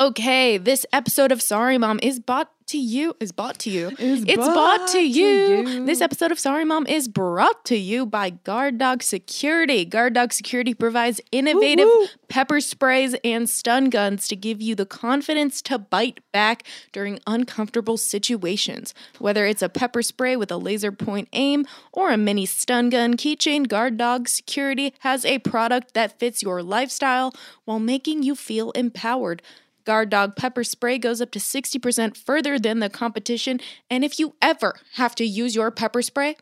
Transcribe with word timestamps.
Okay, 0.00 0.58
this 0.58 0.86
episode 0.92 1.32
of 1.32 1.42
Sorry 1.42 1.76
Mom 1.76 1.98
is 2.00 2.20
bought 2.20 2.52
to 2.68 2.78
you. 2.78 3.16
Is 3.18 3.32
bought 3.32 3.58
to 3.60 3.70
you. 3.70 3.88
Is 3.98 4.22
it's 4.28 4.36
bought, 4.36 4.54
bought 4.54 4.86
to, 4.88 4.92
to 4.92 5.00
you. 5.00 5.26
you. 5.66 5.86
This 5.86 6.00
episode 6.00 6.30
of 6.30 6.38
Sorry 6.38 6.64
Mom 6.64 6.86
is 6.86 7.08
brought 7.08 7.64
to 7.64 7.76
you 7.76 8.06
by 8.06 8.30
Guard 8.30 8.78
Dog 8.78 9.02
Security. 9.02 9.84
Guard 9.84 10.12
Dog 10.12 10.32
Security 10.32 10.72
provides 10.72 11.20
innovative 11.32 11.86
Woo, 11.86 11.98
woo. 11.98 12.06
pepper 12.28 12.60
sprays 12.60 13.16
and 13.24 13.50
stun 13.50 13.90
guns 13.90 14.28
to 14.28 14.36
give 14.36 14.62
you 14.62 14.76
the 14.76 14.86
confidence 14.86 15.60
to 15.62 15.80
bite 15.80 16.20
back 16.30 16.62
during 16.92 17.18
uncomfortable 17.26 17.96
situations. 17.96 18.94
Whether 19.18 19.46
it's 19.46 19.62
a 19.62 19.68
pepper 19.68 20.02
spray 20.02 20.36
with 20.36 20.52
a 20.52 20.58
laser 20.58 20.92
point 20.92 21.28
aim 21.32 21.66
or 21.92 22.12
a 22.12 22.16
mini 22.16 22.46
stun 22.46 22.88
gun 22.88 23.14
keychain, 23.16 23.66
Guard 23.66 23.96
Dog 23.96 24.28
Security 24.28 24.94
has 25.00 25.24
a 25.24 25.40
product 25.40 25.94
that 25.94 26.20
fits 26.20 26.40
your 26.40 26.62
lifestyle 26.62 27.34
while 27.64 27.80
making 27.80 28.22
you 28.22 28.36
feel 28.36 28.70
empowered. 28.72 29.42
Guard 29.88 30.10
Dog 30.10 30.36
pepper 30.36 30.64
spray 30.64 30.98
goes 30.98 31.22
up 31.22 31.30
to 31.30 31.38
60% 31.38 32.14
further 32.14 32.58
than 32.58 32.80
the 32.80 32.90
competition, 32.90 33.58
and 33.88 34.04
if 34.04 34.18
you 34.18 34.34
ever 34.42 34.78
have 34.96 35.14
to 35.14 35.24
use 35.24 35.54
your 35.54 35.70
pepper 35.70 36.02
spray, 36.02 36.36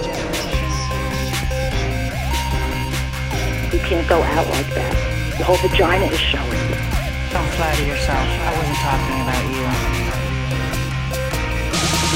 You 3.72 3.80
can't 3.80 4.08
go 4.08 4.22
out 4.22 4.46
like 4.48 4.72
that. 4.74 4.94
Your 5.36 5.46
whole 5.46 5.56
vagina 5.68 6.06
is 6.06 6.18
showing. 6.18 6.50
Don't 7.32 7.50
flatter 7.56 7.84
yourself. 7.84 8.26
I 8.26 8.52
wasn't 8.56 8.78
talking 8.80 9.20
about 9.20 9.44
you. 9.52 9.60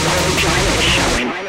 Your 0.01 0.17
vagina 0.31 0.71
is 0.79 0.85
showing. 0.85 1.40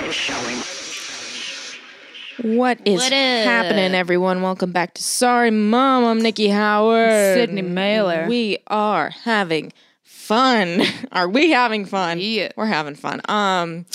What 2.44 2.80
is 2.86 2.96
What 3.02 3.12
happening, 3.14 3.94
everyone? 3.94 4.42
Welcome 4.42 4.72
back 4.72 4.96
to 4.96 5.04
Sorry 5.04 5.52
Mom. 5.52 6.06
I'm 6.06 6.22
Nikki 6.22 6.48
Howard. 6.48 7.36
Sydney 7.36 7.62
Mailer. 7.62 8.26
We 8.28 8.58
are 8.68 9.10
having 9.10 9.72
fun. 10.04 10.82
Are 11.12 11.30
we 11.30 11.52
having 11.52 11.86
fun? 11.86 12.18
Yeah. 12.20 12.52
We're 12.56 12.66
having 12.66 12.96
fun. 12.96 13.22
Um, 13.26 13.86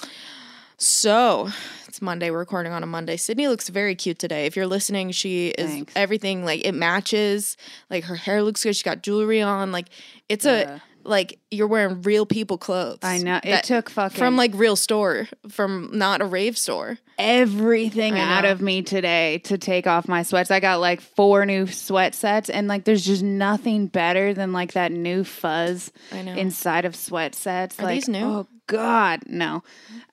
so 0.76 1.48
it's 1.88 2.00
Monday. 2.00 2.30
We're 2.30 2.38
recording 2.38 2.72
on 2.72 2.82
a 2.82 2.86
Monday. 2.86 3.16
Sydney 3.16 3.48
looks 3.48 3.68
very 3.68 3.94
cute 3.96 4.18
today. 4.18 4.46
If 4.46 4.54
you're 4.54 4.66
listening, 4.66 5.10
she 5.10 5.48
is 5.48 5.70
Thanks. 5.70 5.92
everything 5.96 6.44
like 6.44 6.64
it 6.64 6.72
matches. 6.72 7.56
Like 7.90 8.04
her 8.04 8.16
hair 8.16 8.42
looks 8.42 8.62
good. 8.62 8.76
She 8.76 8.84
got 8.84 9.02
jewelry 9.02 9.42
on. 9.42 9.72
Like 9.72 9.86
it's 10.28 10.44
Yeah. 10.44 10.76
a 10.76 10.80
like 11.08 11.38
you're 11.50 11.66
wearing 11.66 12.02
real 12.02 12.26
people 12.26 12.58
clothes. 12.58 12.98
I 13.02 13.18
know. 13.18 13.40
It 13.42 13.64
took 13.64 13.90
fucking 13.90 14.18
from 14.18 14.36
like 14.36 14.52
real 14.54 14.76
store, 14.76 15.28
from 15.48 15.90
not 15.92 16.20
a 16.20 16.24
rave 16.24 16.58
store. 16.58 16.98
everything 17.18 18.18
out 18.18 18.44
of 18.44 18.60
me 18.60 18.82
today 18.82 19.38
to 19.44 19.58
take 19.58 19.86
off 19.86 20.08
my 20.08 20.22
sweats. 20.22 20.50
I 20.50 20.60
got 20.60 20.80
like 20.80 21.00
four 21.00 21.46
new 21.46 21.66
sweat 21.66 22.14
sets, 22.14 22.50
and 22.50 22.68
like 22.68 22.84
there's 22.84 23.04
just 23.04 23.22
nothing 23.22 23.86
better 23.86 24.34
than 24.34 24.52
like 24.52 24.72
that 24.72 24.92
new 24.92 25.24
fuzz 25.24 25.92
inside 26.12 26.84
of 26.84 26.94
sweat 26.94 27.34
sets. 27.34 27.78
Are 27.78 27.84
like, 27.84 27.94
these 27.96 28.08
new? 28.08 28.24
Oh 28.24 28.46
God, 28.66 29.22
no. 29.26 29.62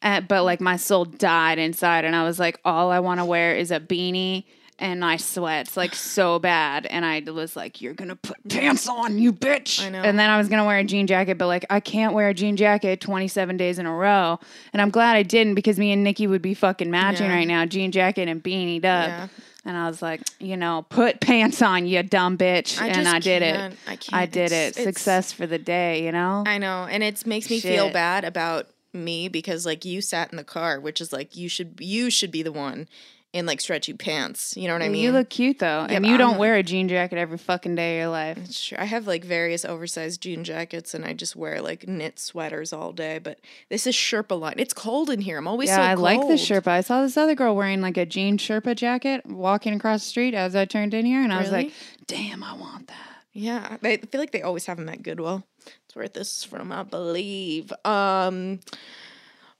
Uh, 0.01 0.21
but 0.21 0.43
like 0.43 0.61
my 0.61 0.77
soul 0.77 1.05
died 1.05 1.59
inside, 1.59 2.05
and 2.05 2.15
I 2.15 2.23
was 2.23 2.39
like, 2.39 2.59
all 2.63 2.91
I 2.91 2.99
want 2.99 3.19
to 3.19 3.25
wear 3.25 3.55
is 3.55 3.71
a 3.71 3.79
beanie. 3.79 4.45
And 4.79 5.00
my 5.00 5.17
sweats 5.17 5.78
like 5.78 5.94
so 5.94 6.39
bad, 6.39 6.88
and 6.88 7.06
I 7.06 7.22
was 7.31 7.56
like, 7.56 7.79
"You're 7.79 7.94
gonna 7.94 8.16
put 8.16 8.38
pants 8.50 8.89
on, 8.89 9.19
you 9.19 9.31
bitch!" 9.31 9.81
I 9.85 9.89
know. 9.89 10.01
And 10.01 10.17
then 10.17 10.29
I 10.29 10.38
was 10.38 10.50
gonna 10.50 10.66
wear 10.66 10.79
a 10.79 10.84
jean 10.84 11.06
jacket, 11.07 11.38
but 11.38 11.47
like 11.47 11.66
I 11.69 11.79
can't 11.79 12.13
wear 12.13 12.29
a 12.29 12.34
jean 12.34 12.57
jacket 12.57 13.00
27 13.00 13.56
days 13.56 13.78
in 13.78 13.85
a 13.85 13.94
row. 13.94 14.39
And 14.73 14.81
I'm 14.81 14.89
glad 14.89 15.16
I 15.16 15.23
didn't 15.23 15.53
because 15.56 15.78
me 15.78 15.91
and 15.91 16.03
Nikki 16.03 16.25
would 16.28 16.41
be 16.41 16.53
fucking 16.56 16.89
matching 16.89 17.28
Yeah. 17.28 17.35
right 17.35 17.47
now, 17.47 17.66
jean 17.66 17.91
jacket 17.91 18.28
and 18.28 18.41
beanied 18.44 18.83
up. 18.85 19.07
Yeah. 19.09 19.28
And 19.66 19.78
I 19.78 19.88
was 19.88 20.01
like, 20.01 20.22
you 20.39 20.57
know, 20.57 20.85
put 20.89 21.22
pants 21.22 21.62
on, 21.62 21.85
you 21.85 22.03
dumb 22.03 22.38
bitch. 22.38 22.81
I 22.81 22.88
and 22.88 23.07
I 23.07 23.19
did 23.19 23.41
can't. 23.44 23.73
it. 23.73 23.79
I 23.88 23.95
can't. 23.95 24.13
I 24.13 24.25
did 24.25 24.45
It's- 24.51 24.51
it. 24.78 24.81
it's- 24.81 24.83
Success 24.83 25.31
for 25.31 25.47
the 25.47 25.57
day, 25.59 26.03
you 26.03 26.12
know? 26.12 26.44
I 26.45 26.57
know, 26.57 26.85
and 26.89 27.01
it 27.03 27.25
makes 27.25 27.50
me 27.50 27.59
feel 27.62 27.89
bad 27.91 28.25
about 28.25 28.67
me 28.91 29.28
because 29.29 29.66
like 29.66 29.85
you 29.85 30.01
sat 30.01 30.31
in 30.31 30.38
the 30.38 30.44
car, 30.44 30.79
which 30.79 31.00
is 31.00 31.13
like 31.13 31.38
you 31.38 31.47
should 31.47 31.75
you 31.79 32.09
should 32.09 32.31
be 32.31 32.44
the 32.44 32.51
one 32.51 32.88
in 33.33 33.45
like 33.47 33.59
stretchy 33.59 33.94
pants. 33.94 34.55
You 34.55 34.67
know 34.67 34.73
what 34.75 34.83
I 34.83 34.89
mean? 34.89 35.03
you 35.03 35.11
look 35.11 35.29
cute 35.29 35.59
though. 35.59 35.88
Yeah, 35.89 35.95
and 35.95 36.05
you 36.05 36.17
don't 36.17 36.31
like- 36.33 36.39
wear 36.39 36.55
a 36.55 36.63
jean 36.63 36.88
jacket 36.88 37.17
every 37.17 37.38
fucking 37.39 37.73
day 37.75 37.97
of 37.97 38.01
your 38.03 38.11
life. 38.11 38.51
Sure. 38.51 38.79
I 38.79 38.85
have 38.85 39.07
like 39.07 39.25
various 39.25 39.66
oversized 39.66 40.21
jean 40.21 40.44
jackets, 40.44 40.94
and 40.94 41.03
I 41.03 41.13
just 41.13 41.35
wear 41.35 41.61
like 41.61 41.88
knit 41.88 42.19
sweaters 42.19 42.71
all 42.71 42.91
day. 42.94 43.17
But 43.19 43.39
this 43.69 43.88
is 43.88 43.95
Sherpa 43.95 44.39
line. 44.39 44.55
It's 44.57 44.73
cold 44.73 45.09
in 45.09 45.19
here. 45.21 45.38
I'm 45.38 45.47
always 45.47 45.69
Yeah, 45.69 45.77
so 45.77 45.81
I 45.81 45.94
like 45.95 46.21
the. 46.21 46.35
Sherpa. 46.35 46.67
I 46.67 46.81
saw 46.81 47.01
this 47.01 47.17
other 47.17 47.35
girl 47.35 47.55
wearing 47.55 47.81
like 47.81 47.97
a 47.97 48.05
jean 48.05 48.38
Sherpa 48.38 48.75
jacket 48.75 49.25
walking 49.25 49.73
across 49.73 50.03
the 50.03 50.09
street 50.09 50.33
as 50.35 50.55
I 50.55 50.65
turned 50.65 50.94
in 50.94 51.05
here, 51.05 51.21
and 51.21 51.33
I 51.33 51.41
was 51.41 51.51
like, 51.51 51.73
damn, 52.07 52.44
I 52.44 52.53
want 52.55 52.88
that. 52.88 52.97
Yeah, 53.35 53.77
I 53.81 53.97
feel 53.97 54.21
like 54.21 54.31
they 54.31 54.44
always 54.44 54.67
have 54.67 54.77
them 54.77 54.89
at 54.89 55.01
Goodwill. 55.01 55.44
It's 55.65 55.95
where 55.95 56.07
this 56.07 56.38
is 56.38 56.44
from, 56.44 56.71
I 56.71 56.83
believe. 56.83 57.73
Um, 57.83 58.59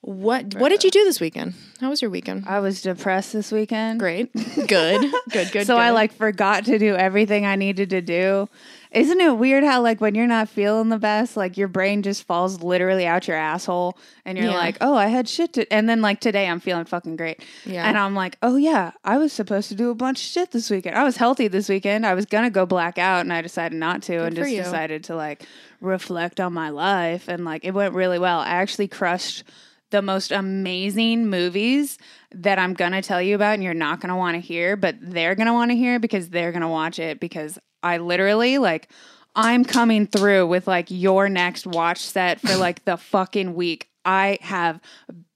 what 0.06 0.56
what 0.56 0.68
did 0.68 0.84
you 0.84 0.92
do 0.92 1.06
this 1.06 1.22
weekend? 1.22 1.54
How 1.80 1.90
was 1.90 2.02
your 2.02 2.12
weekend? 2.12 2.44
I 2.46 2.60
was 2.60 2.82
depressed 2.82 3.32
this 3.32 3.54
weekend. 3.54 4.00
Great, 4.02 4.34
good, 4.68 5.12
good, 5.32 5.52
good. 5.54 5.66
so 5.66 5.78
I 5.78 5.92
like 5.92 6.12
forgot 6.12 6.66
to 6.66 6.78
do 6.78 6.94
everything 6.94 7.46
I 7.46 7.56
needed 7.56 7.90
to 7.92 8.02
do. 8.02 8.50
Isn't 8.92 9.22
it 9.22 9.38
weird 9.38 9.64
how 9.64 9.82
like 9.82 10.02
when 10.02 10.14
you're 10.14 10.28
not 10.28 10.50
feeling 10.50 10.90
the 10.90 10.98
best, 11.00 11.38
like 11.38 11.58
your 11.58 11.70
brain 11.70 12.04
just 12.04 12.24
falls 12.26 12.62
literally 12.62 13.08
out 13.08 13.28
your 13.30 13.38
asshole 13.38 13.98
and 14.26 14.38
you're 14.38 14.48
Yeah. 14.52 14.58
like, 14.58 14.78
"Oh, 14.82 14.94
I 14.94 15.08
had 15.08 15.30
shit 15.30 15.54
to." 15.54 15.72
And 15.74 15.88
then 15.88 16.02
like 16.02 16.20
today 16.20 16.48
I'm 16.48 16.60
feeling 16.60 16.84
fucking 16.86 17.16
great. 17.16 17.42
Yeah. 17.66 17.88
And 17.88 17.98
I'm 17.98 18.14
like, 18.14 18.38
"Oh 18.44 18.58
yeah, 18.58 18.92
I 19.06 19.18
was 19.18 19.32
supposed 19.32 19.70
to 19.70 19.76
do 19.76 19.90
a 19.90 19.96
bunch 19.96 20.20
of 20.20 20.26
shit 20.26 20.52
this 20.52 20.70
weekend. 20.70 20.98
I 20.98 21.04
was 21.06 21.16
healthy 21.16 21.48
this 21.48 21.70
weekend. 21.70 22.06
I 22.06 22.14
was 22.14 22.26
going 22.26 22.44
to 22.44 22.50
go 22.50 22.66
black 22.66 22.98
out 22.98 23.22
and 23.22 23.32
I 23.32 23.42
decided 23.42 23.78
not 23.80 24.04
to 24.04 24.24
and 24.26 24.36
for 24.36 24.42
just 24.42 24.52
you. 24.54 24.62
decided 24.64 25.06
to 25.06 25.16
like 25.16 25.44
reflect 25.80 26.40
on 26.42 26.52
my 26.54 26.70
life 26.70 27.30
and 27.30 27.46
like 27.46 27.64
it 27.64 27.72
went 27.72 27.94
really 27.96 28.20
well. 28.20 28.40
I 28.40 28.48
actually 28.50 28.90
crushed 28.90 29.44
the 29.94 30.02
most 30.02 30.32
amazing 30.32 31.28
movies 31.28 32.00
that 32.34 32.58
I'm 32.58 32.74
gonna 32.74 33.02
tell 33.02 33.22
you 33.22 33.36
about, 33.36 33.54
and 33.54 33.64
you're 33.64 33.76
not 33.76 34.02
gonna 34.02 34.18
want 34.18 34.34
to 34.36 34.42
hear, 34.42 34.76
but 34.76 34.96
they're 35.00 35.36
gonna 35.36 35.54
want 35.54 35.70
to 35.70 35.78
hear 35.78 36.00
because 36.00 36.30
they're 36.30 36.52
gonna 36.52 36.68
watch 36.68 36.98
it. 36.98 37.20
Because 37.20 37.60
I 37.84 37.98
literally 37.98 38.58
like, 38.58 38.90
I'm 39.36 39.64
coming 39.64 40.08
through 40.08 40.48
with 40.48 40.68
like 40.68 40.88
your 40.90 41.30
next 41.30 41.68
watch 41.68 42.00
set 42.00 42.42
for 42.42 42.58
like 42.58 42.84
the 42.86 42.98
fucking 42.98 43.54
week. 43.54 43.88
I 44.04 44.40
have 44.42 44.82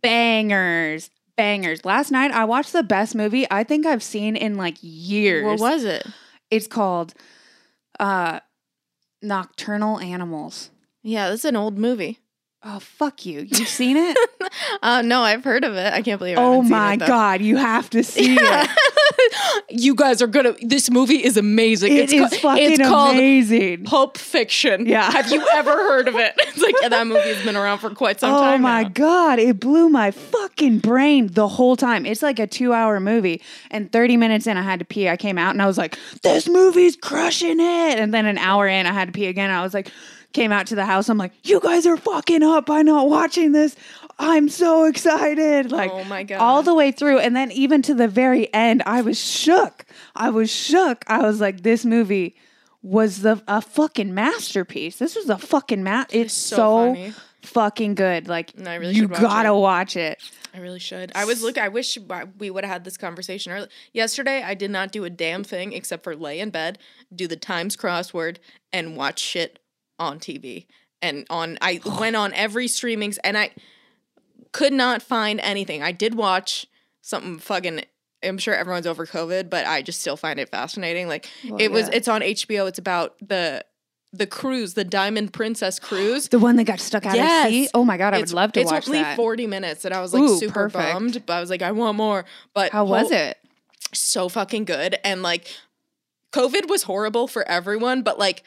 bangers, 0.02 1.12
bangers. 1.38 1.86
Last 1.86 2.10
night 2.10 2.32
I 2.32 2.46
watched 2.46 2.74
the 2.74 2.84
best 2.84 3.14
movie 3.14 3.46
I 3.52 3.64
think 3.64 3.86
I've 3.86 4.04
seen 4.04 4.36
in 4.36 4.56
like 4.56 4.78
years. 4.82 5.46
What 5.46 5.60
was 5.60 5.84
it? 5.84 6.04
It's 6.50 6.68
called 6.68 7.14
uh, 8.00 8.40
Nocturnal 9.22 10.00
Animals. 10.00 10.72
Yeah, 11.04 11.30
this 11.30 11.42
is 11.42 11.46
an 11.46 11.56
old 11.56 11.78
movie. 11.78 12.20
Oh 12.64 12.80
fuck 12.80 13.26
you! 13.26 13.42
You've 13.42 13.68
seen 13.68 13.98
it? 13.98 14.18
Uh, 14.82 15.02
no, 15.02 15.22
I've 15.22 15.44
heard 15.44 15.64
of 15.64 15.76
it. 15.76 15.94
I 15.94 16.02
can't 16.02 16.20
believe. 16.20 16.38
I 16.38 16.42
oh 16.42 16.62
my 16.62 16.94
it, 16.94 17.00
god! 17.00 17.42
You 17.42 17.58
have 17.58 17.90
to 17.92 18.04
see 18.04 18.38
it. 18.40 18.70
you 19.70 19.94
guys 19.96 20.22
are 20.22 20.28
gonna. 20.28 20.54
This 20.62 20.90
movie 20.90 21.24
is 21.24 21.36
amazing. 21.36 21.96
It 21.96 22.14
is 22.14 22.32
ca- 22.32 22.38
fucking 22.38 22.72
it's 22.74 22.82
called 22.82 23.16
amazing. 23.16 23.84
Pulp 23.86 24.18
Fiction. 24.18 24.86
Yeah. 24.86 25.12
Have 25.12 25.32
you 25.32 25.46
ever 25.54 25.72
heard 25.72 26.08
of 26.08 26.16
it? 26.16 26.34
It's 26.48 26.62
like 26.62 26.76
yeah, 26.82 26.90
that 26.90 27.08
movie's 27.08 27.44
been 27.44 27.56
around 27.56 27.80
for 27.80 27.90
quite 27.92 28.20
some 28.20 28.32
Oh 28.34 28.40
time. 28.40 28.62
Oh 28.62 28.64
my 28.64 28.84
now. 28.84 28.90
god! 28.90 29.40
It 29.40 29.60
blew 29.60 29.90
my 29.90 30.12
fucking 30.12 30.80
brain 30.80 31.28
the 31.28 31.48
whole 31.48 31.76
time. 31.76 32.06
It's 32.06 32.22
like 32.24 32.40
a 32.40 32.48
two-hour 32.48 33.00
movie, 33.00 33.42
and 33.70 33.92
thirty 33.92 34.16
minutes 34.18 34.48
in, 34.48 34.58
I 34.58 34.62
had 34.64 34.80
to 34.80 34.86
pee. 34.86 35.10
I 35.10 35.18
came 35.18 35.38
out 35.38 35.52
and 35.52 35.62
I 35.62 35.68
was 35.68 35.78
like, 35.78 35.98
"This 36.24 36.48
movie's 36.48 36.96
crushing 36.96 37.60
it." 37.60 38.00
And 38.00 38.14
then 38.14 38.26
an 38.26 38.38
hour 38.38 38.68
in, 38.68 38.86
I 38.86 38.94
had 38.94 39.08
to 39.10 39.12
pee 39.12 39.28
again. 39.28 39.50
I 39.52 39.62
was 39.62 39.74
like, 39.74 39.92
came 40.38 40.52
out 40.52 40.68
to 40.68 40.76
the 40.76 40.86
house. 40.86 41.10
I'm 41.10 41.18
like, 41.18 41.34
"You 41.44 41.60
guys 41.60 41.86
are 41.88 41.98
fucking 41.98 42.44
up 42.44 42.68
by 42.68 42.84
not 42.84 43.10
watching 43.10 43.52
this." 43.54 43.76
I'm 44.20 44.50
so 44.50 44.86
excited. 44.86 45.72
Like, 45.72 45.92
Oh 45.92 46.04
my 46.06 46.24
God. 46.24 46.40
all 46.40 46.64
the 46.64 46.74
way 46.74 46.92
through. 46.92 47.20
And 47.20 47.36
then 47.36 47.52
even 47.52 47.82
to 47.84 47.94
the 47.94 48.08
very 48.08 48.52
end, 48.54 48.82
I 48.86 49.02
was 49.02 49.20
shook. 49.20 49.86
I 50.16 50.30
was 50.32 50.50
shook. 50.50 51.04
I 51.08 51.20
was 51.22 51.40
like, 51.40 51.62
this 51.62 51.86
movie 51.86 52.36
was 52.82 53.22
the 53.22 53.42
a 53.48 53.62
fucking 53.62 54.14
masterpiece. 54.16 54.98
This 54.98 55.16
was 55.16 55.30
a 55.30 55.38
fucking 55.38 55.84
ma- 55.84 56.06
It's 56.12 56.34
so 56.34 56.96
so, 56.96 57.12
fucking 57.44 57.94
good. 57.96 58.28
Like, 58.28 58.58
No, 58.58 58.76
really 58.78 58.96
you 58.96 59.08
watch 59.08 59.22
gotta 59.22 59.50
it. 59.50 59.60
watch 59.60 59.96
it. 59.96 60.20
I 60.54 60.60
really 60.60 60.80
should. 60.80 61.12
I 61.14 61.26
was 61.26 61.44
looking. 61.44 61.62
I 61.62 61.68
wish 61.68 61.98
we 62.40 62.50
would 62.50 62.64
have 62.64 62.74
had 62.74 62.84
this 62.86 62.98
conversation 62.98 63.52
earlier. 63.52 63.70
Yesterday, 63.94 64.42
I 64.42 64.56
did 64.56 64.72
not 64.72 64.92
do 64.92 65.04
a 65.04 65.12
damn 65.12 65.44
thing 65.44 65.74
except 65.74 66.04
for 66.04 66.16
lay 66.16 66.40
in 66.40 66.50
bed, 66.50 66.80
do 67.16 67.28
the 67.28 67.36
Times 67.36 67.78
crossword, 67.78 68.38
and 68.74 68.96
watch 68.98 69.20
shit 69.20 69.60
on 70.00 70.20
TV. 70.20 70.66
And 71.02 71.26
on, 71.30 71.58
I 71.62 71.80
oh. 71.86 72.00
went 72.00 72.16
on 72.16 72.34
every 72.34 72.68
streamings, 72.68 73.18
and 73.24 73.38
I 73.38 73.52
could 74.52 74.74
not 74.74 75.02
find 75.02 75.40
anything. 75.42 75.84
I 75.84 75.92
did 75.92 76.16
watch 76.16 76.66
something 77.02 77.40
fucking. 77.40 77.84
I'm 78.24 78.40
sure 78.40 78.56
everyone's 78.56 78.88
over 78.88 79.06
COVID, 79.06 79.50
but 79.50 79.68
I 79.68 79.84
just 79.84 80.02
still 80.02 80.18
find 80.18 80.40
it 80.40 80.50
fascinating. 80.50 81.08
Like 81.08 81.30
it 81.60 81.72
was. 81.72 81.88
yeah. 81.88 81.96
It's 81.96 82.08
on 82.08 82.22
HBO. 82.22 82.68
It's 82.68 82.80
about 82.80 83.16
the 83.22 83.64
the 84.14 84.26
cruise, 84.26 84.74
the 84.74 84.84
Diamond 84.84 85.34
Princess 85.34 85.80
cruise. 85.80 86.28
The 86.30 86.40
one 86.40 86.56
that 86.56 86.64
got 86.64 86.80
stuck 86.80 87.06
out 87.06 87.16
Yes. 87.16 87.46
at 87.46 87.50
sea. 87.50 87.70
Oh 87.74 87.84
my 87.84 87.98
god, 87.98 88.14
I 88.14 88.20
would 88.20 88.32
love 88.34 88.52
to 88.54 88.62
it's 88.62 88.72
watch 88.72 88.80
It's 88.80 88.88
only 88.88 89.02
that. 89.02 89.16
40 89.16 89.48
minutes 89.48 89.86
and 89.86 89.94
I 89.94 90.02
was 90.02 90.14
like 90.14 90.24
Ooh, 90.24 90.40
super 90.40 90.70
perfect. 90.70 90.94
bummed, 90.94 91.26
but 91.26 91.34
I 91.34 91.40
was 91.40 91.50
like, 91.50 91.62
I 91.62 91.72
want 91.72 91.98
more. 91.98 92.26
But 92.54 92.72
How 92.72 92.86
was 92.86 93.10
ho- 93.10 93.16
it? 93.16 93.38
So 93.94 94.30
fucking 94.30 94.66
good. 94.66 94.98
And 95.04 95.22
like 95.24 95.48
COVID 96.34 96.70
was 96.70 96.84
horrible 96.84 97.28
for 97.28 97.48
everyone, 97.48 98.02
but 98.02 98.18
like 98.20 98.44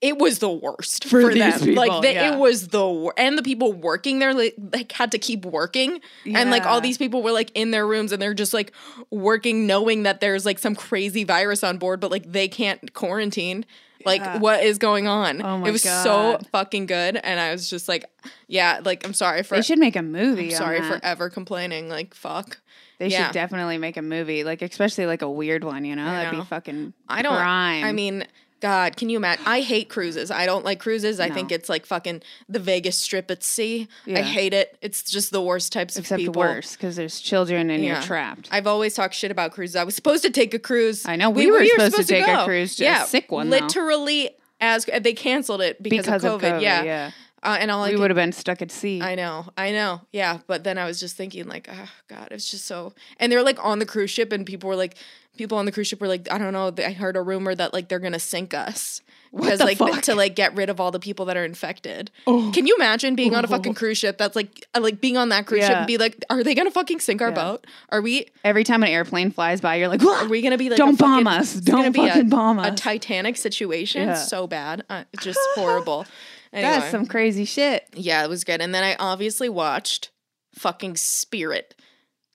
it 0.00 0.18
was 0.18 0.38
the 0.38 0.50
worst 0.50 1.04
for, 1.04 1.20
For 1.20 1.34
these 1.34 1.56
them. 1.58 1.60
people, 1.68 1.74
like 1.86 2.02
they, 2.02 2.14
yeah. 2.14 2.34
it 2.34 2.38
was 2.38 2.68
the 2.68 2.86
wor- 2.86 3.12
and 3.18 3.36
the 3.36 3.42
people 3.42 3.72
working 3.72 4.18
there 4.18 4.32
like, 4.32 4.54
like 4.72 4.92
had 4.92 5.12
to 5.12 5.18
keep 5.18 5.44
working, 5.44 6.00
and 6.24 6.50
like 6.50 6.64
all 6.64 6.80
these 6.80 6.96
people 6.98 7.22
were 7.22 7.32
like 7.32 7.50
in 7.54 7.70
their 7.70 7.86
rooms 7.86 8.10
and 8.12 8.20
they're 8.20 8.32
just 8.34 8.54
like 8.54 8.72
working, 9.10 9.66
knowing 9.66 10.04
that 10.04 10.20
there's 10.20 10.46
like 10.46 10.58
some 10.58 10.74
crazy 10.74 11.24
virus 11.24 11.62
on 11.62 11.76
board, 11.78 12.00
but 12.00 12.10
like 12.10 12.30
they 12.32 12.48
can't 12.48 12.94
quarantine. 12.94 13.64
Like 14.06 14.22
Yeah. 14.22 14.38
what 14.38 14.62
is 14.64 14.78
going 14.78 15.06
on? 15.06 15.42
Oh 15.42 15.58
my 15.58 15.68
it 15.68 15.72
was 15.72 15.82
so 15.82 16.38
fucking 16.52 16.86
good, 16.86 17.16
and 17.16 17.38
I 17.38 17.52
was 17.52 17.68
just 17.68 17.86
like, 17.86 18.06
yeah, 18.48 18.80
like 18.82 19.04
I'm 19.04 19.12
sorry 19.12 19.42
for 19.42 19.56
They 19.56 19.62
should 19.62 19.78
make 19.78 19.96
a 19.96 20.02
movie. 20.02 20.44
I'm 20.52 20.56
sorry 20.56 20.80
for 20.80 20.98
ever 21.02 21.28
complaining. 21.28 21.90
Like 21.90 22.14
fuck. 22.14 22.58
They 22.98 23.08
Yeah. 23.08 23.26
should 23.26 23.34
definitely 23.34 23.76
make 23.76 23.98
a 23.98 24.02
movie, 24.02 24.44
like 24.44 24.62
especially 24.62 25.04
like 25.06 25.20
a 25.20 25.30
weird 25.30 25.64
one. 25.64 25.84
You 25.84 25.96
know, 25.96 26.04
that'd 26.06 26.32
know. 26.32 26.40
be 26.40 26.46
fucking. 26.46 26.94
I 27.08 27.20
don't. 27.20 27.36
Prime. 27.36 27.84
I 27.84 27.92
mean, 27.92 28.26
God, 28.60 28.96
can 28.96 29.08
you 29.08 29.16
imagine? 29.16 29.44
I 29.46 29.60
hate 29.62 29.88
cruises. 29.88 30.30
I 30.30 30.44
don't 30.46 30.64
like 30.64 30.80
cruises. 30.80 31.18
I 31.18 31.28
No. 31.28 31.34
think 31.34 31.50
it's 31.50 31.68
like 31.68 31.86
fucking 31.86 32.22
the 32.48 32.58
Vegas 32.58 32.96
Strip 32.96 33.30
at 33.30 33.42
sea. 33.42 33.88
I 34.06 34.20
hate 34.22 34.52
it. 34.52 34.76
It's 34.82 35.02
just 35.02 35.32
the 35.32 35.40
worst 35.40 35.72
types 35.72 35.96
of 35.96 36.04
except 36.04 36.20
people. 36.20 36.34
worse 36.40 36.76
because 36.76 36.96
there's 36.96 37.20
children 37.20 37.70
and 37.70 37.82
Yeah. 37.82 37.94
you're 37.94 38.02
trapped. 38.02 38.48
I've 38.52 38.66
always 38.66 38.94
talked 38.94 39.14
shit 39.14 39.30
about 39.30 39.52
cruises. 39.52 39.76
I 39.76 39.84
was 39.84 39.94
supposed 39.94 40.22
to 40.24 40.30
take 40.30 40.52
a 40.52 40.58
cruise. 40.58 41.06
I 41.06 41.16
know, 41.16 41.30
we 41.30 41.50
were 41.50 41.64
supposed 41.64 41.96
to 41.96 42.04
take 42.04 42.28
a 42.28 42.44
cruise, 42.44 42.78
a 42.80 42.84
yeah, 42.84 43.04
sick 43.04 43.32
one, 43.32 43.48
though. 43.50 43.56
Literally, 43.58 44.30
as 44.60 44.84
they 44.84 45.14
canceled 45.14 45.62
it 45.62 45.82
because, 45.82 46.04
because 46.04 46.24
of 46.24 46.40
COVID. 46.42 46.60
yeah, 46.60 46.82
yeah. 46.82 47.10
Uh, 47.42 47.56
and 47.58 47.70
all 47.70 47.86
we 47.88 47.96
would 47.96 48.10
have 48.10 48.16
been 48.16 48.32
stuck 48.32 48.60
at 48.60 48.70
sea. 48.70 49.00
I 49.00 49.14
know, 49.14 49.46
I 49.56 49.72
know, 49.72 50.02
yeah. 50.12 50.38
But 50.46 50.62
then 50.64 50.76
I 50.78 50.84
was 50.84 51.00
just 51.00 51.16
thinking, 51.16 51.46
like, 51.48 51.68
oh 51.72 51.88
god, 52.08 52.28
it's 52.32 52.50
just 52.50 52.66
so. 52.66 52.92
And 53.18 53.32
they're 53.32 53.42
like 53.42 53.62
on 53.64 53.78
the 53.78 53.86
cruise 53.86 54.10
ship, 54.10 54.30
and 54.32 54.44
people 54.44 54.68
were 54.68 54.76
like, 54.76 54.94
people 55.38 55.56
on 55.56 55.64
the 55.64 55.72
cruise 55.72 55.86
ship 55.88 56.00
were 56.02 56.08
like, 56.08 56.30
I 56.30 56.36
don't 56.38 56.52
know. 56.52 56.72
I 56.84 56.92
heard 56.92 57.16
a 57.16 57.22
rumor 57.22 57.54
that 57.54 57.72
like 57.72 57.88
they're 57.88 57.98
gonna 57.98 58.18
sink 58.18 58.52
us 58.52 59.00
because 59.34 59.60
like 59.60 59.78
to 60.02 60.14
like 60.14 60.34
get 60.34 60.54
rid 60.54 60.68
of 60.68 60.80
all 60.80 60.90
the 60.90 60.98
people 61.00 61.24
that 61.26 61.36
are 61.38 61.44
infected. 61.44 62.10
Can 62.26 62.66
you 62.66 62.74
imagine 62.76 63.14
being 63.14 63.34
on 63.34 63.44
a 63.44 63.48
fucking 63.48 63.72
cruise 63.74 63.96
ship 63.96 64.18
that's 64.18 64.36
like 64.36 64.66
uh, 64.74 64.80
like 64.80 65.00
being 65.00 65.16
on 65.16 65.30
that 65.30 65.46
cruise 65.46 65.64
ship 65.64 65.76
and 65.76 65.86
be 65.86 65.96
like, 65.96 66.22
are 66.28 66.42
they 66.44 66.54
gonna 66.54 66.70
fucking 66.70 67.00
sink 67.00 67.22
our 67.22 67.28
Yeah. 67.28 67.34
boat? 67.34 67.66
Are 67.88 68.02
we? 68.02 68.26
Every 68.44 68.64
time 68.64 68.82
an 68.82 68.90
airplane 68.90 69.30
flies 69.30 69.62
by, 69.62 69.76
you're 69.76 69.88
like, 69.88 70.02
Are 70.04 70.28
we 70.28 70.42
gonna 70.42 70.58
be 70.58 70.68
like? 70.68 70.76
Don't 70.76 70.98
bomb 70.98 71.24
fucking- 71.24 71.40
us. 71.40 71.54
Don't 71.54 71.92
be 71.92 72.06
fucking 72.06 72.22
a, 72.22 72.24
bomb 72.26 72.58
us, 72.58 72.72
A. 72.72 72.74
Titanic 72.74 73.36
situation, 73.38 74.08
Yeah. 74.08 74.14
so 74.14 74.46
bad, 74.46 74.84
uh, 74.90 75.04
just 75.20 75.38
horrible. 75.54 76.04
Anyway. 76.52 76.70
That's 76.70 76.90
some 76.90 77.06
crazy 77.06 77.44
shit. 77.44 77.86
Yeah, 77.94 78.24
it 78.24 78.28
was 78.28 78.44
good. 78.44 78.60
And 78.60 78.74
then 78.74 78.82
I 78.82 78.96
obviously 78.98 79.48
watched 79.48 80.10
fucking 80.54 80.96
Spirit. 80.96 81.74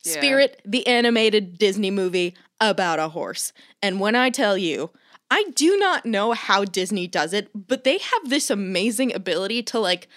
Yeah. 0.03 0.13
Spirit, 0.13 0.61
the 0.65 0.85
animated 0.87 1.57
Disney 1.57 1.91
movie 1.91 2.35
about 2.61 2.99
a 2.99 3.09
horse. 3.09 3.51
And 3.81 3.99
when 3.99 4.15
I 4.15 4.29
tell 4.29 4.57
you, 4.57 4.91
I 5.29 5.45
do 5.55 5.77
not 5.77 6.05
know 6.05 6.33
how 6.33 6.63
Disney 6.63 7.07
does 7.07 7.33
it, 7.33 7.49
but 7.53 7.83
they 7.83 7.97
have 7.97 8.29
this 8.29 8.49
amazing 8.49 9.13
ability 9.13 9.63
to 9.63 9.79
like 9.79 10.07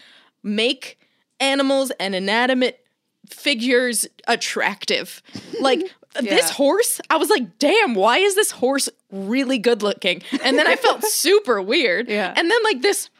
make 0.42 0.98
animals 1.40 1.90
and 1.98 2.14
inanimate 2.14 2.84
figures 3.28 4.06
attractive. 4.26 5.22
Like 5.60 5.92
this 6.20 6.50
horse, 6.50 7.00
I 7.10 7.16
was 7.16 7.30
like, 7.30 7.58
damn, 7.58 7.94
why 7.94 8.18
is 8.18 8.36
this 8.36 8.52
horse 8.52 8.88
really 9.10 9.58
good 9.58 9.82
looking? 9.82 10.22
And 10.44 10.56
then 10.56 10.68
I 10.68 10.76
felt 10.76 11.02
super 11.04 11.60
weird. 11.60 12.08
Yeah. 12.08 12.32
And 12.36 12.48
then 12.48 12.62
like 12.62 12.80
this 12.80 13.10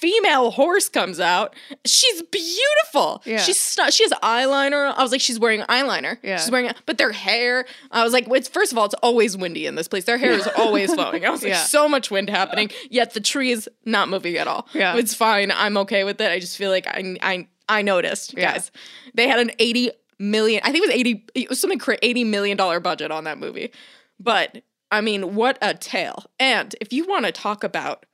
female 0.00 0.50
horse 0.50 0.88
comes 0.88 1.20
out. 1.20 1.54
She's 1.84 2.22
beautiful. 2.22 3.22
Yeah. 3.24 3.38
She's 3.38 3.58
stu- 3.60 3.90
she 3.90 4.04
has 4.04 4.12
eyeliner. 4.22 4.92
I 4.96 5.02
was 5.02 5.12
like, 5.12 5.20
she's 5.20 5.38
wearing 5.38 5.60
eyeliner. 5.62 6.18
Yeah. 6.22 6.36
She's 6.38 6.50
wearing, 6.50 6.70
but 6.86 6.98
their 6.98 7.12
hair. 7.12 7.66
I 7.90 8.04
was 8.04 8.12
like, 8.12 8.26
it's 8.30 8.48
first 8.48 8.72
of 8.72 8.78
all, 8.78 8.84
it's 8.84 8.94
always 9.02 9.36
windy 9.36 9.66
in 9.66 9.74
this 9.74 9.88
place. 9.88 10.04
Their 10.04 10.18
hair 10.18 10.32
is 10.32 10.48
always 10.56 10.92
flowing. 10.94 11.24
I 11.24 11.30
was 11.30 11.42
like, 11.42 11.50
Yeah. 11.52 11.62
so 11.64 11.88
much 11.88 12.10
wind 12.10 12.30
happening. 12.30 12.70
Yet 12.90 13.14
the 13.14 13.20
tree 13.20 13.50
is 13.50 13.68
not 13.84 14.08
moving 14.08 14.36
at 14.36 14.46
all. 14.46 14.68
Yeah. 14.72 14.96
it's 14.96 15.14
fine. 15.14 15.50
I'm 15.50 15.76
okay 15.78 16.04
with 16.04 16.20
it. 16.20 16.30
I 16.30 16.38
just 16.38 16.56
feel 16.56 16.70
like 16.70 16.86
I 16.86 17.16
I 17.22 17.48
I 17.68 17.82
noticed, 17.82 18.34
Yeah. 18.36 18.52
guys. 18.52 18.70
They 19.14 19.28
had 19.28 19.40
an 19.40 19.50
eighty 19.58 19.90
million. 20.18 20.60
I 20.64 20.72
think 20.72 20.84
it 20.84 20.88
was 20.88 20.96
eighty. 20.96 21.24
It 21.34 21.48
was 21.48 21.60
something 21.60 21.80
eighty 22.02 22.24
million 22.24 22.56
dollar 22.56 22.80
budget 22.80 23.10
on 23.10 23.24
that 23.24 23.38
movie. 23.38 23.72
But 24.20 24.62
I 24.90 25.00
mean, 25.00 25.34
what 25.34 25.58
a 25.60 25.74
tale! 25.74 26.24
And 26.38 26.74
if 26.80 26.92
you 26.92 27.06
want 27.06 27.26
to 27.26 27.32
talk 27.32 27.64
about 27.64 28.06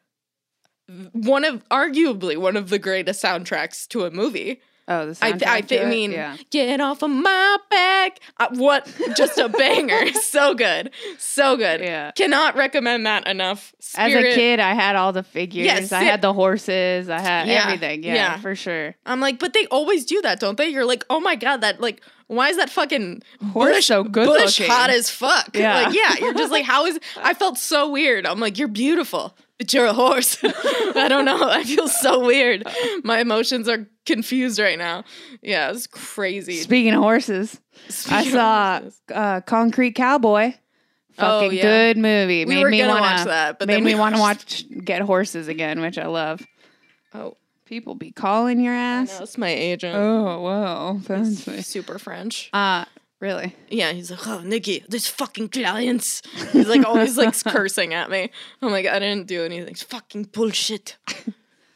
one 1.13 1.45
of 1.45 1.67
arguably 1.69 2.37
one 2.37 2.57
of 2.57 2.69
the 2.71 2.79
greatest 2.79 3.23
soundtracks 3.23 3.87
to 3.89 4.05
a 4.05 4.11
movie. 4.11 4.61
Oh, 4.89 5.07
the 5.13 5.19
I, 5.25 5.33
soundtrack 5.33 5.39
th- 5.39 5.51
I 5.51 5.61
th- 5.61 5.81
it? 5.83 5.89
mean, 5.89 6.11
yeah. 6.11 6.37
get 6.51 6.81
off 6.81 7.03
of 7.03 7.11
my 7.11 7.57
back. 7.71 8.19
Uh, 8.39 8.49
what? 8.55 8.93
Just 9.17 9.39
a 9.39 9.49
banger. 9.49 10.13
so 10.23 10.55
good. 10.55 10.91
So 11.19 11.57
good. 11.57 11.81
Yeah. 11.81 12.11
Cannot 12.11 12.57
recommend 12.57 13.07
that 13.07 13.29
enough. 13.29 13.73
As 13.97 14.13
a 14.13 14.35
kid, 14.35 14.59
I 14.59 14.75
had 14.75 14.97
all 14.97 15.13
the 15.13 15.23
figures. 15.23 15.67
Yes, 15.67 15.93
I 15.93 16.03
had 16.03 16.21
the 16.21 16.33
horses. 16.33 17.09
I 17.09 17.21
had 17.21 17.47
Yeah, 17.47 17.63
everything. 17.67 18.03
Yeah, 18.03 18.15
yeah. 18.15 18.37
for 18.39 18.57
sure. 18.57 18.97
I'm 19.07 19.21
like, 19.21 19.39
but 19.39 19.53
they 19.53 19.67
always 19.67 20.05
do 20.05 20.21
that, 20.23 20.41
don't 20.41 20.59
they? 20.59 20.69
You're 20.69 20.85
like, 20.85 21.05
oh 21.09 21.21
my 21.21 21.37
god, 21.37 21.61
that 21.61 21.81
like, 21.81 22.03
why 22.27 22.49
is 22.49 22.57
that 22.57 22.69
fucking 22.69 23.23
Horse 23.53 23.77
bush 23.77 23.87
so 23.87 24.03
good 24.03 24.27
bush 24.27 24.59
looking. 24.59 24.73
hot 24.73 24.91
as 24.91 25.09
fuck? 25.11 25.55
Yeah. 25.55 25.83
like, 25.85 25.95
yeah. 25.95 26.17
You're 26.19 26.35
just 26.35 26.51
like, 26.51 26.65
how 26.65 26.87
is? 26.87 26.99
I 27.19 27.35
felt 27.35 27.57
so 27.57 27.89
weird. 27.91 28.27
I'm 28.27 28.41
like, 28.41 28.59
you're 28.59 28.69
beautiful, 28.69 29.37
but 29.63 29.73
you're 29.73 29.87
a 29.87 29.93
horse. 29.93 30.39
I 30.45 31.07
don't 31.09 31.25
know. 31.25 31.39
I 31.49 31.63
feel 31.63 31.87
so 31.87 32.25
weird. 32.27 32.67
My 33.05 33.21
emotions 33.21 33.69
are 33.69 33.87
confused 34.05 34.59
right 34.59 34.77
now. 34.77 35.05
Yeah, 35.41 35.71
it's 35.71 35.87
crazy. 35.87 36.55
Speaking 36.57 36.95
of 36.95 37.01
horses, 37.01 37.61
I 37.87 37.91
Speaking 37.91 38.27
of 38.27 38.33
saw 38.33 38.81
horses. 38.81 39.01
uh, 39.15 39.41
Concrete 39.43 39.93
Cowboy. 39.93 40.55
Oh, 41.19 41.49
yeah. 41.51 41.63
good 41.63 41.99
movie. 41.99 42.45
We 42.45 42.57
made 42.57 42.63
were 42.65 42.71
me 42.71 42.79
gonna 42.79 42.95
wanna, 42.95 43.03
watch 43.03 43.25
that, 43.27 43.59
but 43.61 43.69
made 43.69 43.85
me 43.85 43.95
want 43.95 44.17
to 44.17 44.21
watch 44.21 44.65
Get 44.85 45.03
Horses 45.03 45.47
again, 45.47 45.81
which 45.81 45.99
I 45.99 46.07
love. 46.07 46.45
Oh, 47.15 47.37
People 47.67 47.95
be 47.95 48.11
calling 48.11 48.61
your 48.61 48.75
ass. 48.75 49.19
That's 49.19 49.39
my 49.39 49.49
agent. 49.49 49.95
Oh 49.97 50.41
wow, 50.43 50.99
fancy. 51.05 51.63
Super 51.63 51.99
French. 51.99 52.51
Uh 52.53 52.85
really? 53.23 53.55
Yeah, 53.71 53.93
he's 53.93 54.11
like, 54.11 54.27
oh, 54.27 54.41
Nikki, 54.41 54.85
this 54.89 55.07
fucking 55.07 55.49
clients. 55.51 56.23
He's 56.51 56.69
like 56.69 56.85
always 56.85 57.17
like 57.17 57.33
cursing 57.47 57.95
at 57.95 58.11
me. 58.11 58.31
I'm 58.61 58.73
like, 58.73 58.87
I 58.87 58.99
didn't 58.99 59.29
do 59.29 59.45
anything. 59.45 59.69
It's 59.69 59.83
fucking 59.85 60.25
bullshit. 60.25 60.99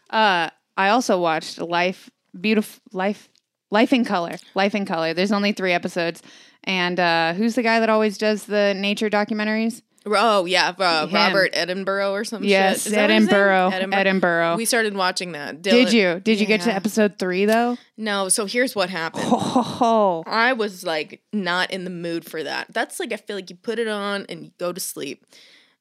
Uh, 0.08 0.48
I 0.76 0.90
also 0.90 1.20
watched 1.20 1.58
Life, 1.58 2.08
beautiful 2.40 2.80
Life, 2.92 3.28
Life 3.72 3.92
in 3.92 4.04
Color, 4.04 4.36
Life 4.54 4.76
in 4.76 4.86
Color. 4.86 5.14
There's 5.14 5.32
only 5.32 5.50
three 5.50 5.72
episodes, 5.72 6.22
and 6.62 7.00
uh, 7.00 7.34
who's 7.34 7.56
the 7.56 7.64
guy 7.64 7.80
that 7.80 7.90
always 7.90 8.16
does 8.16 8.44
the 8.44 8.72
nature 8.72 9.10
documentaries? 9.10 9.82
Oh 10.06 10.44
yeah, 10.44 10.72
uh, 10.78 11.08
Robert 11.10 11.50
Edinburgh 11.52 12.12
or 12.12 12.24
some 12.24 12.44
Yes, 12.44 12.82
shit. 12.82 12.86
Is 12.86 12.92
that 12.92 13.02
what 13.02 13.10
his 13.10 13.26
name? 13.26 13.34
Edinburgh. 13.34 13.98
Edinburgh. 13.98 14.56
We 14.56 14.64
started 14.64 14.94
watching 14.94 15.32
that. 15.32 15.62
Did 15.62 15.92
you? 15.92 16.20
Did 16.20 16.40
you 16.40 16.46
get 16.46 16.62
to 16.62 16.72
episode 16.72 17.18
three 17.18 17.44
though? 17.44 17.76
No. 17.96 18.28
So 18.28 18.46
here's 18.46 18.74
what 18.76 18.90
happened. 18.90 19.24
Oh, 19.28 20.22
I 20.26 20.52
was 20.52 20.84
like 20.84 21.22
not 21.32 21.70
in 21.70 21.84
the 21.84 21.90
mood 21.90 22.24
for 22.24 22.42
that. 22.42 22.68
That's 22.72 23.00
like 23.00 23.12
I 23.12 23.16
feel 23.16 23.36
like 23.36 23.50
you 23.50 23.56
put 23.56 23.78
it 23.78 23.88
on 23.88 24.26
and 24.28 24.44
you 24.44 24.50
go 24.58 24.72
to 24.72 24.80
sleep. 24.80 25.24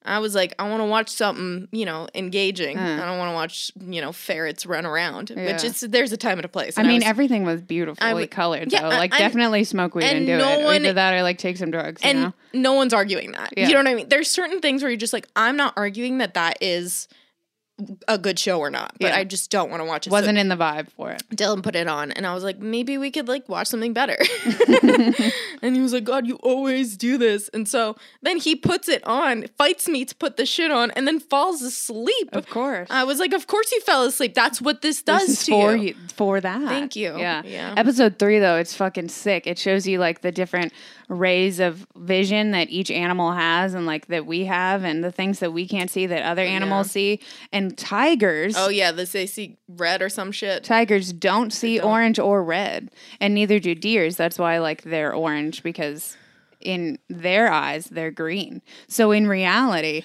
I 0.06 0.20
was 0.20 0.36
like, 0.36 0.54
I 0.60 0.70
want 0.70 0.82
to 0.82 0.86
watch 0.86 1.10
something, 1.10 1.68
you 1.72 1.86
know, 1.86 2.08
engaging. 2.14 2.78
Mm. 2.78 3.00
I 3.02 3.06
don't 3.06 3.18
want 3.18 3.30
to 3.32 3.34
watch, 3.34 3.72
you 3.80 4.02
know, 4.02 4.12
ferrets 4.12 4.66
run 4.66 4.86
around. 4.86 5.30
Which 5.36 5.64
is 5.64 5.82
there's 5.82 6.12
a 6.12 6.18
time 6.18 6.38
and 6.38 6.46
a 6.46 6.48
place. 6.50 6.78
I 6.78 6.82
And 6.82 6.88
mean, 6.88 6.98
was- 7.00 7.06
everything 7.10 7.44
was 7.44 7.62
beautifully 7.62 8.08
w- 8.10 8.28
colored 8.28 8.72
yeah, 8.72 8.82
though. 8.82 8.90
I- 8.90 8.98
Like, 8.98 9.14
I'm- 9.14 9.22
definitely 9.22 9.64
smoke 9.64 9.96
weed 9.96 10.06
and, 10.06 10.18
and 10.20 10.26
do 10.28 10.38
no 10.38 10.60
it. 10.60 10.64
one- 10.64 10.76
Either 10.86 10.94
that 10.94 11.14
or 11.16 11.24
like 11.24 11.38
take 11.40 11.58
some 11.58 11.72
drugs. 11.72 12.04
You 12.04 12.10
and 12.12 12.20
know? 12.22 12.34
no 12.54 12.74
one's 12.74 12.94
arguing 12.94 13.32
that. 13.32 13.54
Yeah. 13.58 13.68
You 13.68 13.74
know 13.74 13.80
what 13.80 13.88
I 13.88 13.96
mean? 13.96 14.10
There's 14.10 14.30
certain 14.30 14.60
things 14.62 14.84
where 14.84 14.92
you're 14.92 14.98
just 14.98 15.14
like, 15.14 15.28
I'm 15.36 15.58
not 15.58 15.74
arguing 15.76 16.20
that 16.20 16.36
that 16.36 16.58
is 16.62 17.08
a 18.08 18.18
good 18.18 18.40
show 18.40 18.60
or 18.60 18.70
not, 18.70 18.94
but 19.00 19.08
Yeah. 19.08 19.18
I 19.18 19.26
just 19.26 19.52
don't 19.52 19.70
want 19.70 19.82
to 19.82 19.86
watch 19.86 20.08
it. 20.08 20.10
Wasn't 20.12 20.38
in 20.38 20.48
the 20.48 20.56
vibe 20.56 20.90
for 20.92 21.12
it. 21.12 21.24
Dylan 21.32 21.62
put 21.62 21.76
it 21.76 21.88
on, 21.88 22.12
and 22.14 22.26
I 22.26 22.34
was 22.34 22.44
like, 22.44 22.60
maybe 22.60 22.98
we 22.98 23.12
could 23.12 23.28
like 23.28 23.50
watch 23.50 23.68
something 23.68 23.92
better. 23.94 24.18
and 25.62 25.76
he 25.76 25.82
was 25.82 25.92
like, 25.94 26.04
God, 26.04 26.26
you 26.28 26.36
always 26.38 26.96
do 26.96 27.18
this. 27.18 27.50
And 27.50 27.68
so 27.68 27.96
then 28.22 28.38
he 28.38 28.56
puts 28.56 28.88
it 28.88 29.04
on, 29.06 29.48
fights 29.58 29.88
me 29.90 30.06
to 30.06 30.16
put 30.16 30.38
the 30.38 30.46
shit 30.46 30.72
on, 30.72 30.92
and 30.92 31.08
then 31.08 31.20
falls 31.20 31.62
asleep. 31.62 32.30
Of 32.32 32.50
course. 32.50 32.88
I 32.90 33.04
was 33.04 33.20
like, 33.20 33.34
of 33.34 33.48
course 33.48 33.72
you 33.72 33.82
fell 33.82 34.04
asleep. 34.04 34.34
That's 34.36 34.62
what 34.62 34.82
this 34.82 35.02
does 35.02 35.28
this 35.28 35.40
is 35.42 35.46
to 35.48 35.52
for 35.52 35.76
you. 35.76 35.90
you 35.90 35.96
for 36.16 36.40
that. 36.40 36.62
Thank 36.70 36.96
you. 36.96 37.18
Yeah. 37.18 37.42
Yeah. 37.44 37.74
Episode 37.76 38.20
three 38.20 38.40
though, 38.40 38.56
it's 38.58 38.74
fucking 38.74 39.10
sick. 39.10 39.48
It 39.48 39.60
shows 39.60 39.86
you 39.86 40.00
like 40.00 40.22
the 40.22 40.32
different 40.32 40.72
rays 41.08 41.60
of 41.60 41.86
vision 41.96 42.52
that 42.52 42.70
each 42.70 42.90
animal 42.90 43.34
has 43.34 43.74
and 43.74 43.86
like 43.86 44.08
that 44.08 44.26
we 44.26 44.46
have 44.46 44.84
and 44.84 45.04
the 45.04 45.12
things 45.12 45.40
that 45.40 45.52
we 45.52 45.68
can't 45.68 45.90
see 45.90 46.06
that 46.08 46.24
other 46.24 46.42
oh, 46.42 46.46
animals 46.46 46.92
see. 46.92 47.20
And 47.52 47.78
tigers 47.78 48.56
Oh 48.58 48.70
yeah, 48.70 48.92
this 48.92 49.12
they 49.12 49.26
see 49.26 49.58
red 49.68 50.02
or 50.02 50.10
some 50.10 50.32
shit. 50.32 50.64
tigers 50.64 51.14
don't 51.14 51.54
see 51.54 51.78
don't. 51.78 51.88
orange 51.88 52.20
or 52.20 52.44
red. 52.44 52.92
And 53.20 53.34
neither 53.34 53.60
do 53.60 53.76
deers. 53.76 54.16
That's 54.16 54.40
why 54.40 54.60
like 54.60 54.84
they're 54.84 55.14
orange 55.14 55.64
because 55.64 56.18
in 56.60 56.98
their 57.10 57.52
eyes 57.52 57.86
they're 57.86 58.12
green. 58.12 58.62
So 58.88 59.12
in 59.12 59.28
reality, 59.28 60.04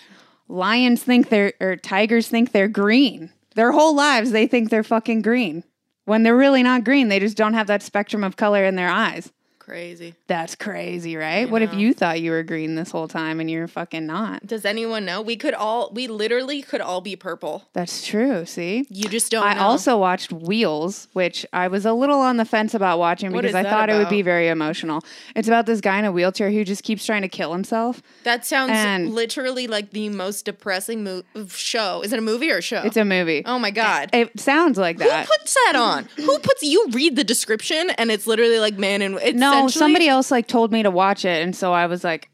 lions 0.49 1.02
think 1.02 1.28
they're 1.28 1.54
or 1.61 1.76
tigers 1.76 2.28
think 2.28 2.52
they're 2.52 2.69
green. 2.69 3.33
Their 3.54 3.73
whole 3.73 3.95
lives 3.95 4.30
they 4.30 4.47
think 4.47 4.71
they're 4.71 4.83
fucking 4.83 5.23
green. 5.23 5.64
When 6.04 6.25
they're 6.25 6.37
really 6.37 6.62
not 6.62 6.85
green, 6.85 7.09
they 7.09 7.21
just 7.21 7.37
don't 7.37 7.54
have 7.54 7.69
that 7.69 7.83
spectrum 7.83 8.25
of 8.25 8.37
color 8.37 8.64
in 8.64 8.75
their 8.75 8.88
eyes. 8.88 9.30
Crazy. 9.71 10.15
That's 10.27 10.57
crazy, 10.57 11.15
right? 11.15 11.49
What 11.49 11.62
if 11.62 11.73
you 11.73 11.95
thought 11.95 12.21
you 12.21 12.33
were 12.33 12.43
green 12.43 12.75
this 12.75 12.91
whole 12.91 13.07
time 13.07 13.39
and 13.39 13.49
you're 13.49 13.69
fucking 13.69 14.05
not? 14.05 14.45
Does 14.45 14.65
anyone 14.65 15.05
know? 15.05 15.23
We 15.23 15.37
could 15.37 15.55
all 15.55 15.93
we 15.95 16.09
literally 16.09 16.61
could 16.61 16.81
all 16.81 17.00
be 17.00 17.15
purple. 17.15 17.62
That's 17.73 18.05
true. 18.05 18.45
See? 18.47 18.85
You 18.91 19.09
just 19.09 19.31
don't 19.31 19.47
I 19.47 19.55
know. 19.55 19.61
also 19.61 19.97
watched 19.97 20.33
Wheels, 20.33 21.07
which 21.12 21.47
I 21.53 21.69
was 21.69 21.87
a 21.87 21.93
little 21.93 22.19
on 22.19 22.37
the 22.37 22.45
fence 22.45 22.75
about 22.75 22.99
watching 22.99 23.31
because 23.31 23.55
I 23.55 23.62
thought 23.62 23.91
it 23.91 23.97
would 23.97 24.09
be 24.09 24.23
very 24.23 24.49
emotional. 24.49 25.05
It's 25.37 25.47
about 25.47 25.67
this 25.67 25.81
guy 25.81 26.00
in 26.00 26.05
a 26.05 26.11
wheelchair 26.11 26.50
who 26.50 26.65
just 26.65 26.83
keeps 26.83 27.07
trying 27.07 27.23
to 27.23 27.29
kill 27.29 27.53
himself. 27.53 28.03
that 28.25 28.45
sounds 28.45 28.73
and- 28.75 29.15
literally 29.15 29.69
like 29.69 29.91
the 29.93 30.09
most 30.09 30.47
depressing 30.47 31.05
mo- 31.05 31.23
show. 31.47 32.03
Is 32.03 32.12
it 32.12 32.19
a 32.19 32.23
movie 32.23 32.50
or 32.50 32.59
a 32.59 32.62
show? 32.62 32.83
It's 32.83 32.97
a 32.97 33.05
movie. 33.05 33.45
Oh 33.47 33.61
my 33.61 33.71
god. 33.71 34.11
It 34.12 34.41
sounds 34.41 34.79
like 34.79 34.99
that. 34.99 35.27
Who 35.27 35.33
puts 35.39 35.55
that 35.55 35.77
on? 35.77 36.09
Who 36.17 36.41
puts 36.41 36.65
you 36.65 36.89
read 36.91 37.15
the 37.15 37.23
description 37.23 37.91
and 37.91 38.11
it's 38.11 38.27
literally 38.27 38.59
like 38.59 38.77
man 38.77 39.00
and 39.00 39.17
it's 39.23 39.39
no, 39.39 39.60
Oh, 39.62 39.67
essentially- 39.67 39.79
somebody 39.79 40.09
else 40.09 40.31
like 40.31 40.47
told 40.47 40.73
me 40.73 40.83
to 40.83 40.90
watch 40.90 41.25
it, 41.25 41.43
and 41.43 41.55
so 41.55 41.73
I 41.73 41.87
was 41.87 42.05
like, 42.05 42.29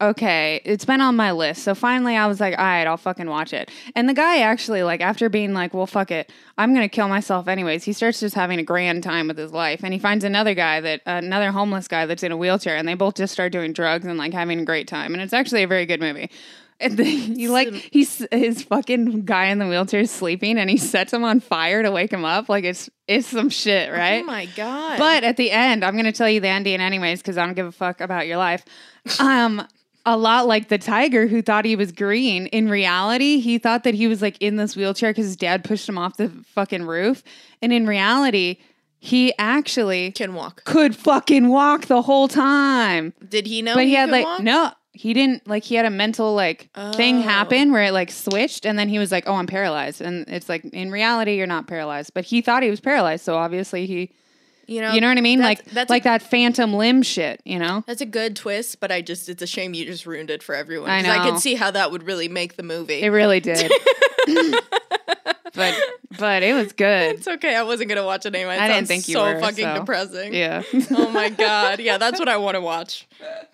okay, 0.00 0.60
it's 0.64 0.84
been 0.84 1.00
on 1.00 1.16
my 1.16 1.32
list. 1.32 1.64
So 1.64 1.74
finally, 1.74 2.14
I 2.16 2.26
was 2.26 2.38
like, 2.38 2.56
all 2.56 2.64
right, 2.64 2.86
I'll 2.86 2.96
fucking 2.96 3.28
watch 3.28 3.52
it. 3.52 3.68
And 3.96 4.08
the 4.08 4.14
guy 4.14 4.38
actually, 4.38 4.84
like, 4.84 5.00
after 5.00 5.28
being 5.28 5.54
like, 5.54 5.74
well, 5.74 5.88
fuck 5.88 6.12
it, 6.12 6.30
I'm 6.56 6.72
gonna 6.72 6.88
kill 6.88 7.08
myself 7.08 7.48
anyways. 7.48 7.82
He 7.82 7.92
starts 7.92 8.20
just 8.20 8.36
having 8.36 8.60
a 8.60 8.62
grand 8.62 9.02
time 9.02 9.26
with 9.26 9.36
his 9.36 9.50
life, 9.52 9.80
and 9.82 9.92
he 9.92 9.98
finds 9.98 10.24
another 10.24 10.54
guy 10.54 10.80
that 10.80 11.00
another 11.04 11.50
homeless 11.50 11.88
guy 11.88 12.06
that's 12.06 12.22
in 12.22 12.30
a 12.30 12.36
wheelchair, 12.36 12.76
and 12.76 12.86
they 12.86 12.94
both 12.94 13.16
just 13.16 13.32
start 13.32 13.50
doing 13.50 13.72
drugs 13.72 14.06
and 14.06 14.18
like 14.18 14.32
having 14.32 14.60
a 14.60 14.64
great 14.64 14.86
time. 14.86 15.14
And 15.14 15.22
it's 15.22 15.32
actually 15.32 15.64
a 15.64 15.66
very 15.68 15.84
good 15.84 16.00
movie. 16.00 16.30
And 16.80 16.96
then 16.96 17.06
he 17.36 17.48
like 17.48 17.68
he's 17.72 18.24
his 18.30 18.62
fucking 18.62 19.24
guy 19.24 19.46
in 19.46 19.58
the 19.58 19.66
wheelchair 19.66 20.00
is 20.00 20.10
sleeping, 20.10 20.58
and 20.58 20.70
he 20.70 20.76
sets 20.76 21.12
him 21.12 21.24
on 21.24 21.40
fire 21.40 21.82
to 21.82 21.90
wake 21.90 22.12
him 22.12 22.24
up. 22.24 22.48
Like 22.48 22.64
it's 22.64 22.88
it's 23.06 23.26
some 23.26 23.50
shit, 23.50 23.90
right? 23.92 24.22
Oh 24.22 24.26
my 24.26 24.46
god. 24.46 24.98
But 24.98 25.24
at 25.24 25.36
the 25.36 25.50
end, 25.50 25.84
I'm 25.84 25.94
going 25.94 26.04
to 26.04 26.12
tell 26.12 26.28
you 26.28 26.40
the 26.40 26.48
ending 26.48 26.80
anyways 26.80 27.20
because 27.20 27.38
I 27.38 27.46
don't 27.46 27.54
give 27.54 27.66
a 27.66 27.72
fuck 27.72 28.00
about 28.00 28.26
your 28.26 28.36
life. 28.36 28.64
Um, 29.18 29.66
a 30.06 30.16
lot 30.16 30.46
like 30.46 30.68
the 30.68 30.78
tiger 30.78 31.26
who 31.26 31.42
thought 31.42 31.64
he 31.64 31.76
was 31.76 31.92
green. 31.92 32.46
In 32.46 32.68
reality, 32.68 33.40
he 33.40 33.58
thought 33.58 33.84
that 33.84 33.94
he 33.94 34.06
was 34.06 34.22
like 34.22 34.40
in 34.40 34.56
this 34.56 34.74
wheelchair 34.76 35.10
because 35.10 35.26
his 35.26 35.36
dad 35.36 35.64
pushed 35.64 35.88
him 35.88 35.98
off 35.98 36.16
the 36.16 36.30
fucking 36.54 36.84
roof. 36.84 37.22
And 37.60 37.72
in 37.72 37.86
reality, 37.86 38.58
he 39.00 39.32
actually 39.38 40.12
can 40.12 40.34
walk. 40.34 40.64
could 40.64 40.96
fucking 40.96 41.48
walk 41.48 41.86
the 41.86 42.02
whole 42.02 42.26
time. 42.26 43.12
Did 43.28 43.46
he 43.46 43.62
know? 43.62 43.74
But 43.74 43.84
he, 43.84 43.94
had 43.94 44.06
could 44.06 44.12
like 44.12 44.24
walk? 44.24 44.42
no, 44.42 44.72
he 44.98 45.14
didn't 45.14 45.46
like 45.46 45.62
he 45.64 45.76
had 45.76 45.86
a 45.86 45.90
mental 45.90 46.34
like 46.34 46.68
thing 46.94 47.18
Oh. 47.18 47.22
happen 47.22 47.70
where 47.72 47.84
it 47.84 47.92
like 47.92 48.10
switched 48.10 48.66
and 48.66 48.78
then 48.78 48.88
he 48.88 48.98
was 48.98 49.12
like, 49.12 49.24
"Oh, 49.26 49.34
I'm 49.34 49.46
paralyzed." 49.46 50.00
And 50.00 50.26
it's 50.28 50.48
like 50.48 50.64
in 50.64 50.90
reality 50.90 51.36
you're 51.36 51.46
not 51.46 51.66
paralyzed, 51.68 52.12
but 52.14 52.24
he 52.24 52.40
thought 52.42 52.62
he 52.62 52.70
was 52.70 52.80
paralyzed, 52.80 53.24
so 53.24 53.36
obviously 53.36 53.86
he 53.86 54.10
You 54.66 54.80
know, 54.82 54.92
you 54.92 55.00
know 55.00 55.08
what 55.08 55.16
I 55.16 55.20
mean? 55.22 55.38
that's- 55.38 55.58
like 55.64 55.72
that's 55.72 55.90
like 55.90 56.02
a, 56.02 56.08
that 56.18 56.22
phantom 56.22 56.74
limb 56.74 57.02
shit, 57.02 57.40
you 57.44 57.58
know? 57.58 57.84
That's 57.86 58.00
a 58.02 58.06
good 58.06 58.34
twist, 58.36 58.80
but 58.80 58.90
I 58.92 59.00
just 59.00 59.28
it's 59.28 59.42
a 59.42 59.46
shame 59.46 59.72
you 59.72 59.84
just 59.86 60.04
ruined 60.04 60.30
it 60.30 60.42
for 60.42 60.54
everyone. 60.54 60.90
I 60.90 61.00
know. 61.02 61.30
could 61.30 61.40
see 61.40 61.54
how 61.54 61.70
that 61.70 61.90
would 61.92 62.02
really 62.02 62.28
make 62.28 62.56
the 62.56 62.62
movie. 62.64 63.00
It 63.00 63.08
really 63.10 63.40
did. 63.40 63.70
but 65.54 65.74
but 66.18 66.42
it 66.42 66.54
was 66.54 66.72
good. 66.72 67.16
it's 67.16 67.28
okay. 67.28 67.54
I 67.54 67.62
wasn't 67.62 67.88
gonna 67.88 68.04
watch 68.04 68.26
it 68.26 68.34
anyway. 68.34 68.56
It 68.56 68.60
I 68.60 68.68
didn't 68.68 68.88
think 68.88 69.08
you 69.08 69.14
so 69.14 69.24
were, 69.24 69.40
fucking 69.40 69.74
depressing. 69.74 70.34
Yeah. 70.34 70.62
Oh 70.90 71.10
my 71.10 71.28
god. 71.46 71.80
Yeah, 71.80 71.98
that's 71.98 72.18
what 72.18 72.28
I 72.28 72.36
want 72.36 72.56
to 72.56 72.60
watch. 72.60 73.06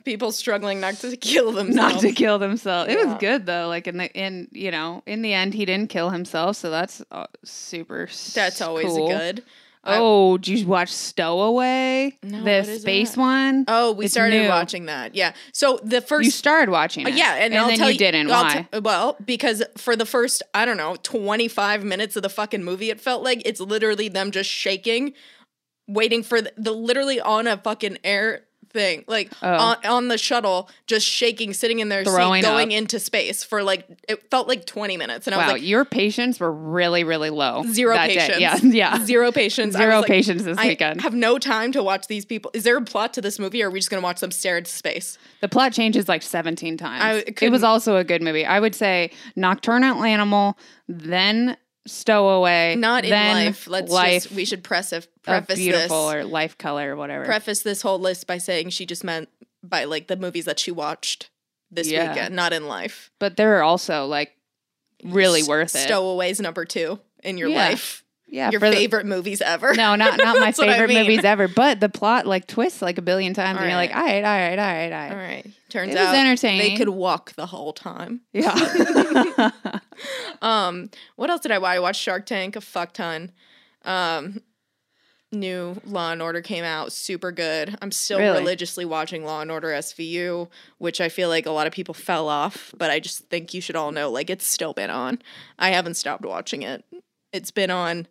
People 0.04 0.32
struggling 0.32 0.80
not 0.80 0.94
to 0.96 1.16
kill 1.16 1.52
themselves. 1.52 1.94
Not 1.94 2.00
to 2.02 2.12
kill 2.12 2.38
themselves. 2.38 2.92
It 2.92 3.06
was 3.06 3.16
good 3.18 3.46
though. 3.46 3.68
Like 3.68 3.86
in 3.86 3.96
the 3.96 4.12
in 4.12 4.48
you 4.52 4.70
know 4.70 5.02
in 5.06 5.22
the 5.22 5.32
end 5.32 5.54
he 5.54 5.64
didn't 5.64 5.90
kill 5.90 6.10
himself, 6.10 6.56
so 6.56 6.70
that's 6.70 7.02
uh, 7.10 7.26
super. 7.44 8.08
That's 8.34 8.60
always 8.60 8.86
cool. 8.86 9.08
good. 9.08 9.42
Oh, 9.86 10.38
did 10.38 10.60
you 10.60 10.66
watch 10.66 10.90
Stowaway? 10.90 12.16
No, 12.22 12.42
the 12.44 12.78
space 12.78 13.12
that? 13.12 13.20
one. 13.20 13.64
Oh, 13.68 13.92
we 13.92 14.06
It's 14.06 14.14
started 14.14 14.42
new. 14.42 14.48
watching 14.48 14.86
that. 14.86 15.14
Yeah. 15.14 15.32
So 15.52 15.78
the 15.82 16.00
first 16.00 16.24
You 16.24 16.30
started 16.30 16.70
watching 16.70 17.06
Uh, 17.06 17.10
yeah, 17.10 17.34
and, 17.34 17.52
and 17.52 17.62
I'll 17.62 17.68
then 17.68 17.78
tell 17.78 17.90
you 17.90 17.98
didn't. 17.98 18.30
I'll 18.30 18.42
Why? 18.44 18.68
t- 18.72 18.78
well, 18.80 19.16
because 19.24 19.62
for 19.76 19.96
the 19.96 20.06
first, 20.06 20.42
I 20.54 20.64
don't 20.64 20.76
know, 20.76 20.96
25 21.02 21.84
minutes 21.84 22.16
of 22.16 22.22
the 22.22 22.28
fucking 22.28 22.64
movie, 22.64 22.90
it 22.90 23.00
felt 23.00 23.22
like 23.22 23.42
it's 23.44 23.60
literally 23.60 24.08
them 24.08 24.30
just 24.30 24.50
shaking, 24.50 25.12
waiting 25.86 26.22
for 26.22 26.40
the, 26.40 26.52
the 26.56 26.72
literally 26.72 27.20
on 27.20 27.46
a 27.46 27.56
fucking 27.58 27.98
air 28.04 28.43
thing, 28.74 29.04
like 29.06 29.32
Oh. 29.42 29.54
on, 29.56 29.76
on 29.86 30.08
the 30.08 30.18
shuttle, 30.18 30.68
just 30.86 31.06
shaking, 31.06 31.54
sitting 31.54 31.78
in 31.78 31.88
their 31.88 32.04
Throwing 32.04 32.42
seat, 32.42 32.48
going 32.48 32.72
up. 32.74 32.78
into 32.78 32.98
space 32.98 33.42
for 33.42 33.62
like, 33.62 33.86
it 34.08 34.28
felt 34.30 34.48
like 34.48 34.66
20 34.66 34.96
minutes. 34.98 35.26
And 35.26 35.34
I 35.34 35.38
wow, 35.38 35.44
was 35.44 35.52
like, 35.54 35.62
your 35.66 35.84
patients 35.86 36.38
were 36.40 36.52
really, 36.52 37.04
really 37.04 37.30
low. 37.30 37.62
zero 37.68 37.94
day. 37.96 38.16
patience. 38.18 38.40
Yeah, 38.40 38.56
yeah. 38.98 39.04
Zero 39.06 39.32
patience. 39.32 39.74
I 39.74 39.78
Zero 39.78 39.98
like, 40.00 40.08
patience 40.08 40.42
this 40.42 40.58
I 40.58 40.66
weekend. 40.68 41.00
have 41.00 41.14
no 41.14 41.38
time 41.38 41.72
to 41.72 41.82
watch 41.82 42.08
these 42.08 42.24
people. 42.26 42.50
Is 42.52 42.64
there 42.64 42.76
a 42.76 42.82
plot 42.82 43.14
to 43.14 43.22
this 43.22 43.38
movie 43.38 43.62
or 43.62 43.68
are 43.68 43.70
we 43.70 43.78
just 43.78 43.88
going 43.90 44.02
to 44.02 44.04
watch 44.04 44.20
them 44.20 44.30
stare 44.32 44.58
into 44.58 44.70
space? 44.70 45.16
The 45.40 45.48
plot 45.48 45.72
changes 45.72 46.08
like 46.08 46.22
17 46.22 46.76
times. 46.76 47.02
I 47.28 47.32
it 47.40 47.50
was 47.50 47.62
also 47.62 47.96
a 47.96 48.04
good 48.04 48.20
movie. 48.20 48.44
I 48.44 48.58
would 48.60 48.74
say 48.74 49.10
Nocturnal 49.36 50.02
Animal, 50.02 50.58
then 50.88 51.56
Stowaway. 51.86 52.74
Not 52.76 53.04
in 53.04 53.10
life. 53.10 53.66
Let's 53.68 53.90
life 53.92 54.22
just, 54.24 54.34
we 54.34 54.44
should 54.44 54.64
press 54.64 54.92
of 54.92 55.06
preface 55.24 55.56
beautiful 55.58 56.08
this. 56.08 56.16
or 56.16 56.24
life 56.24 56.56
color 56.58 56.92
or 56.92 56.96
whatever. 56.96 57.24
preface 57.24 57.62
this 57.62 57.82
whole 57.82 57.98
list 57.98 58.26
by 58.26 58.38
saying 58.38 58.70
she 58.70 58.86
just 58.86 59.04
meant 59.04 59.28
by 59.62 59.84
like 59.84 60.06
the 60.08 60.16
movies 60.16 60.44
that 60.44 60.58
she 60.58 60.70
watched 60.70 61.30
this 61.70 61.88
Yeah. 61.90 62.10
weekend, 62.10 62.34
not 62.36 62.52
in 62.52 62.66
life. 62.68 63.10
but 63.18 63.36
they're 63.36 63.62
also 63.62 64.06
like 64.06 64.36
really 65.02 65.40
S- 65.40 65.48
worth 65.48 65.74
it. 65.74 65.78
Stowaways 65.88 66.40
number 66.40 66.64
two 66.64 67.00
in 67.22 67.36
your 67.38 67.48
Yeah. 67.48 67.68
life. 67.68 68.04
yeah, 68.26 68.50
your 68.50 68.60
for 68.60 68.68
the- 68.70 68.76
favorite 68.76 69.06
movies 69.06 69.40
ever. 69.42 69.74
no, 69.74 69.94
not 69.96 70.18
not 70.18 70.36
my 70.40 70.50
what 70.52 70.68
I 70.68 70.72
favorite 70.72 70.88
mean. 70.88 70.98
movies 71.02 71.24
ever. 71.24 71.46
But 71.48 71.80
the 71.80 71.88
plot 71.88 72.26
like 72.26 72.46
twists 72.46 72.80
like 72.82 72.98
a 72.98 73.02
billion 73.02 73.32
times, 73.34 73.58
and 73.58 73.66
you're 73.68 73.76
like, 73.76 73.94
all 73.94 74.02
right, 74.02 74.24
all 74.24 74.36
right, 74.38 74.58
all 74.58 74.64
right, 74.66 74.92
all 74.92 74.98
right. 74.98 75.10
All 75.10 75.16
right. 75.16 75.46
Turns 75.68 75.92
It 75.92 75.98
out 75.98 76.14
entertaining. 76.14 76.60
they 76.72 76.76
could 76.76 76.88
walk 76.88 77.32
the 77.34 77.46
whole 77.46 77.72
time. 77.72 78.20
Yeah. 78.32 78.54
Um, 80.42 80.90
what 81.16 81.30
else 81.30 81.40
did 81.40 81.52
I 81.52 81.58
watch? 81.58 81.76
I 81.76 81.80
watched 81.80 82.00
Shark 82.00 82.26
Tank 82.26 82.56
a 82.56 82.60
fuck 82.60 82.92
ton. 82.92 83.30
Um, 83.84 84.40
new 85.34 85.80
Law 85.84 86.12
and 86.12 86.22
Order 86.22 86.40
came 86.40 86.64
out, 86.64 86.92
super 86.92 87.30
good. 87.32 87.76
I'm 87.82 87.92
still 87.92 88.18
Really? 88.18 88.38
religiously 88.38 88.84
watching 88.84 89.24
Law 89.24 89.40
and 89.40 89.50
Order 89.50 89.68
SVU, 89.68 90.48
which 90.78 91.00
I 91.00 91.08
feel 91.08 91.28
like 91.28 91.46
a 91.46 91.50
lot 91.50 91.66
of 91.66 91.72
people 91.72 91.94
fell 91.94 92.28
off, 92.28 92.72
but 92.76 92.90
I 92.90 93.00
just 93.00 93.28
think 93.28 93.52
you 93.54 93.60
should 93.60 93.76
all 93.76 93.92
know 93.92 94.10
like 94.10 94.30
it's 94.30 94.46
still 94.46 94.72
been 94.72 94.90
on. 94.90 95.20
I 95.58 95.70
haven't 95.70 95.94
stopped 95.94 96.24
watching 96.24 96.62
it. 96.62 96.84
It's 97.32 97.50
been 97.50 97.70
on 97.70 98.06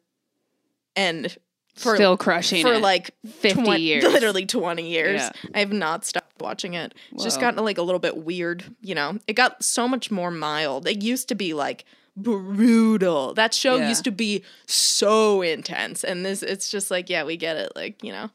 and 0.95 1.35
for 1.75 1.95
Still 1.95 2.17
crushing 2.17 2.63
for 2.63 2.73
it. 2.73 2.81
like 2.83 3.15
50 3.27 3.63
twen- 3.63 3.81
years. 3.81 4.03
literally 4.03 4.45
20 4.45 4.87
years. 4.87 5.21
Yeah. 5.21 5.31
I 5.55 5.59
have 5.59 5.73
not 5.73 6.05
stopped 6.05 6.39
watching 6.39 6.75
it. 6.75 6.93
It's 7.11 7.23
just 7.23 7.37
Whoa. 7.37 7.41
gotten 7.47 7.63
like 7.65 7.79
a 7.79 7.81
little 7.81 7.97
bit 7.99 8.17
weird, 8.17 8.63
you 8.81 8.93
know. 8.93 9.17
It 9.27 9.33
got 9.33 9.63
so 9.63 9.87
much 9.87 10.11
more 10.11 10.29
mild. 10.29 10.87
It 10.87 11.01
used 11.01 11.29
to 11.29 11.35
be 11.35 11.53
like 11.55 11.83
brutal. 12.15 13.33
That 13.33 13.53
show 13.53 13.77
Yeah. 13.77 13.89
used 13.89 14.03
to 14.05 14.11
be 14.11 14.43
so 14.65 15.41
intense, 15.41 16.03
and 16.03 16.25
this 16.25 16.43
it's 16.43 16.69
just 16.69 16.91
like 16.91 17.09
yeah, 17.09 17.23
we 17.23 17.37
get 17.37 17.57
it. 17.57 17.71
Like 17.75 18.03
you 18.03 18.11
know, 18.11 18.29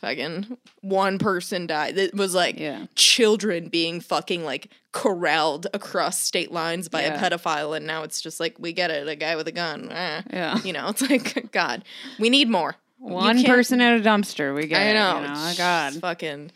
fucking 0.00 0.56
one 0.82 1.18
person 1.18 1.66
died. 1.66 1.96
It 1.98 2.14
was 2.14 2.34
like 2.34 2.58
Yeah. 2.58 2.86
children 2.94 3.68
being 3.68 4.00
fucking 4.00 4.44
like 4.44 4.68
corralled 4.92 5.66
across 5.74 6.18
state 6.18 6.52
lines 6.52 6.88
by 6.88 7.02
Yeah. 7.02 7.14
a 7.14 7.18
pedophile, 7.30 7.76
and 7.76 7.86
now 7.86 8.02
it's 8.02 8.20
just 8.20 8.40
like 8.40 8.56
we 8.58 8.72
get 8.72 8.90
it. 8.90 9.08
A 9.08 9.16
guy 9.16 9.36
with 9.36 9.48
a 9.48 9.52
gun. 9.52 9.90
eh. 9.90 10.22
Yeah. 10.32 10.58
You 10.62 10.72
know, 10.72 10.88
it's 10.88 11.02
like 11.02 11.50
God, 11.52 11.84
we 12.18 12.30
need 12.30 12.48
more. 12.48 12.76
One 12.98 13.42
person 13.44 13.80
at 13.82 14.00
a 14.00 14.02
dumpster. 14.02 14.54
We 14.54 14.66
get 14.66 14.80
I 14.80 14.84
it, 14.90 14.94
know. 14.94 15.20
You 15.20 15.28
know? 15.28 15.52
God. 15.58 15.92
Fucking 15.94 16.50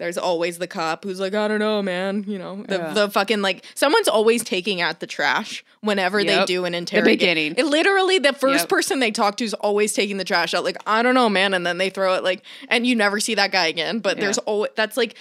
There's 0.00 0.16
always 0.16 0.56
the 0.56 0.66
cop 0.66 1.04
who's 1.04 1.20
like, 1.20 1.34
I 1.34 1.46
don't 1.46 1.58
know, 1.58 1.82
man. 1.82 2.24
You 2.26 2.38
know, 2.38 2.64
the, 2.66 2.76
Yeah. 2.78 2.92
the 2.94 3.10
fucking 3.10 3.42
like 3.42 3.64
someone's 3.74 4.08
always 4.08 4.42
taking 4.42 4.80
out 4.80 5.00
the 5.00 5.06
trash 5.06 5.62
whenever 5.82 6.24
they 6.24 6.42
do 6.46 6.64
an 6.64 6.72
The 6.72 6.78
interrogation. 6.78 7.18
beginning. 7.18 7.54
It 7.58 7.66
literally 7.66 8.18
the 8.18 8.32
first 8.32 8.62
Yep. 8.62 8.68
person 8.70 9.00
they 9.00 9.10
talk 9.10 9.36
to 9.36 9.44
is 9.44 9.52
always 9.52 9.92
taking 9.92 10.16
the 10.16 10.24
trash 10.24 10.54
out. 10.54 10.64
Like, 10.64 10.78
I 10.86 11.02
don't 11.02 11.14
know, 11.14 11.28
man. 11.28 11.52
And 11.52 11.66
then 11.66 11.76
they 11.76 11.90
throw 11.90 12.14
it 12.14 12.24
like, 12.24 12.42
and 12.68 12.86
you 12.86 12.96
never 12.96 13.20
see 13.20 13.34
that 13.34 13.52
guy 13.52 13.66
again. 13.66 13.98
But 13.98 14.18
there's 14.18 14.38
Yeah. 14.38 14.44
always 14.46 14.70
that's 14.74 14.96
like 14.96 15.16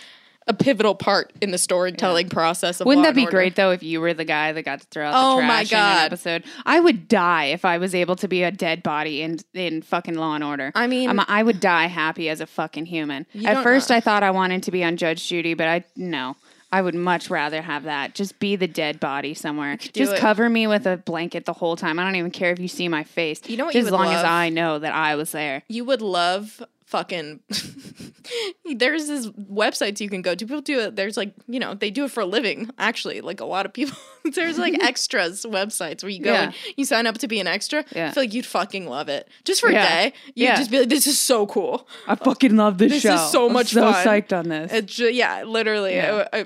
a 0.50 0.54
pivotal 0.54 0.96
part 0.96 1.32
in 1.42 1.52
the 1.52 1.58
storytelling 1.58 2.28
process 2.28 2.82
of 2.82 2.88
Wouldn't 2.88 3.04
Law 3.06 3.12
that 3.12 3.16
be 3.16 3.22
Order. 3.26 3.32
great 3.32 3.56
though 3.56 3.72
if 3.72 3.82
you 3.84 4.02
were 4.02 4.14
the 4.14 4.26
guy 4.26 4.52
that 4.52 4.64
got 4.64 4.82
to 4.82 4.88
throw 4.88 5.06
out 5.06 5.14
Oh 5.16 5.38
the 5.38 5.44
my 5.44 5.64
trash 5.64 5.72
in 5.72 5.78
an 5.78 5.84
God. 5.96 6.06
episode? 6.08 6.44
I 6.66 6.80
would 6.80 7.08
die 7.08 7.46
if 7.46 7.64
I 7.64 7.78
was 7.78 7.96
able 7.96 8.16
to 8.18 8.28
be 8.28 8.44
a 8.44 8.52
dead 8.52 8.84
body 8.84 9.22
in 9.22 9.40
in 9.54 9.82
fucking 9.82 10.16
Law 10.16 10.36
and 10.36 10.44
Order. 10.44 10.72
I 10.76 10.88
mean- 10.88 11.10
I'm, 11.10 11.20
I 11.28 11.44
would 11.44 11.60
die 11.60 11.86
happy 11.86 12.28
as 12.30 12.42
a 12.42 12.48
fucking 12.48 12.88
human. 12.88 13.26
At 13.46 13.64
first, 13.64 13.90
know. 13.90 13.96
I 13.96 14.00
thought 14.02 14.24
I 14.24 14.32
wanted 14.32 14.64
to 14.64 14.72
be 14.72 14.84
on 14.84 14.98
Judge 14.98 15.26
Judy, 15.28 15.54
but 15.54 15.68
I 15.68 15.84
no. 15.96 16.36
I 16.72 16.84
would 16.84 16.94
much 16.94 17.32
rather 17.32 17.64
have 17.64 17.86
that. 17.86 18.14
Just 18.14 18.38
be 18.40 18.56
the 18.56 18.68
dead 18.68 19.00
body 19.00 19.34
somewhere. 19.34 19.76
Just 19.78 20.14
it. 20.14 20.20
cover 20.20 20.48
me 20.50 20.68
with 20.68 20.86
a 20.86 20.98
blanket 20.98 21.46
the 21.46 21.54
whole 21.54 21.76
time. 21.76 21.98
I 21.98 22.04
don't 22.04 22.16
even 22.16 22.30
care 22.30 22.52
if 22.52 22.60
you 22.60 22.68
see 22.68 22.88
my 22.88 23.04
face. 23.04 23.42
You 23.48 23.58
know 23.58 23.66
what 23.66 23.74
Just 23.74 23.88
as 23.88 23.92
long 23.92 24.14
as? 24.14 24.24
I 24.24 24.50
know 24.50 24.78
that 24.78 24.94
I 24.94 25.16
was 25.16 25.32
there. 25.32 25.64
you 25.68 25.84
would 25.86 26.04
love 26.04 26.62
fucking 26.90 27.40
there's 28.76 29.08
this 29.08 29.28
websites 29.28 30.00
you 30.00 30.10
can 30.10 30.22
go 30.24 30.34
to 30.34 30.46
people 30.46 30.60
do 30.62 30.80
it 30.80 30.96
there's 30.96 31.16
like 31.18 31.34
you 31.48 31.60
know 31.60 31.74
they 31.76 31.92
do 31.92 32.06
it 32.06 32.12
for 32.12 32.22
a 32.22 32.26
living 32.26 32.70
actually 32.80 33.22
like 33.22 33.40
a 33.40 33.46
lot 33.46 33.66
of 33.66 33.74
people 33.74 33.96
there's 34.34 34.58
like 34.58 34.74
extras 34.84 35.46
websites 35.46 36.02
where 36.02 36.10
you 36.10 36.20
go 36.20 36.34
and 36.34 36.54
you 36.78 36.86
sign 36.86 37.06
up 37.06 37.18
to 37.18 37.28
be 37.28 37.40
an 37.40 37.46
extra 37.48 37.86
Yeah. 37.92 38.08
i 38.08 38.12
feel 38.12 38.24
like 38.24 38.34
you'd 38.34 38.46
fucking 38.46 38.88
love 38.88 39.08
it 39.08 39.28
just 39.46 39.62
for 39.62 39.70
Yeah. 39.70 39.84
a 39.84 39.88
day 40.10 40.14
you'd 40.36 40.46
Yeah. 40.46 40.56
just 40.58 40.72
be 40.72 40.80
like 40.80 40.90
this 40.90 41.06
is 41.06 41.20
so 41.20 41.46
cool 41.46 41.88
I 42.08 42.16
fucking 42.16 42.56
love 42.56 42.80
this, 42.80 43.02
show. 43.02 43.12
This 43.12 43.22
is 43.22 43.32
so 43.32 43.48
I'm 43.48 43.54
much 43.54 43.68
so 43.68 43.82
fun. 43.92 44.06
psyched 44.06 44.36
on 44.38 44.50
this. 44.50 44.74
It 44.74 44.86
ju- 44.88 45.14
yeah 45.14 45.44
literally 45.44 45.94
Yeah. 45.96 46.28
I- 46.34 46.40
I- 46.40 46.46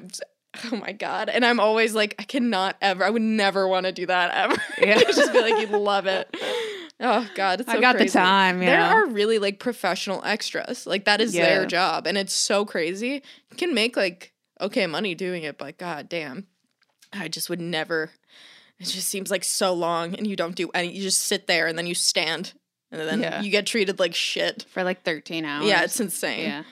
oh 0.71 0.75
my 0.75 0.91
god 0.91 1.29
and 1.29 1.43
i'm 1.43 1.59
always 1.59 1.95
like 1.95 2.13
i 2.19 2.23
cannot 2.23 2.75
ever 2.79 3.03
i 3.03 3.09
would 3.09 3.23
never 3.23 3.67
want 3.67 3.87
to 3.87 3.91
do 3.91 4.05
that 4.05 4.29
ever 4.35 4.61
Yeah. 4.79 4.99
Just 4.99 5.33
be 5.33 5.41
like 5.41 5.57
you'd 5.59 5.71
love 5.71 6.05
it 6.05 6.29
oh 7.03 7.27
god 7.35 7.59
it's 7.59 7.69
I 7.69 7.75
so 7.75 7.81
got 7.81 7.97
the 7.97 8.05
time, 8.07 8.59
you 8.61 8.65
there 8.65 8.81
are 8.81 9.05
really 9.05 9.37
like 9.37 9.59
professional 9.59 10.23
extras 10.25 10.87
like 10.87 11.05
that 11.05 11.21
is 11.21 11.33
their 11.33 11.65
job 11.65 12.07
and 12.07 12.17
it's 12.17 12.33
so 12.33 12.65
crazy 12.65 13.21
you 13.51 13.57
can 13.57 13.73
make 13.73 13.95
like 13.95 14.33
okay 14.59 14.87
money 14.87 15.13
doing 15.13 15.43
it 15.43 15.57
but 15.57 15.77
god 15.77 16.09
damn 16.09 16.47
i 17.11 17.27
just 17.27 17.49
would 17.49 17.61
never 17.61 18.09
it 18.79 18.85
just 18.85 19.07
seems 19.07 19.29
like 19.29 19.43
so 19.43 19.73
long 19.73 20.15
and 20.15 20.25
you 20.25 20.35
don't 20.35 20.55
do 20.55 20.69
any 20.73 20.91
you 20.91 21.01
just 21.01 21.21
sit 21.21 21.45
there 21.47 21.67
and 21.67 21.77
then 21.77 21.85
you 21.87 21.93
stand 21.95 22.53
and 22.91 23.01
then 23.01 23.19
Yeah. 23.21 23.41
you 23.41 23.51
get 23.51 23.65
treated 23.67 23.99
like 23.99 24.15
shit 24.15 24.65
for 24.69 24.83
like 24.83 25.03
13 25.03 25.45
hours. 25.45 25.65
yeah 25.65 25.83
it's 25.83 25.99
insane 25.99 26.45
yeah. 26.47 26.63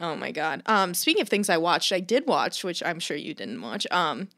Oh 0.00 0.16
my 0.16 0.30
god. 0.32 0.62
Um 0.64 0.94
speaking 0.94 1.20
of 1.20 1.28
things 1.28 1.50
I 1.50 1.58
watched, 1.58 1.92
I 1.92 2.00
did 2.00 2.26
watch, 2.26 2.64
which 2.64 2.82
I'm 2.82 2.98
sure 2.98 3.14
you 3.14 3.34
didn't 3.34 3.60
watch. 3.60 3.86
Um 3.90 4.28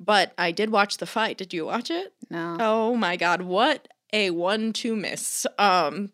but 0.00 0.32
I 0.38 0.52
did 0.52 0.70
watch 0.70 0.96
the 0.96 1.04
fight. 1.04 1.36
Did 1.36 1.52
you 1.52 1.66
watch 1.66 1.90
it? 1.90 2.14
No. 2.30 2.56
Oh 2.58 2.96
my 2.96 3.16
god, 3.16 3.42
what 3.42 3.88
a 4.12 4.30
one 4.30 4.72
two 4.72 4.96
miss. 4.96 5.46
Um 5.58 6.10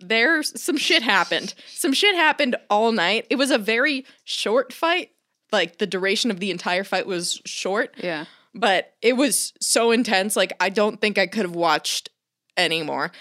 there's 0.00 0.60
some 0.60 0.76
shit 0.76 1.02
happened. 1.02 1.54
Some 1.68 1.92
shit 1.92 2.14
happened 2.14 2.56
all 2.68 2.92
night. 2.92 3.26
It 3.30 3.36
was 3.36 3.50
a 3.50 3.58
very 3.58 4.04
short 4.24 4.72
fight. 4.72 5.10
Like 5.52 5.78
the 5.78 5.86
duration 5.86 6.30
of 6.30 6.40
the 6.40 6.50
entire 6.50 6.84
fight 6.84 7.06
was 7.06 7.40
short, 7.46 7.94
Yeah. 7.96 8.24
but 8.54 8.94
it 9.00 9.14
was 9.16 9.52
so 9.60 9.92
intense. 9.92 10.36
Like 10.36 10.52
I 10.60 10.68
don't 10.68 11.00
think 11.00 11.16
I 11.18 11.26
could 11.26 11.42
have 11.44 11.54
watched 11.54 12.10
anymore. 12.56 13.12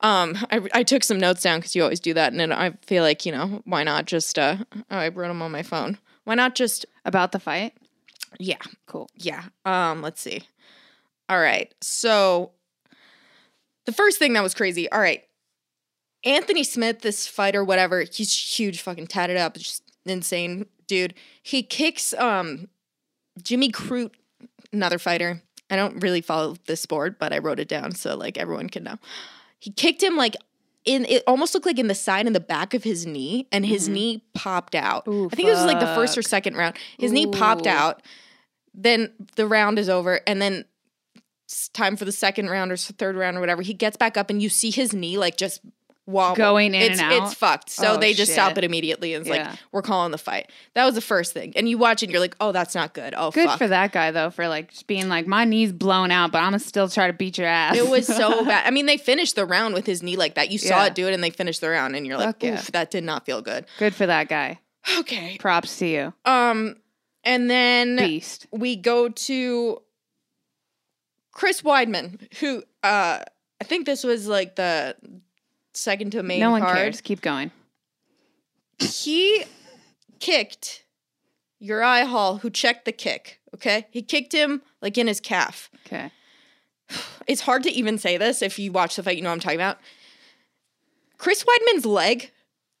Um, 0.00 0.36
I, 0.50 0.60
I 0.72 0.82
took 0.82 1.04
some 1.04 1.18
notes 1.20 1.42
down 1.42 1.58
because 1.60 1.76
you 1.76 1.82
always 1.82 2.00
do 2.00 2.14
that, 2.14 2.32
and 2.32 2.40
then 2.40 2.50
I 2.52 2.70
feel 2.86 3.02
like 3.04 3.24
you 3.26 3.32
know 3.32 3.62
why 3.66 3.82
not 3.84 4.06
just 4.06 4.38
uh 4.38 4.56
oh, 4.72 4.82
I 4.90 5.08
wrote 5.08 5.28
them 5.28 5.42
on 5.42 5.52
my 5.52 5.62
phone. 5.62 5.98
Why 6.24 6.34
not 6.36 6.54
just 6.54 6.86
About 7.04 7.32
the 7.32 7.38
fight? 7.40 7.74
yeah 8.38 8.56
Cool. 8.86 9.08
yeah. 9.16 9.44
Um, 9.64 10.00
let's 10.02 10.20
see. 10.22 10.42
All 11.28 11.38
right. 11.40 11.72
So 11.82 12.52
the 13.86 13.92
first 13.92 14.18
thing 14.18 14.32
that 14.34 14.42
was 14.42 14.54
crazy. 14.54 14.90
All 14.90 15.00
right. 15.00 15.22
Anthony 16.24 16.62
Smith, 16.62 17.00
this 17.00 17.26
fighter, 17.26 17.64
whatever, 17.64 18.02
he's 18.02 18.58
huge, 18.58 18.80
fucking 18.80 19.08
tatted 19.08 19.36
up, 19.36 19.54
just 19.54 19.82
insane 20.04 20.66
dude. 20.86 21.14
He 21.42 21.62
kicks 21.62 22.12
um 22.14 22.68
Jimmy 23.42 23.70
Crute, 23.70 24.12
another 24.72 24.98
fighter. 24.98 25.42
I 25.70 25.76
don't 25.76 26.02
really 26.02 26.20
follow 26.20 26.56
this 26.66 26.82
sport, 26.82 27.18
but 27.18 27.32
I 27.32 27.38
wrote 27.38 27.58
it 27.58 27.68
down 27.68 27.92
so 27.92 28.14
like 28.16 28.36
everyone 28.36 28.68
can 28.68 28.84
know. 28.84 28.98
He 29.58 29.70
kicked 29.70 30.02
him 30.02 30.16
like 30.16 30.36
in 30.84 31.04
it 31.06 31.22
almost 31.26 31.54
looked 31.54 31.66
like 31.66 31.78
in 31.78 31.86
the 31.86 31.94
side 31.94 32.26
and 32.26 32.34
the 32.34 32.40
back 32.40 32.74
of 32.74 32.84
his 32.84 33.06
knee, 33.06 33.46
and 33.52 33.64
his 33.64 33.88
knee 33.88 34.22
popped 34.34 34.74
out. 34.74 35.06
Ooh, 35.08 35.28
I 35.32 35.34
think 35.34 35.48
it 35.48 35.52
was 35.52 35.64
like 35.64 35.80
the 35.80 35.94
first 35.94 36.18
or 36.18 36.22
second 36.22 36.56
round. 36.56 36.76
His 36.98 37.12
knee 37.12 37.26
popped 37.26 37.66
out. 37.66 38.02
Then 38.74 39.12
the 39.36 39.46
round 39.46 39.78
is 39.78 39.88
over, 39.88 40.20
and 40.26 40.40
then 40.40 40.64
time 41.74 41.96
for 41.96 42.04
the 42.04 42.12
second 42.12 42.48
round 42.50 42.72
or 42.72 42.76
third 42.76 43.16
round 43.16 43.36
or 43.36 43.40
whatever. 43.40 43.62
He 43.62 43.74
gets 43.74 43.96
back 43.96 44.16
up, 44.16 44.30
and 44.30 44.42
you 44.42 44.48
see 44.48 44.70
his 44.70 44.92
knee 44.92 45.18
like 45.18 45.36
just 45.36 45.60
wobble. 46.04 46.34
Going 46.36 46.74
in 46.74 46.82
it's, 46.92 47.00
and 47.00 47.12
out? 47.12 47.22
It's 47.26 47.34
fucked. 47.34 47.70
So 47.70 47.92
Oh, 47.92 47.96
they 47.96 48.12
just 48.12 48.32
stop 48.32 48.58
it 48.58 48.64
immediately, 48.64 49.14
and 49.14 49.24
it's 49.24 49.34
Yeah. 49.34 49.50
like 49.50 49.58
we're 49.70 49.82
calling 49.82 50.10
the 50.10 50.18
fight. 50.18 50.50
That 50.74 50.84
was 50.84 50.94
the 50.96 51.00
first 51.00 51.32
thing, 51.32 51.52
and 51.54 51.68
you 51.68 51.78
watch 51.78 52.02
it, 52.02 52.06
and 52.06 52.12
you're 52.12 52.20
like, 52.20 52.34
oh, 52.40 52.50
that's 52.50 52.74
not 52.74 52.92
good. 52.92 53.14
Oh, 53.16 53.30
Good 53.30 53.46
fuck. 53.48 53.58
for 53.58 53.68
that 53.68 53.92
guy 53.92 54.10
though, 54.10 54.30
for 54.30 54.48
like 54.48 54.70
just 54.72 54.86
being 54.88 55.08
like, 55.08 55.26
my 55.28 55.44
knee's 55.44 55.72
blown 55.72 56.10
out, 56.10 56.32
but 56.32 56.38
I'm 56.38 56.46
gonna 56.46 56.58
still 56.58 56.88
try 56.88 57.06
to 57.06 57.12
beat 57.12 57.38
your 57.38 57.46
ass. 57.46 57.76
It 57.76 57.88
was 57.88 58.06
so 58.08 58.44
bad. 58.44 58.66
I 58.66 58.70
mean, 58.72 58.86
they 58.86 58.96
finished 58.96 59.36
the 59.36 59.46
round 59.46 59.74
with 59.74 59.86
his 59.86 60.02
knee 60.02 60.16
like 60.16 60.34
that. 60.34 60.50
You 60.50 60.58
saw 60.58 60.80
Yeah. 60.80 60.86
it 60.86 60.94
do 60.96 61.06
it, 61.06 61.14
and 61.14 61.22
they 61.22 61.30
finished 61.30 61.60
the 61.60 61.70
round, 61.70 61.94
and 61.94 62.04
you're 62.06 62.16
like, 62.18 62.26
Fuck 62.26 62.42
yeah. 62.42 62.54
oof, 62.54 62.72
that 62.72 62.90
did 62.90 63.04
not 63.04 63.24
feel 63.24 63.40
good. 63.40 63.66
good 63.78 63.94
for 63.94 64.06
that 64.06 64.28
guy. 64.28 64.58
Okay. 64.98 65.36
Props 65.38 65.78
to 65.78 65.86
you, 65.86 66.12
Um, 66.24 66.74
and 67.22 67.48
then 67.48 67.96
beast. 67.98 68.48
we 68.50 68.74
go 68.74 69.08
to 69.08 69.80
Chris 71.32 71.62
Weidman, 71.62 72.32
who 72.38 72.62
uh 72.82 73.20
I 73.60 73.64
think 73.64 73.86
this 73.86 74.04
was 74.04 74.26
like 74.28 74.56
the 74.56 74.96
second 75.74 76.12
to 76.12 76.22
main 76.22 76.40
No 76.40 76.50
one 76.50 76.62
card. 76.62 76.76
cares. 76.76 77.00
Keep 77.00 77.20
going. 77.22 77.50
He 78.78 79.44
kicked 80.20 80.84
Uriah 81.60 82.06
Hall, 82.06 82.38
who 82.38 82.50
checked 82.50 82.84
the 82.84 82.92
kick. 82.92 83.40
Okay, 83.54 83.86
he 83.90 84.02
kicked 84.02 84.32
him 84.32 84.62
like 84.80 84.96
in 84.98 85.06
his 85.06 85.20
calf. 85.20 85.70
Okay. 85.86 86.10
It's 87.26 87.42
hard 87.42 87.62
to 87.62 87.70
even 87.70 87.96
say 87.98 88.16
this 88.18 88.42
if 88.42 88.58
you 88.58 88.72
watch 88.72 88.96
the 88.96 89.02
fight. 89.02 89.16
You 89.16 89.22
know 89.22 89.30
what 89.30 89.34
I'm 89.34 89.40
talking 89.40 89.58
about. 89.58 89.78
Chris 91.18 91.44
Weidman's 91.44 91.86
leg 91.86 92.30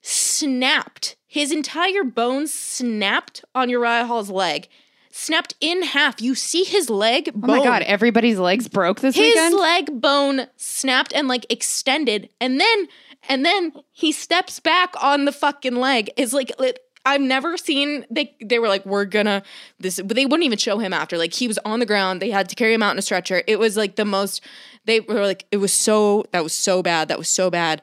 snapped. 0.02 1.16
His 1.26 1.52
entire 1.52 2.04
bone 2.04 2.46
snapped 2.46 3.44
on 3.54 3.70
Uriah 3.70 4.04
Hall's 4.04 4.30
leg. 4.30 4.68
Snapped 5.14 5.54
in 5.60 5.82
half. 5.82 6.20
You 6.22 6.34
see 6.34 6.64
his 6.64 6.88
leg 6.88 7.30
Oh 7.34 7.46
my 7.46 7.62
god, 7.62 7.82
everybody's 7.82 8.38
legs 8.38 8.66
broke 8.66 9.00
this 9.00 9.14
his 9.14 9.26
weekend. 9.34 9.54
leg 9.54 10.00
bone 10.00 10.46
snapped 10.56 11.12
and 11.12 11.28
like 11.28 11.44
extended 11.50 12.30
and 12.40 12.58
then 12.58 12.88
and 13.28 13.44
then 13.44 13.72
he 13.92 14.10
steps 14.10 14.58
back 14.58 14.94
on 15.02 15.26
the 15.26 15.32
fucking 15.32 15.76
leg. 15.76 16.10
It's 16.16 16.32
like 16.32 16.50
it, 16.58 16.78
i've 17.04 17.20
never 17.20 17.56
seen 17.56 18.06
they 18.10 18.34
they 18.40 18.58
were 18.58 18.68
like 18.68 18.86
we're 18.86 19.04
gonna 19.04 19.42
this 19.80 20.00
but 20.00 20.14
they 20.16 20.24
wouldn't 20.24 20.44
even 20.44 20.56
show 20.58 20.78
him 20.78 20.92
after. 20.92 21.18
Like 21.18 21.34
he 21.34 21.46
was 21.46 21.58
on 21.64 21.78
the 21.80 21.86
ground. 21.86 22.22
They 22.22 22.30
had 22.30 22.48
to 22.48 22.54
carry 22.54 22.72
him 22.72 22.82
out 22.82 22.92
in 22.92 22.98
a 22.98 23.02
stretcher. 23.02 23.42
It 23.46 23.58
was 23.58 23.76
like 23.76 23.96
the 23.96 24.04
most 24.06 24.40
they 24.86 25.00
were 25.00 25.20
like 25.22 25.44
it 25.52 25.58
was 25.58 25.72
so 25.72 26.24
that 26.32 26.42
was 26.42 26.54
so 26.54 26.82
bad 26.82 27.08
that 27.08 27.18
was 27.18 27.28
so 27.28 27.50
bad 27.50 27.82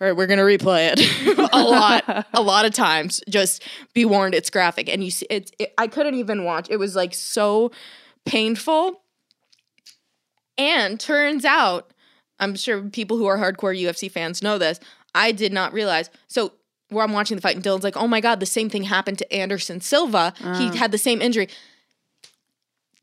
all 0.00 0.08
right, 0.08 0.16
we're 0.16 0.26
gonna 0.26 0.42
replay 0.42 0.92
it 0.92 1.48
a 1.52 1.62
lot, 1.62 2.26
a 2.32 2.42
lot 2.42 2.64
of 2.64 2.72
times. 2.72 3.20
Just 3.28 3.62
be 3.92 4.04
warned, 4.04 4.34
it's 4.34 4.50
graphic, 4.50 4.88
and 4.88 5.04
you 5.04 5.10
see, 5.10 5.26
it's. 5.30 5.52
It, 5.58 5.72
I 5.78 5.86
couldn't 5.86 6.14
even 6.14 6.44
watch. 6.44 6.68
It 6.68 6.78
was 6.78 6.96
like 6.96 7.14
so 7.14 7.70
painful. 8.24 9.02
And 10.58 10.98
turns 10.98 11.44
out, 11.44 11.92
I'm 12.38 12.54
sure 12.56 12.82
people 12.82 13.16
who 13.16 13.26
are 13.26 13.38
hardcore 13.38 13.76
UFC 13.76 14.10
fans 14.10 14.42
know 14.42 14.58
this. 14.58 14.80
I 15.14 15.32
did 15.32 15.52
not 15.52 15.72
realize. 15.72 16.10
So 16.26 16.52
where 16.88 17.04
I'm 17.04 17.12
watching 17.12 17.36
the 17.36 17.40
fight, 17.40 17.56
and 17.56 17.64
Dylan's 17.64 17.84
like, 17.84 17.96
"Oh 17.96 18.08
my 18.08 18.20
god, 18.20 18.40
the 18.40 18.46
same 18.46 18.68
thing 18.68 18.84
happened 18.84 19.18
to 19.18 19.32
Anderson 19.32 19.80
Silva. 19.80 20.34
He 20.38 20.44
uh. 20.68 20.72
had 20.72 20.90
the 20.90 20.98
same 20.98 21.22
injury." 21.22 21.48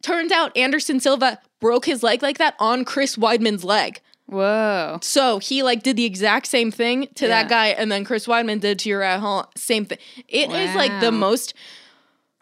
Turns 0.03 0.31
out 0.31 0.55
Anderson 0.57 0.99
Silva 0.99 1.39
broke 1.61 1.85
his 1.85 2.03
leg 2.03 2.21
like 2.21 2.37
that 2.39 2.55
on 2.59 2.83
Chris 2.83 3.15
Weidman's 3.15 3.63
leg. 3.63 4.01
Whoa. 4.31 4.99
So 5.01 5.39
he 5.39 5.61
like 5.61 5.83
did 5.83 5.97
the 5.97 6.05
exact 6.05 6.47
same 6.47 6.71
thing 6.71 7.07
to 7.15 7.25
Yeah. 7.25 7.41
that 7.43 7.49
guy, 7.49 7.67
and 7.67 7.91
then 7.91 8.05
Chris 8.05 8.25
Weidman 8.27 8.61
did 8.61 8.79
to 8.79 8.89
Uriah 8.89 9.19
Hall. 9.19 9.51
Same 9.57 9.85
thing. 9.85 9.97
It 10.27 10.49
It 10.49 10.69
is 10.69 10.75
like 10.75 11.01
the 11.01 11.11
most 11.11 11.53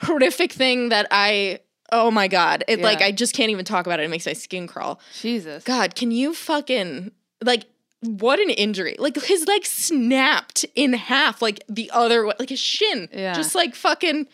horrific 0.02 0.52
thing 0.52 0.90
that 0.90 1.08
I. 1.12 1.60
Oh 1.92 2.12
my 2.12 2.28
god! 2.28 2.64
It 2.68 2.82
like 2.82 3.02
I 3.02 3.12
just 3.12 3.34
can't 3.34 3.50
even 3.50 3.66
talk 3.66 3.88
about 3.88 4.00
it. 4.00 4.04
It 4.04 4.10
makes 4.10 4.28
my 4.28 4.34
skin 4.34 4.68
crawl. 4.68 5.00
Jesus. 5.20 5.64
God, 5.64 5.96
can 5.96 6.12
you 6.12 6.36
fucking 6.36 7.12
like 7.44 7.66
what 8.02 8.40
an 8.40 8.52
injury? 8.52 8.96
Like 9.00 9.20
his 9.20 9.48
leg 9.48 9.66
snapped 9.66 10.66
in 10.76 10.94
half, 10.94 11.42
like 11.42 11.64
the 11.68 11.90
other 11.92 12.28
way, 12.28 12.34
like 12.38 12.50
his 12.50 12.60
shin. 12.60 13.10
Yeah. 13.12 13.34
Just 13.34 13.56
like 13.56 13.74
fucking 13.74 14.28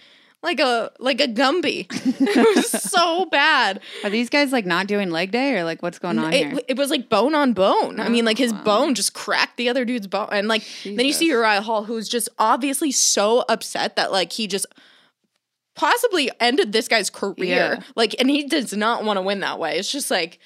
like 0.45 0.61
a 0.61 0.91
like 0.99 1.19
a 1.19 1.27
Gumby. 1.27 1.87
it 2.21 2.55
was 2.55 2.69
so 2.71 3.25
bad. 3.25 3.81
Are 4.05 4.09
these 4.09 4.29
guys 4.29 4.53
like 4.53 4.65
not 4.65 4.87
doing 4.87 5.09
leg 5.11 5.31
day 5.31 5.57
or 5.57 5.65
like 5.65 5.83
what's 5.83 5.99
going 5.99 6.17
on 6.17 6.31
here? 6.31 6.53
It, 6.53 6.65
it 6.69 6.77
was 6.77 6.89
like 6.89 7.09
bone 7.09 7.35
on 7.35 7.51
bone. 7.51 7.99
I 7.99 8.07
mean, 8.07 8.23
like 8.23 8.37
his 8.37 8.53
Oh, 8.53 8.55
wow. 8.55 8.63
bone 8.63 8.95
just 8.95 9.13
cracked 9.13 9.57
the 9.57 9.67
other 9.67 9.83
dude's 9.83 10.07
bone, 10.07 10.29
and 10.31 10.47
like 10.47 10.63
then 10.85 11.05
you 11.05 11.11
see 11.11 11.25
Uriah 11.27 11.61
Hall, 11.61 11.83
who's 11.83 12.07
just 12.07 12.29
obviously 12.39 12.91
so 12.91 13.43
upset 13.49 13.97
that 13.97 14.11
like 14.13 14.31
he 14.31 14.47
just 14.47 14.65
possibly 15.75 16.31
ended 16.39 16.71
this 16.71 16.87
guy's 16.87 17.09
career. 17.09 17.35
Yeah. 17.47 17.79
Like, 17.95 18.15
and 18.19 18.29
he 18.29 18.47
does 18.47 18.71
not 18.73 19.03
want 19.03 19.17
to 19.17 19.21
win 19.21 19.41
that 19.41 19.59
way. 19.59 19.77
It's 19.77 19.91
just 19.91 20.09
like 20.09 20.39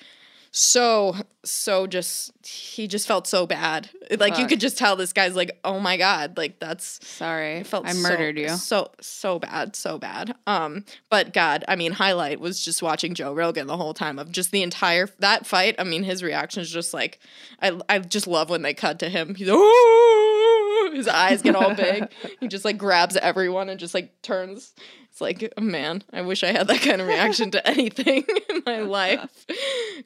so 0.51 1.15
so 1.43 1.85
just 1.87 2.31
he 2.45 2.87
just 2.87 3.07
felt 3.07 3.27
so 3.27 3.45
bad. 3.45 3.89
Like 4.17 4.37
you 4.39 4.47
could 4.47 4.59
just 4.59 4.77
tell 4.77 4.95
this 4.95 5.13
guy's 5.13 5.35
like, 5.35 5.59
oh 5.63 5.79
my 5.79 5.97
god, 5.97 6.37
like 6.37 6.59
that's 6.59 7.05
Sorry, 7.07 7.57
I 7.57 7.63
felt 7.63 7.85
I 7.85 7.91
so- 7.91 8.01
murdered 8.01 8.37
you. 8.37 8.49
So 8.49 8.91
so 8.99 9.39
bad, 9.39 9.75
so 9.75 9.99
bad. 9.99 10.35
Um, 10.47 10.85
but 11.09 11.33
God, 11.33 11.63
I 11.67 11.75
mean, 11.75 11.91
highlight 11.91 12.39
was 12.39 12.63
just 12.63 12.81
watching 12.81 13.13
Joe 13.13 13.33
Rogan 13.33 13.67
the 13.67 13.77
whole 13.77 13.93
time 13.93 14.17
of 14.17 14.31
just 14.31 14.51
the 14.51 14.63
entire 14.63 15.07
that 15.19 15.45
fight. 15.45 15.75
I 15.77 15.83
mean, 15.83 16.03
his 16.03 16.23
reaction 16.23 16.61
is 16.61 16.71
just 16.71 16.93
like 16.93 17.19
I 17.61 17.79
I 17.87 17.99
just 17.99 18.27
love 18.27 18.49
when 18.49 18.63
they 18.63 18.73
cut 18.73 18.99
to 18.99 19.09
him. 19.09 19.35
He's 19.35 19.49
oh, 19.51 20.91
his 20.93 21.07
eyes 21.07 21.41
get 21.41 21.55
all 21.55 21.75
big. 21.75 22.09
he 22.39 22.47
just 22.47 22.65
like 22.65 22.77
grabs 22.77 23.15
everyone 23.17 23.69
and 23.69 23.79
just 23.79 23.93
like 23.93 24.21
turns. 24.23 24.73
It's 25.19 25.41
like, 25.41 25.53
man, 25.59 26.01
I 26.13 26.21
wish 26.21 26.43
I 26.45 26.53
had 26.53 26.67
that 26.69 26.79
kind 26.81 27.01
of 27.01 27.07
reaction 27.07 27.51
to 27.51 27.67
anything 27.67 28.23
in 28.49 28.63
my 28.65 28.79
life. 28.79 29.45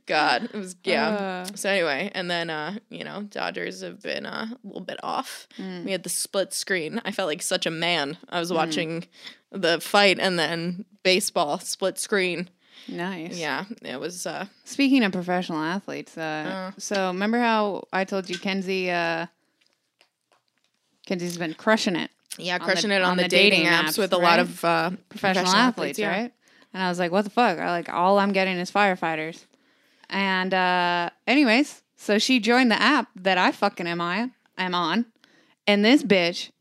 God, 0.07 0.45
it 0.45 0.53
was 0.53 0.75
yeah. 0.83 1.09
Uh. 1.09 1.45
so 1.53 1.69
anyway, 1.69 2.09
and 2.15 2.31
then 2.31 2.49
uh, 2.49 2.77
you 2.89 3.03
know, 3.03 3.21
Dodgers 3.21 3.81
have 3.81 4.01
been 4.01 4.25
uh, 4.25 4.47
a 4.51 4.57
little 4.67 4.81
bit 4.81 4.97
off. 5.03 5.47
We 5.85 5.91
had 5.91 6.01
the 6.01 6.09
split 6.09 6.51
screen. 6.51 6.99
I 7.05 7.11
felt 7.11 7.27
like 7.27 7.43
such 7.43 7.67
a 7.67 7.71
man. 7.71 8.17
I 8.29 8.39
was 8.39 8.51
watching 8.51 9.05
the 9.51 9.79
fight 9.79 10.17
and 10.19 10.39
then 10.39 10.85
baseball 11.03 11.59
split 11.59 11.99
screen. 11.99 12.49
Nice. 12.87 13.37
Yeah, 13.37 13.65
it 13.83 13.99
was. 13.99 14.25
uh 14.25 14.47
Speaking 14.65 15.03
of 15.03 15.11
professional 15.11 15.59
athletes, 15.59 16.17
uh, 16.17 16.71
so 16.79 17.07
remember 17.07 17.37
how 17.37 17.83
I 17.93 18.03
told 18.03 18.31
you 18.31 18.39
Kenzie? 18.39 18.89
Uh, 18.89 19.27
Kenzie's 21.05 21.37
been 21.37 21.53
crushing 21.53 21.95
it. 21.95 22.09
Yeah, 22.37 22.55
on 22.55 22.59
the- 22.59 22.65
crushing 22.65 22.91
it 22.91 23.01
on, 23.01 23.11
on 23.11 23.17
the, 23.17 23.23
the 23.23 23.29
dating, 23.29 23.65
apps, 23.65 23.81
apps, 23.83 23.97
with 23.97 24.13
a 24.13 24.17
lot 24.17 24.39
of 24.39 24.63
uh, 24.65 24.91
professional, 25.09 25.47
athletes, 25.47 25.99
right? 25.99 26.31
And 26.73 26.81
I 26.83 26.89
was 26.89 26.97
like, 26.99 27.11
what 27.11 27.23
the 27.23 27.29
fuck? 27.29 27.59
I 27.59 27.69
like 27.71 27.89
all 27.89 28.17
I'm 28.19 28.31
getting 28.31 28.57
is 28.57 28.71
firefighters. 28.71 29.45
And 30.09 30.53
uh 30.53 31.09
anyways, 31.27 31.81
so 31.95 32.19
she 32.19 32.39
joined 32.39 32.71
the 32.71 32.81
app 32.81 33.07
that 33.15 33.37
I 33.37 33.51
fucking 33.51 33.87
am 33.87 34.01
I 34.01 34.31
am 34.57 34.75
on. 34.75 35.05
And 35.67 35.83
this 35.85 36.03
bitch 36.03 36.51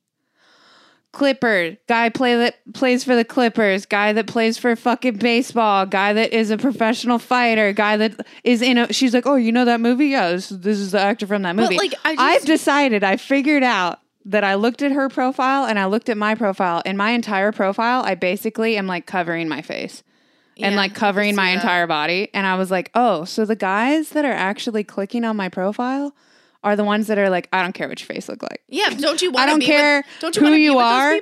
Clipper, 1.12 1.76
guy 1.88 2.08
play 2.08 2.36
that 2.36 2.56
plays 2.72 3.04
for 3.04 3.14
the 3.14 3.24
Clippers, 3.24 3.84
guy 3.84 4.14
that 4.14 4.26
plays 4.26 4.56
for 4.56 4.74
fucking 4.74 5.16
baseball, 5.16 5.84
guy 5.84 6.14
that 6.14 6.32
is 6.32 6.50
a 6.50 6.56
professional 6.56 7.18
fighter, 7.18 7.74
guy 7.74 7.98
that 7.98 8.26
is 8.44 8.62
in 8.62 8.78
a. 8.78 8.90
She's 8.94 9.12
like, 9.12 9.26
oh, 9.26 9.34
you 9.34 9.52
know 9.52 9.66
that 9.66 9.80
movie? 9.80 10.06
Yeah, 10.06 10.30
this, 10.30 10.48
this 10.48 10.78
is 10.78 10.92
the 10.92 11.00
actor 11.00 11.26
from 11.26 11.42
that 11.42 11.54
But, 11.54 11.64
movie. 11.64 11.76
like, 11.76 11.94
I 12.06 12.14
I've 12.18 12.46
decided, 12.46 13.04
I 13.04 13.18
figured 13.18 13.62
out 13.62 13.98
that 14.24 14.44
I 14.44 14.54
looked 14.54 14.82
at 14.82 14.92
her 14.92 15.08
profile 15.08 15.64
and 15.64 15.78
I 15.78 15.86
looked 15.86 16.08
at 16.08 16.16
my 16.16 16.34
profile. 16.34 16.82
And 16.84 16.96
my 16.96 17.10
entire 17.10 17.52
profile, 17.52 18.02
I 18.04 18.14
basically 18.14 18.76
am 18.76 18.86
like 18.86 19.06
covering 19.06 19.48
my 19.48 19.62
face 19.62 20.02
and 20.58 20.76
like 20.76 20.94
covering 20.94 21.34
my 21.34 21.46
that. 21.46 21.54
entire 21.54 21.86
body. 21.86 22.28
And 22.32 22.46
I 22.46 22.56
was 22.56 22.70
like, 22.70 22.90
oh, 22.94 23.24
so 23.24 23.44
the 23.44 23.56
guys 23.56 24.10
that 24.10 24.24
are 24.24 24.32
actually 24.32 24.84
clicking 24.84 25.24
on 25.24 25.36
my 25.36 25.48
profile 25.48 26.14
are 26.64 26.76
the 26.76 26.84
ones 26.84 27.08
that 27.08 27.18
are 27.18 27.28
like, 27.28 27.48
I 27.52 27.62
don't 27.62 27.72
care 27.72 27.88
what 27.88 28.00
your 28.00 28.06
face 28.06 28.28
look 28.28 28.42
like. 28.42 28.62
Yeah, 28.68 28.90
don't 28.90 29.20
you? 29.20 29.32
want? 29.32 29.42
I 29.42 29.46
don't 29.46 29.58
be 29.58 29.66
care 29.66 29.98
With, 29.98 30.20
don't 30.20 30.36
you 30.36 30.46
who 30.46 30.52
you 30.52 30.78
are. 30.78 31.18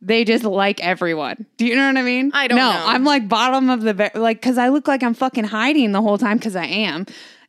They 0.00 0.24
just 0.24 0.44
like 0.44 0.80
everyone. 0.80 1.46
Do 1.56 1.66
you 1.66 1.74
know 1.74 1.86
what 1.86 1.96
I 1.96 2.02
mean? 2.02 2.30
I 2.34 2.46
don't 2.46 2.58
no, 2.58 2.70
know. 2.70 2.82
I'm 2.86 3.04
like 3.04 3.28
bottom 3.28 3.70
of 3.70 3.80
the 3.80 4.10
like 4.14 4.40
because 4.40 4.58
I 4.58 4.68
look 4.68 4.86
like 4.86 5.02
I'm 5.02 5.14
fucking 5.14 5.44
hiding 5.44 5.92
the 5.92 6.02
whole 6.02 6.18
time 6.18 6.36
because 6.36 6.54
I 6.54 6.66
am, 6.66 7.06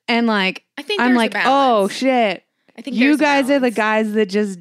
and 0.07 0.25
like 0.25 0.63
I 0.77 0.83
think 0.83 1.01
I'm 1.01 1.15
like, 1.15 1.33
oh 1.35 1.89
shit, 1.89 2.43
I 2.77 2.81
think 2.81 2.95
you 2.95 3.17
guys 3.17 3.49
are 3.49 3.59
the 3.59 3.71
guys 3.71 4.13
that 4.13 4.27
just 4.27 4.57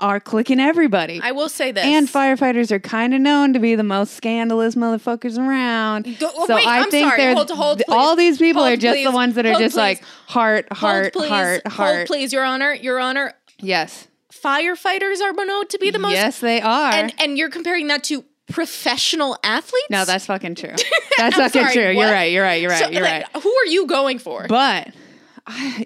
are 0.00 0.20
clicking 0.20 0.60
everybody. 0.60 1.20
I 1.22 1.32
will 1.32 1.48
say 1.48 1.72
this. 1.72 1.84
and 1.84 2.06
firefighters 2.08 2.70
are 2.70 2.78
kind 2.78 3.14
of 3.14 3.20
known 3.20 3.52
to 3.52 3.58
be 3.58 3.74
the 3.74 3.82
most 3.82 4.14
scandalous 4.14 4.74
motherfuckers 4.76 5.36
around. 5.38 6.04
Go- 6.20 6.30
oh, 6.34 6.46
so 6.46 6.54
wait, 6.54 6.66
I 6.66 6.80
I'm 6.80 6.90
think 6.90 7.08
sorry. 7.08 7.16
they're 7.20 7.34
Hold- 7.34 7.50
hold, 7.50 7.82
all 7.88 8.14
these 8.14 8.38
people 8.38 8.62
Hold, 8.62 8.74
are 8.74 8.76
just 8.76 8.94
please. 8.94 9.04
the 9.04 9.10
ones 9.12 9.34
that 9.34 9.44
are 9.46 9.54
just 9.54 9.74
please. 9.74 9.76
like 9.76 10.02
heart, 10.28 10.72
heart, 10.72 11.14
heart, 11.16 11.66
heart. 11.66 12.06
please, 12.06 12.32
Your 12.32 12.44
Honor, 12.44 12.72
Your 12.72 13.00
Honor. 13.00 13.34
Yes, 13.60 14.06
Firefighters 14.32 15.20
are 15.20 15.32
known 15.32 15.66
to 15.66 15.78
be 15.78 15.90
the 15.90 15.98
most. 15.98 16.12
yes, 16.12 16.38
they 16.38 16.60
are. 16.60 16.92
and 16.92 17.12
and 17.18 17.36
you're 17.36 17.50
comparing 17.50 17.88
that 17.88 18.04
to 18.04 18.24
professional 18.50 19.36
athletes. 19.42 19.86
no, 19.90 20.04
that's 20.04 20.26
fucking 20.26 20.54
true. 20.54 20.74
That's 21.18 21.34
fucking 21.36 21.60
sorry, 21.62 21.72
true. 21.74 21.96
what? 21.96 22.02
You're 22.02 22.12
right. 22.12 22.30
You're 22.32 22.42
right. 22.44 22.60
You're 22.62 22.70
right. 22.70 22.84
So, 22.84 22.90
you're 22.90 23.02
like, 23.02 23.26
right. 23.34 23.42
Who 23.42 23.52
are 23.52 23.66
you 23.66 23.86
going 23.88 24.20
for? 24.20 24.46
But 24.48 24.94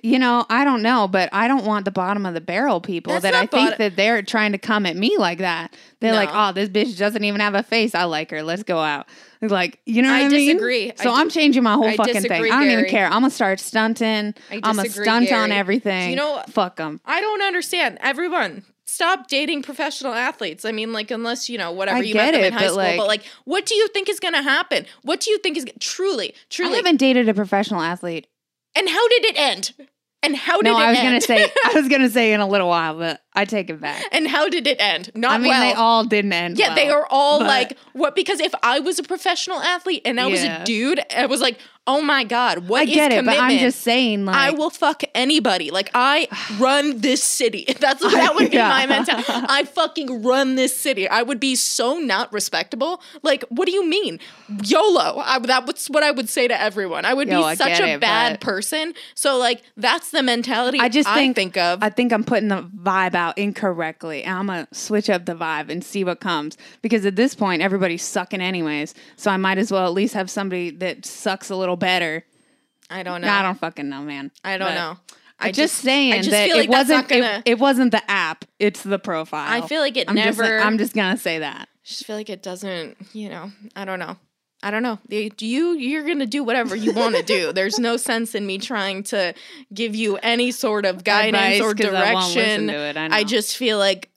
you 0.03 0.19
know, 0.19 0.45
I 0.51 0.65
don't 0.65 0.83
know, 0.83 1.09
but 1.09 1.29
I 1.33 1.49
don't 1.49 1.65
want 1.65 1.85
the 1.85 1.91
bottom 1.91 2.27
of 2.27 2.35
the 2.35 2.41
barrel 2.41 2.81
people 2.81 3.13
That's 3.13 3.23
that 3.23 3.35
I 3.35 3.47
think 3.47 3.71
bot- 3.71 3.79
that 3.79 3.97
they're 3.97 4.23
trying 4.23 4.53
to 4.53 4.59
come 4.59 4.87
at 4.87 4.97
me 4.97 5.17
like 5.19 5.39
that. 5.39 5.75
They're 6.01 6.15
like, 6.15 6.31
"Oh, 6.33 6.53
this 6.53 6.69
bitch 6.69 6.99
doesn't 6.99 7.23
even 7.25 7.41
have 7.41 7.55
a 7.55 7.63
face. 7.63 7.95
I 7.95 8.05
like 8.05 8.31
her. 8.31 8.43
Let's 8.43 8.63
go 8.63 8.79
out." 8.79 9.07
Like, 9.41 9.81
you 9.87 10.03
know 10.03 10.09
what 10.11 10.23
I 10.23 10.25
I, 10.27 10.29
mean? 10.29 10.47
disagree. 10.57 10.91
I 10.93 10.95
So 10.97 11.11
di- 11.11 11.17
I'm 11.21 11.29
changing 11.29 11.63
my 11.63 11.75
whole 11.75 11.87
I 11.87 11.97
fucking 11.97 12.23
thing. 12.23 12.33
I 12.33 12.49
don't 12.49 12.71
even 12.71 12.85
care. 12.87 13.07
I'm 13.07 13.13
gonna 13.23 13.31
start 13.31 13.59
stunting. 13.61 14.35
I 14.51 14.55
I'm 14.57 14.61
gonna 14.61 14.83
disagree, 14.85 15.05
stunt 15.05 15.33
on 15.33 15.49
Gary. 15.49 15.59
everything. 15.59 16.11
You 16.11 16.17
know- 16.17 16.43
fuck 16.49 16.77
them. 16.77 17.01
I 17.05 17.21
don't 17.21 17.43
understand. 17.43 17.99
Everyone, 18.01 18.65
stop 18.85 19.27
dating 19.29 19.63
professional 19.63 20.13
athletes. 20.13 20.65
I 20.65 20.71
mean, 20.73 20.93
like, 20.93 21.11
unless 21.11 21.49
you 21.49 21.59
know 21.59 21.73
whatever 21.73 21.99
I 21.99 22.03
you 22.03 22.15
met 22.15 22.33
them 22.33 22.43
it, 22.43 22.47
in 22.49 22.53
high 22.53 22.61
but, 22.61 22.67
school. 22.69 22.77
like- 22.77 22.97
but 22.99 23.07
like, 23.09 23.23
what 23.45 23.67
do 23.67 23.75
you 23.75 23.89
think 23.89 24.09
is 24.09 24.21
going 24.21 24.35
to 24.35 24.43
happen? 24.43 24.87
What 25.03 25.21
do 25.21 25.31
you 25.31 25.39
think 25.39 25.57
is 25.57 25.65
truly, 25.81 26.35
truly? 26.51 26.75
I 26.75 26.77
haven't 26.77 26.99
dated 26.99 27.29
a 27.29 27.35
professional 27.35 27.81
athlete. 27.81 28.27
And 28.77 28.89
how 28.89 29.09
did 29.09 29.25
it 29.27 29.39
end? 29.39 29.73
And 30.25 30.37
how 30.37 30.59
did 30.59 30.67
No, 30.71 30.79
it 30.79 30.83
I 30.83 30.91
was 30.91 30.99
end? 30.99 31.07
gonna 31.09 31.21
say 31.21 31.51
I 31.65 31.73
was 31.75 31.89
gonna 31.89 32.09
say 32.09 32.33
in 32.33 32.41
a 32.41 32.47
little 32.47 32.69
while, 32.69 32.97
but 32.97 33.21
I 33.35 33.45
take 33.45 33.69
it 33.71 33.81
back. 33.81 34.05
and 34.13 34.29
how 34.29 34.49
did 34.49 34.69
it 34.69 34.81
end? 34.81 35.11
Not 35.17 35.33
I 35.33 35.39
mean, 35.39 35.49
well. 35.49 35.61
they 35.69 35.73
all 35.75 36.05
didn't 36.05 36.33
end. 36.33 36.59
Yeah, 36.61 36.75
they 36.77 36.87
well, 36.87 36.99
are 37.01 37.07
all 37.11 37.39
but- 37.41 37.49
like 37.49 37.77
what? 37.93 38.15
Because 38.15 38.39
if 38.39 38.55
I 38.63 38.79
was 38.79 39.01
a 39.01 39.03
professional 39.03 39.59
athlete 39.61 40.03
and 40.05 40.21
I 40.21 40.27
was 40.29 40.43
a 40.45 40.63
dude, 40.65 41.01
I 41.15 41.27
was 41.27 41.41
like, 41.41 41.59
oh 41.87 42.01
my 42.01 42.23
god, 42.25 42.69
what 42.69 42.83
I 42.83 42.85
is 42.85 42.91
get 42.95 43.13
it, 43.13 43.17
commitment? 43.17 43.39
but 43.39 43.43
I'm 43.45 43.59
just 43.59 43.81
saying, 43.81 44.25
like, 44.25 44.37
I 44.37 44.51
will 44.51 44.71
fuck 44.71 45.03
anybody. 45.15 45.71
Like 45.71 45.91
I 45.95 46.29
run 46.59 46.99
this 47.01 47.23
city. 47.25 47.65
That's 47.81 48.01
that 48.03 48.35
would 48.35 48.51
be 48.51 48.57
Yeah. 48.57 48.69
my 48.69 48.87
mentality. 48.87 49.25
I 49.29 49.65
fucking 49.65 50.23
run 50.23 50.55
this 50.55 50.77
city. 50.77 51.09
I 51.09 51.23
would 51.23 51.41
be 51.41 51.55
so 51.57 51.99
not 51.99 52.33
respectable. 52.33 53.03
Like, 53.23 53.45
what 53.49 53.67
do 53.67 53.73
you 53.73 53.87
mean, 53.89 54.21
YOLO? 54.63 55.19
I, 55.25 55.39
that 55.41 55.67
was 55.67 55.87
what 55.89 56.03
I 56.03 56.11
would 56.13 56.29
say 56.29 56.47
to 56.49 56.61
everyone. 56.61 57.05
I 57.05 57.15
would 57.15 57.29
Yo, 57.29 57.39
be 57.39 57.45
I 57.45 57.55
such 57.55 57.81
a 57.81 57.95
it, 57.95 58.01
bad 58.01 58.41
person. 58.41 58.95
So 59.15 59.37
like, 59.39 59.63
that's 59.77 60.11
the 60.11 60.23
mentality. 60.23 60.79
I 60.79 60.89
just 60.89 61.09
think, 61.09 61.35
think 61.37 61.57
of. 61.57 61.83
I 61.83 61.91
think 61.91 62.13
I'm 62.13 62.25
putting 62.25 62.49
the 62.49 62.63
vibe 62.63 63.15
out 63.15 63.37
incorrectly, 63.39 64.23
and 64.25 64.39
I'm 64.39 64.47
gonna 64.47 64.69
switch 64.73 65.11
up 65.11 65.27
the 65.27 65.35
vibe 65.35 65.69
and 65.69 65.83
see 65.85 66.05
what 66.05 66.21
comes. 66.21 66.57
Because 66.81 67.05
at 67.07 67.17
this 67.17 67.35
point, 67.35 67.63
everybody's 67.63 68.03
sucking 68.03 68.41
anyways, 68.41 68.95
so 69.17 69.31
I 69.31 69.37
might 69.37 69.59
as 69.59 69.73
well 69.73 69.87
at 69.87 69.93
least 69.93 70.15
have 70.15 70.31
somebody 70.31 70.71
that 70.71 71.05
sucks 71.05 71.51
a 71.51 71.57
little 71.57 71.72
better. 71.77 72.25
I 72.91 73.03
don't 73.03 73.21
know. 73.23 73.29
I 73.29 73.43
don't 73.43 73.59
fucking 73.59 73.89
know, 73.89 74.03
man. 74.03 74.31
I 74.45 74.59
don't 74.59 74.69
But 74.69 74.75
know. 74.75 74.97
I'm 75.41 75.53
just, 75.53 75.77
saying 75.77 76.13
I 76.13 76.17
just 76.19 76.31
that 76.31 76.51
like 76.55 76.65
it 76.65 76.71
wasn't. 76.71 77.09
gonna. 77.09 77.43
it, 77.45 77.53
it 77.53 77.59
wasn't 77.59 77.91
the 77.91 78.11
app; 78.11 78.45
it's 78.61 78.83
the 78.83 78.99
profile. 78.99 79.47
I 79.63 79.67
feel 79.67 79.81
like 79.81 79.97
it 79.97 80.09
I'm 80.09 80.17
just- 80.17 80.39
never. 80.39 80.59
I'm 80.61 80.79
just 80.79 80.95
gonna 80.95 81.17
say 81.17 81.41
that. 81.41 81.69
I 81.69 81.85
just 81.89 82.07
feel 82.07 82.15
like 82.15 82.31
it 82.31 82.45
doesn't 82.45 82.97
you 83.13 83.29
know 83.29 83.51
i 83.75 83.85
don't 83.85 83.99
know 83.99 84.17
i 84.63 84.71
don't 84.71 84.85
know 84.85 85.01
You- 85.09 85.33
you 85.41 85.73
you're 85.73 86.07
gonna 86.07 86.27
do 86.27 86.45
whatever 86.45 86.77
you 86.77 86.93
want 86.93 87.17
to 87.17 87.25
do 87.25 87.53
there's 87.55 87.77
no 87.81 87.97
sense 87.97 88.37
in 88.37 88.47
me 88.47 88.59
trying 88.59 89.03
to 89.05 89.35
give 89.75 89.97
you 89.97 90.17
any 90.19 90.53
sort 90.53 90.87
of 90.87 91.03
guidance 91.03 91.57
Advice, 91.57 91.61
or 91.61 91.71
I 91.71 91.73
direction 91.73 92.71
I 92.71 93.09
know. 93.09 93.25
just 93.25 93.57
feel 93.57 93.79
like 93.79 94.11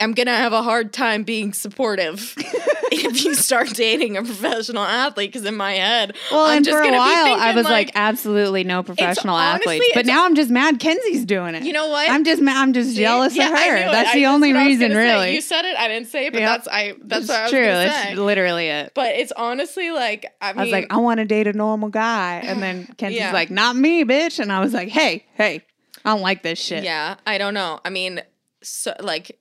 i'm 0.00 0.12
gonna 0.14 0.34
have 0.34 0.54
a 0.54 0.62
hard 0.62 0.94
time 0.94 1.22
being 1.22 1.52
supportive 1.52 2.34
if 3.04 3.24
you 3.24 3.34
start 3.34 3.68
dating 3.74 4.16
a 4.16 4.22
professional 4.22 4.82
athlete 4.84 5.32
because 5.32 5.46
in 5.46 5.56
my 5.56 5.74
head 5.74 6.16
Well, 6.30 6.44
I'm 6.46 6.56
and 6.58 6.64
just 6.64 6.76
for 6.76 6.82
a 6.82 6.90
while, 6.92 7.34
I 7.40 7.52
was 7.54 7.64
like, 7.64 7.90
absolutely 7.94 8.64
no 8.64 8.82
professional 8.82 9.34
honestly, 9.34 9.76
athletes. 9.76 9.92
But 9.94 10.06
now 10.06 10.24
I'm 10.24 10.34
just 10.34 10.50
mad 10.50 10.78
Kenzie's 10.80 11.24
doing 11.24 11.54
it. 11.54 11.64
You 11.64 11.72
know 11.72 11.88
what? 11.88 12.08
I'm 12.10 12.24
just 12.24 12.42
I'm 12.46 12.72
just 12.72 12.90
See? 12.90 12.96
jealous 12.96 13.36
Yeah, 13.36 13.46
of 13.52 13.58
her. 13.58 13.92
That's 13.92 14.10
I- 14.10 14.14
the 14.14 14.26
only 14.26 14.52
reason, 14.52 14.88
gonna 14.90 14.94
say. 14.94 15.12
really. 15.14 15.34
you 15.34 15.40
said 15.40 15.64
it 15.64 15.76
i 15.78 15.88
didn't 15.88 16.08
say 16.08 16.26
it 16.26 16.32
but 16.32 16.40
Yep. 16.40 16.48
that's 16.48 16.68
i 16.68 16.94
that's 17.02 17.20
it's 17.24 17.28
what 17.28 17.38
i 17.38 17.42
was 17.42 17.50
true. 17.50 17.60
say 17.60 18.14
literally 18.16 18.68
it. 18.68 18.92
but 18.94 19.14
it's 19.14 19.32
honestly 19.36 19.90
like 19.90 20.26
i 20.40 20.52
mean 20.52 20.60
I 20.60 20.62
was 20.64 20.72
like, 20.72 20.86
I 20.92 20.96
want 20.98 21.18
to 21.18 21.24
date 21.24 21.46
a 21.46 21.52
normal 21.52 21.88
guy, 21.88 22.40
and 22.44 22.62
then 22.62 22.86
Kenzie's 22.98 23.18
Yeah. 23.18 23.32
like, 23.32 23.50
not 23.50 23.76
me, 23.76 24.04
bitch. 24.04 24.38
And 24.38 24.50
I 24.52 24.60
was 24.60 24.72
like, 24.72 24.88
hey, 24.88 25.24
hey, 25.34 25.62
I 26.04 26.10
don't 26.10 26.20
like 26.22 26.42
this 26.42 26.58
shit. 26.58 26.84
Yeah, 26.84 27.16
I 27.26 27.38
don't 27.38 27.54
know. 27.54 27.80
I 27.84 27.90
mean, 27.90 28.20
so 28.62 28.94
like, 29.00 29.38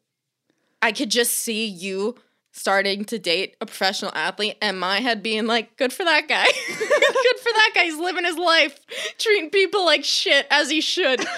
I 0.82 0.92
could 0.92 1.10
just 1.10 1.34
see 1.34 1.66
you 1.66 2.16
starting 2.56 3.04
to 3.04 3.20
date 3.20 3.56
a 3.60 3.66
professional 3.66 4.12
athlete, 4.16 4.58
and 4.62 4.80
my 4.80 5.02
head 5.02 5.22
being 5.22 5.46
like, 5.46 5.76
"Good 5.78 5.92
for 5.92 6.04
that 6.06 6.28
guy. 6.28 6.46
Good 6.68 7.40
for 7.40 7.52
that 7.52 7.72
guy. 7.76 7.84
He's 7.84 7.98
living 7.98 8.24
his 8.24 8.38
life, 8.38 8.80
treating 9.18 9.50
people 9.50 9.84
like 9.86 10.04
shit 10.04 10.48
as 10.50 10.70
he 10.70 10.82
should." 10.82 11.26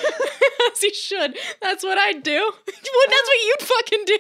As 0.73 0.81
he 0.81 0.93
should. 0.93 1.37
That's 1.61 1.83
what 1.83 1.97
I'd 1.97 2.23
do. 2.23 2.31
well, 2.67 3.07
that's 3.07 3.27
what 3.27 3.45
you'd 3.45 3.61
fucking 3.61 4.05
do. 4.05 4.17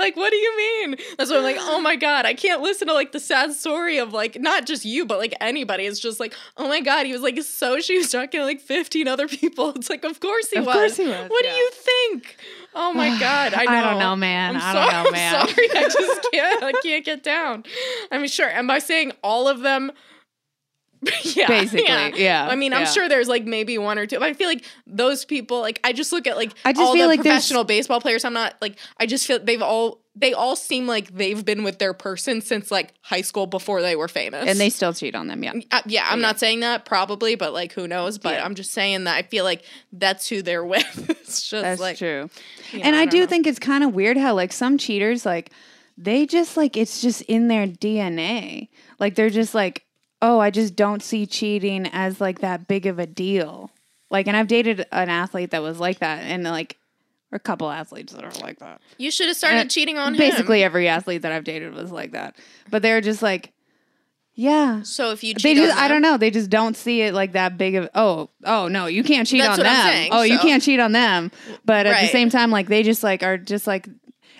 Like, 0.00 0.16
what 0.16 0.30
do 0.30 0.36
you 0.36 0.56
mean? 0.56 0.96
That's 1.16 1.30
what 1.30 1.36
I'm 1.38 1.44
like, 1.44 1.56
oh 1.60 1.80
my 1.80 1.94
God, 1.94 2.26
I 2.26 2.34
can't 2.34 2.60
listen 2.62 2.88
to 2.88 2.94
like 2.94 3.12
the 3.12 3.20
sad 3.20 3.52
story 3.52 3.98
of 3.98 4.12
like, 4.12 4.40
not 4.40 4.66
just 4.66 4.84
you, 4.84 5.06
but 5.06 5.18
like 5.18 5.34
anybody. 5.40 5.84
It's 5.86 6.00
just 6.00 6.18
like, 6.18 6.34
oh 6.56 6.68
my 6.68 6.80
God, 6.80 7.06
he 7.06 7.12
was 7.12 7.22
like 7.22 7.40
so 7.42 7.80
she 7.80 7.98
was 7.98 8.10
talking 8.10 8.40
to 8.40 8.44
like 8.44 8.60
15 8.60 9.06
other 9.06 9.28
people. 9.28 9.70
It's 9.76 9.88
like, 9.90 10.04
of 10.04 10.18
course 10.20 10.50
he 10.50 10.58
Of 10.58 10.66
was. 10.66 10.74
course 10.74 10.96
he 10.96 11.06
was, 11.06 11.30
What 11.30 11.44
yeah. 11.44 11.50
do 11.52 11.56
you 11.56 11.70
think? 11.72 12.36
Oh 12.74 12.92
my 12.92 13.08
God. 13.20 13.54
I, 13.54 13.64
know. 13.64 13.70
I 13.76 13.80
don't 13.82 13.98
know, 13.98 14.16
man. 14.16 14.56
I'm 14.56 14.62
I 14.62 14.72
sorry. 14.72 14.90
don't 14.90 15.04
know, 15.04 15.10
man. 15.20 15.34
I'm 15.36 15.48
sorry. 15.48 15.68
I 15.70 15.82
just 15.88 16.26
can't. 16.32 16.62
I 16.64 16.72
can't 16.82 17.04
get 17.04 17.22
down. 17.22 17.64
I 18.10 18.18
mean, 18.18 18.28
sure. 18.28 18.48
Am 18.48 18.70
I 18.70 18.78
saying 18.80 19.12
all 19.22 19.46
of 19.48 19.60
them? 19.60 19.92
yeah, 21.22 21.46
Basically, 21.48 21.84
yeah, 22.22 22.46
I 22.50 22.56
mean, 22.56 22.72
I'm 22.74 22.80
yeah. 22.82 22.86
sure 22.86 23.08
there's 23.08 23.28
like 23.28 23.44
maybe 23.44 23.78
one 23.78 23.98
or 23.98 24.06
two. 24.06 24.18
But 24.18 24.28
I 24.28 24.34
feel 24.34 24.48
like 24.48 24.64
those 24.86 25.24
people, 25.24 25.60
like 25.60 25.80
I 25.82 25.92
just 25.94 26.12
look 26.12 26.26
at 26.26 26.36
like 26.36 26.52
I 26.64 26.72
just 26.72 26.82
all 26.82 26.92
feel 26.92 27.04
the 27.04 27.16
like 27.16 27.20
professional 27.20 27.64
baseball 27.64 28.00
players. 28.00 28.24
I'm 28.24 28.34
not 28.34 28.54
like 28.60 28.76
I 28.98 29.06
just 29.06 29.26
feel 29.26 29.38
they've 29.38 29.62
all 29.62 30.02
they 30.14 30.34
all 30.34 30.56
seem 30.56 30.86
like 30.86 31.08
they've 31.14 31.42
been 31.42 31.62
with 31.62 31.78
their 31.78 31.94
person 31.94 32.42
since 32.42 32.70
like 32.70 32.92
high 33.00 33.22
school 33.22 33.46
before 33.46 33.80
they 33.80 33.96
were 33.96 34.08
famous. 34.08 34.46
And 34.46 34.58
they 34.60 34.68
still 34.68 34.92
cheat 34.92 35.14
on 35.14 35.28
them. 35.28 35.42
Yeah. 35.42 35.54
uh, 35.70 35.80
yeah, 35.86 36.06
I'm 36.10 36.20
not 36.20 36.38
saying 36.38 36.60
that 36.60 36.84
probably, 36.84 37.34
but 37.34 37.54
like 37.54 37.72
who 37.72 37.88
knows? 37.88 38.18
But 38.18 38.34
Yeah. 38.34 38.44
I'm 38.44 38.54
just 38.54 38.72
saying 38.72 39.04
that 39.04 39.16
I 39.16 39.22
feel 39.22 39.44
like 39.44 39.62
that's 39.92 40.28
who 40.28 40.42
they're 40.42 40.64
with. 40.66 41.08
it's 41.08 41.48
just 41.48 41.62
That's 41.62 41.80
like 41.80 41.96
true. 41.96 42.28
you 42.72 42.80
know, 42.80 42.84
and 42.84 42.96
I, 42.96 43.04
don't 43.04 43.10
do 43.10 43.20
know. 43.20 43.26
think 43.26 43.46
it's 43.46 43.58
kind 43.58 43.84
of 43.84 43.94
weird 43.94 44.16
how 44.18 44.34
like 44.34 44.52
some 44.52 44.76
cheaters 44.76 45.24
like 45.24 45.50
they 45.96 46.26
just 46.26 46.56
like 46.56 46.76
it's 46.76 47.00
just 47.00 47.22
in 47.22 47.48
their 47.48 47.66
DNA. 47.66 48.68
Like 48.98 49.14
they're 49.14 49.30
just 49.30 49.54
like, 49.54 49.84
"Oh, 50.22 50.38
I 50.38 50.50
just 50.50 50.76
don't 50.76 51.02
see 51.02 51.26
cheating 51.26 51.86
as 51.86 52.20
like 52.20 52.40
that 52.40 52.68
big 52.68 52.86
of 52.86 52.98
a 52.98 53.06
deal." 53.06 53.70
Like 54.10 54.26
and 54.26 54.36
I've 54.36 54.48
dated 54.48 54.86
an 54.92 55.08
athlete 55.08 55.50
that 55.52 55.62
was 55.62 55.78
like 55.78 56.00
that 56.00 56.22
and 56.24 56.42
like 56.44 56.76
or 57.32 57.36
a 57.36 57.40
couple 57.40 57.70
athletes 57.70 58.12
that 58.12 58.24
are 58.24 58.42
like 58.42 58.58
that. 58.58 58.80
you 58.98 59.10
should 59.10 59.28
have 59.28 59.36
started 59.36 59.60
And 59.60 59.70
cheating 59.70 59.98
on 59.98 60.14
him. 60.14 60.18
Basically 60.18 60.64
every 60.64 60.88
athlete 60.88 61.22
that 61.22 61.30
I've 61.30 61.44
dated 61.44 61.74
was 61.74 61.92
like 61.92 62.12
that. 62.12 62.34
But 62.70 62.82
they're 62.82 63.00
just 63.00 63.22
like 63.22 63.52
yeah. 64.34 64.82
So 64.82 65.10
if 65.10 65.22
you 65.22 65.34
cheat 65.34 65.42
They 65.42 65.54
just 65.54 65.76
I 65.76 65.86
don't 65.86 66.02
know, 66.02 66.16
they 66.16 66.30
just 66.30 66.50
don't 66.50 66.76
see 66.76 67.02
it 67.02 67.14
like 67.14 67.32
that 67.32 67.58
big 67.58 67.74
of 67.74 67.88
oh, 67.94 68.30
oh 68.44 68.68
no, 68.68 68.86
you 68.86 69.04
can't 69.04 69.28
cheat 69.28 69.42
That's 69.42 69.58
on 69.58 69.64
them. 69.64 69.86
saying, 69.86 70.10
oh, 70.12 70.22
you 70.22 70.38
can't 70.38 70.62
cheat 70.62 70.80
on 70.80 70.92
them. 70.92 71.30
But 71.64 71.86
at 71.86 72.00
the 72.00 72.08
same 72.08 72.30
time 72.30 72.50
like 72.50 72.68
they 72.68 72.82
just 72.82 73.02
like 73.02 73.22
are 73.22 73.38
just 73.38 73.66
like 73.66 73.88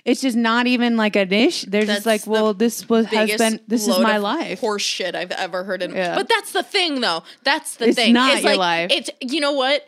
it's 0.05 0.21
just 0.21 0.37
not 0.37 0.67
even 0.67 0.97
like 0.97 1.17
a 1.17 1.27
dish. 1.27 1.63
They're 1.63 1.85
That's 1.85 2.05
just 2.05 2.07
like, 2.07 2.27
well, 2.27 2.55
this 2.55 2.89
was 2.89 3.07
has 3.07 3.37
been 3.37 3.61
this 3.69 3.87
is 3.89 3.99
my 3.99 4.17
life. 4.19 4.61
Horse 4.61 4.83
shit 4.83 5.15
I've 5.15 5.33
ever 5.33 5.65
heard. 5.65 5.83
In, 5.83 5.95
Yeah. 5.95 6.15
But 6.15 6.29
that's 6.29 6.53
the 6.53 6.63
thing, 6.63 7.01
though. 7.01 7.23
That's 7.45 7.77
the 7.77 7.89
It's 7.89 7.97
thing. 7.97 8.13
not 8.13 8.35
it's 8.35 8.43
your 8.43 8.57
like, 8.57 8.91
life. 8.91 8.91
It's 8.93 9.11
you 9.21 9.41
know 9.41 9.53
what. 9.53 9.87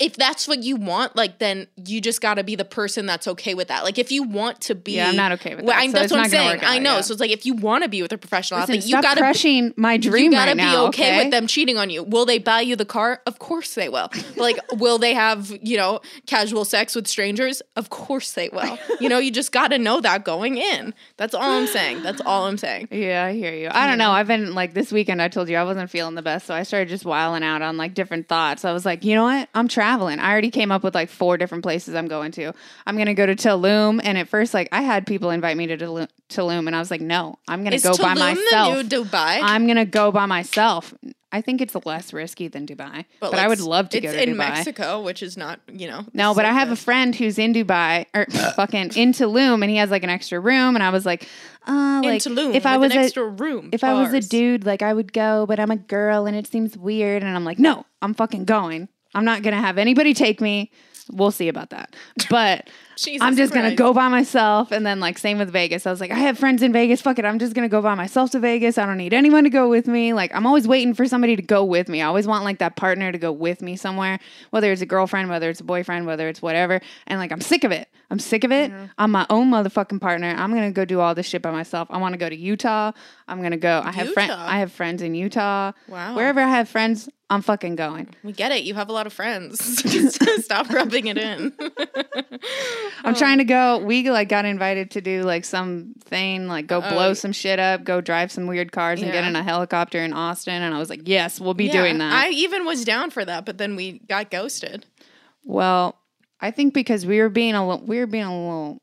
If 0.00 0.16
that's 0.16 0.48
what 0.48 0.62
you 0.62 0.76
want, 0.76 1.14
like 1.14 1.38
then 1.38 1.66
you 1.76 2.00
just 2.00 2.20
got 2.20 2.34
to 2.34 2.42
be 2.44 2.56
the 2.56 2.64
person 2.64 3.06
that's 3.06 3.28
okay 3.28 3.54
with 3.54 3.68
that. 3.68 3.84
Like 3.84 3.98
if 3.98 4.10
you 4.10 4.22
want 4.24 4.60
to 4.62 4.74
be, 4.74 4.92
Yeah, 4.92 5.08
I'm 5.10 5.16
not 5.16 5.32
okay 5.32 5.54
with 5.54 5.66
Well, 5.66 5.76
that, 5.76 5.82
I, 5.82 5.86
so 5.88 5.92
that's 5.92 6.04
it's 6.06 6.12
what 6.12 6.20
I'm 6.24 6.30
saying. 6.30 6.58
out, 6.60 6.64
I 6.64 6.78
know. 6.78 6.94
yeah. 6.96 7.00
So 7.02 7.12
it's 7.12 7.20
like 7.20 7.30
if 7.30 7.44
you 7.46 7.54
want 7.54 7.84
to 7.84 7.88
be 7.90 8.00
with 8.02 8.10
a 8.12 8.18
professional 8.18 8.60
Listen, 8.60 8.76
athlete, 8.76 8.90
you 8.90 9.00
got 9.02 9.14
to 9.14 9.20
crushing 9.20 9.74
my 9.76 9.96
dream 9.98 10.24
you 10.26 10.30
gotta 10.32 10.50
right 10.52 10.56
be 10.56 10.62
now. 10.62 10.86
okay, 10.86 11.22
with 11.22 11.30
them 11.30 11.46
cheating 11.46 11.76
on 11.76 11.90
you. 11.90 12.02
Will 12.02 12.24
they 12.26 12.38
buy 12.38 12.62
you 12.62 12.76
the 12.76 12.84
car? 12.86 13.20
Of 13.26 13.38
course 13.38 13.74
they 13.74 13.88
will. 13.90 14.08
like, 14.36 14.58
will 14.72 14.96
they 14.98 15.12
have 15.14 15.52
you 15.62 15.76
know 15.76 16.00
casual 16.26 16.64
sex 16.64 16.94
with 16.94 17.06
strangers? 17.06 17.60
Of 17.76 17.90
course 17.90 18.32
they 18.32 18.48
will. 18.48 18.78
You 19.00 19.08
know, 19.10 19.18
you 19.18 19.30
just 19.30 19.52
got 19.52 19.68
to 19.68 19.78
know 19.78 20.00
that 20.00 20.24
going 20.24 20.56
in. 20.56 20.94
That's 21.18 21.34
all 21.34 21.42
I'm 21.42 21.66
saying. 21.66 22.02
That's 22.02 22.22
all 22.22 22.46
I'm 22.46 22.56
saying. 22.58 22.88
Yeah, 23.00 23.24
I 23.26 23.32
hear 23.34 23.52
you. 23.54 23.68
I 23.70 23.86
don't 23.86 23.98
know. 23.98 24.10
I've 24.10 24.26
been 24.26 24.54
like 24.54 24.72
this 24.74 24.90
weekend. 24.92 25.20
I 25.22 25.28
told 25.28 25.48
you 25.48 25.56
I 25.56 25.64
wasn't 25.64 25.90
feeling 25.90 26.14
the 26.14 26.22
best, 26.22 26.46
so 26.46 26.54
I 26.54 26.62
started 26.64 26.88
just 26.88 27.04
wiling 27.04 27.42
out 27.42 27.62
on 27.62 27.76
like 27.76 27.94
different 27.94 28.28
thoughts. 28.28 28.64
I 28.64 28.72
was 28.72 28.84
like, 28.86 29.04
you 29.04 29.14
know 29.14 29.24
what? 29.24 29.48
I'm 29.54 29.68
traveling. 29.90 30.20
I 30.20 30.30
already 30.30 30.50
came 30.50 30.70
up 30.70 30.82
with 30.82 30.94
like 30.94 31.08
four 31.08 31.36
different 31.36 31.62
places 31.62 31.94
I'm 31.94 32.08
going 32.08 32.32
to. 32.32 32.52
I'm 32.86 32.96
gonna 32.96 33.14
go 33.14 33.26
to 33.26 33.34
Tulum, 33.34 34.00
and 34.02 34.16
at 34.18 34.28
first, 34.28 34.54
like 34.54 34.68
I 34.72 34.82
had 34.82 35.06
people 35.06 35.30
invite 35.30 35.56
me 35.56 35.66
to 35.68 35.76
Tulum, 35.76 36.08
Tulum 36.28 36.66
and 36.66 36.76
I 36.76 36.78
was 36.78 36.90
like, 36.90 37.00
no, 37.00 37.38
I'm 37.48 37.64
gonna 37.64 37.76
Is 37.76 37.82
go 37.82 37.96
by 37.96 38.14
myself. 38.14 38.76
the 38.76 38.82
new 38.82 38.88
Dubai? 39.04 39.40
I'm 39.42 39.66
gonna 39.66 39.84
go 39.84 40.12
by 40.12 40.26
myself. 40.26 40.94
I 41.32 41.42
think 41.42 41.60
it's 41.60 41.76
less 41.86 42.12
risky 42.12 42.48
than 42.48 42.66
Dubai, 42.66 43.04
but, 43.20 43.34
I 43.34 43.46
would 43.46 43.60
love 43.60 43.88
to 43.90 43.98
it's 43.98 44.06
go 44.06 44.12
to 44.12 44.22
in 44.22 44.34
Dubai. 44.34 44.36
Mexico, 44.36 45.00
which 45.00 45.22
is 45.22 45.36
not 45.36 45.60
you 45.72 45.86
know. 45.88 46.04
No, 46.12 46.34
but 46.34 46.44
I 46.44 46.52
have 46.52 46.70
a 46.70 46.76
friend 46.76 47.14
who's 47.14 47.38
in 47.38 47.52
Dubai 47.52 48.06
or 48.14 48.26
fucking 48.56 48.92
in 48.96 49.12
Tulum, 49.12 49.62
and 49.62 49.70
he 49.70 49.76
has 49.76 49.90
like 49.90 50.02
an 50.02 50.10
extra 50.10 50.40
room, 50.40 50.74
and 50.74 50.82
I 50.82 50.90
was 50.90 51.06
like, 51.06 51.28
uh, 51.66 52.00
in 52.04 52.10
like 52.10 52.22
Tulum 52.22 52.54
if 52.54 52.66
I 52.66 52.78
was 52.78 52.92
an 52.92 52.98
a, 52.98 53.02
extra 53.02 53.28
room. 53.28 53.70
if 53.72 53.84
I 53.84 53.94
was 53.94 54.12
a 54.12 54.20
dude, 54.20 54.66
like 54.66 54.82
I 54.82 54.92
would 54.92 55.12
go, 55.12 55.46
but 55.46 55.60
I'm 55.60 55.70
a 55.70 55.76
girl 55.76 56.26
and 56.26 56.36
it 56.36 56.46
seems 56.46 56.76
weird. 56.76 57.22
And 57.22 57.36
I'm 57.36 57.44
like, 57.44 57.58
no, 57.58 57.86
I'm 58.02 58.14
fucking 58.14 58.44
going. 58.44 58.88
I'm 59.14 59.24
not 59.24 59.42
going 59.42 59.54
to 59.54 59.60
have 59.60 59.78
anybody 59.78 60.14
take 60.14 60.40
me. 60.40 60.70
We'll 61.10 61.30
see 61.30 61.48
about 61.48 61.70
that. 61.70 61.96
But 62.28 62.70
Jesus 63.00 63.22
I'm 63.22 63.36
just 63.36 63.52
going 63.52 63.68
to 63.68 63.74
go 63.74 63.92
by 63.92 64.08
myself. 64.08 64.72
And 64.72 64.86
then, 64.86 65.00
like, 65.00 65.18
same 65.18 65.38
with 65.38 65.50
Vegas. 65.50 65.86
I 65.86 65.90
was 65.90 66.00
like, 66.00 66.10
I 66.10 66.18
have 66.18 66.38
friends 66.38 66.62
in 66.62 66.72
Vegas. 66.72 67.00
Fuck 67.00 67.18
it. 67.18 67.24
I'm 67.24 67.38
just 67.38 67.54
going 67.54 67.68
to 67.68 67.70
go 67.70 67.82
by 67.82 67.94
myself 67.94 68.30
to 68.32 68.40
Vegas. 68.40 68.78
I 68.78 68.86
don't 68.86 68.96
need 68.96 69.14
anyone 69.14 69.44
to 69.44 69.50
go 69.50 69.68
with 69.68 69.86
me. 69.86 70.12
Like, 70.12 70.34
I'm 70.34 70.46
always 70.46 70.68
waiting 70.68 70.94
for 70.94 71.06
somebody 71.06 71.36
to 71.36 71.42
go 71.42 71.64
with 71.64 71.88
me. 71.88 72.02
I 72.02 72.06
always 72.06 72.26
want, 72.26 72.44
like, 72.44 72.58
that 72.58 72.76
partner 72.76 73.10
to 73.12 73.18
go 73.18 73.32
with 73.32 73.62
me 73.62 73.76
somewhere, 73.76 74.18
whether 74.50 74.70
it's 74.72 74.82
a 74.82 74.86
girlfriend, 74.86 75.30
whether 75.30 75.50
it's 75.50 75.60
a 75.60 75.64
boyfriend, 75.64 76.06
whether 76.06 76.28
it's 76.28 76.42
whatever. 76.42 76.80
And, 77.06 77.18
like, 77.18 77.32
I'm 77.32 77.40
sick 77.40 77.64
of 77.64 77.72
it. 77.72 77.88
I'm 78.10 78.18
sick 78.18 78.44
of 78.44 78.52
it. 78.52 78.70
Mm-hmm. 78.70 78.84
I'm 78.98 79.10
my 79.10 79.26
own 79.30 79.50
motherfucking 79.50 80.00
partner. 80.00 80.34
I'm 80.36 80.50
going 80.50 80.68
to 80.68 80.72
go 80.72 80.84
do 80.84 81.00
all 81.00 81.14
this 81.14 81.26
shit 81.26 81.42
by 81.42 81.52
myself. 81.52 81.88
I 81.90 81.98
want 81.98 82.12
to 82.14 82.18
go 82.18 82.28
to 82.28 82.36
Utah. 82.36 82.92
I'm 83.28 83.38
going 83.38 83.52
to 83.52 83.56
go. 83.56 83.80
I 83.84 83.92
have 83.92 84.12
friends. 84.12 84.32
I 84.36 84.58
have 84.58 84.72
friends 84.72 85.00
in 85.00 85.14
Utah. 85.14 85.72
Wow. 85.88 86.16
Wherever 86.16 86.40
I 86.40 86.48
have 86.48 86.68
friends, 86.68 87.08
I'm 87.30 87.42
fucking 87.42 87.76
going. 87.76 88.08
We 88.24 88.32
get 88.32 88.50
it. 88.50 88.64
You 88.64 88.74
have 88.74 88.88
a 88.88 88.92
lot 88.92 89.06
of 89.06 89.12
friends. 89.12 89.60
Stop 90.44 90.68
rubbing 90.70 91.06
it 91.06 91.16
in. 91.16 91.52
I'm 93.04 93.14
trying 93.14 93.38
to 93.38 93.44
oh. 93.44 93.78
go. 93.78 93.84
We 93.84 94.10
like 94.10 94.28
got 94.28 94.44
invited 94.44 94.90
to 94.92 95.00
do 95.00 95.22
like 95.22 95.44
something, 95.44 96.48
like 96.48 96.66
go 96.66 96.82
oh. 96.84 96.90
blow 96.90 97.14
some 97.14 97.32
shit 97.32 97.58
up, 97.58 97.84
go 97.84 98.00
drive 98.00 98.30
some 98.32 98.46
weird 98.46 98.72
cars, 98.72 99.02
and 99.02 99.10
get 99.10 99.24
in 99.24 99.36
a 99.36 99.42
helicopter 99.42 99.98
in 99.98 100.12
Austin. 100.12 100.62
And 100.62 100.74
I 100.74 100.78
was 100.78 100.90
like, 100.90 101.02
yes, 101.04 101.40
we'll 101.40 101.54
be 101.54 101.66
Yeah, 101.66 101.72
doing 101.72 101.98
that. 101.98 102.12
I 102.12 102.30
even 102.30 102.64
was 102.64 102.84
down 102.84 103.10
for 103.10 103.24
that, 103.24 103.44
but 103.44 103.58
then 103.58 103.76
we 103.76 104.00
got 104.08 104.30
ghosted. 104.30 104.86
well, 105.44 105.96
I 106.42 106.50
think 106.50 106.72
because 106.72 107.04
we 107.04 107.20
were 107.20 107.28
being 107.28 107.54
a 107.54 107.66
little, 107.68 107.84
we 107.84 107.98
were 107.98 108.06
being 108.06 108.24
a 108.24 108.30
little, 108.34 108.80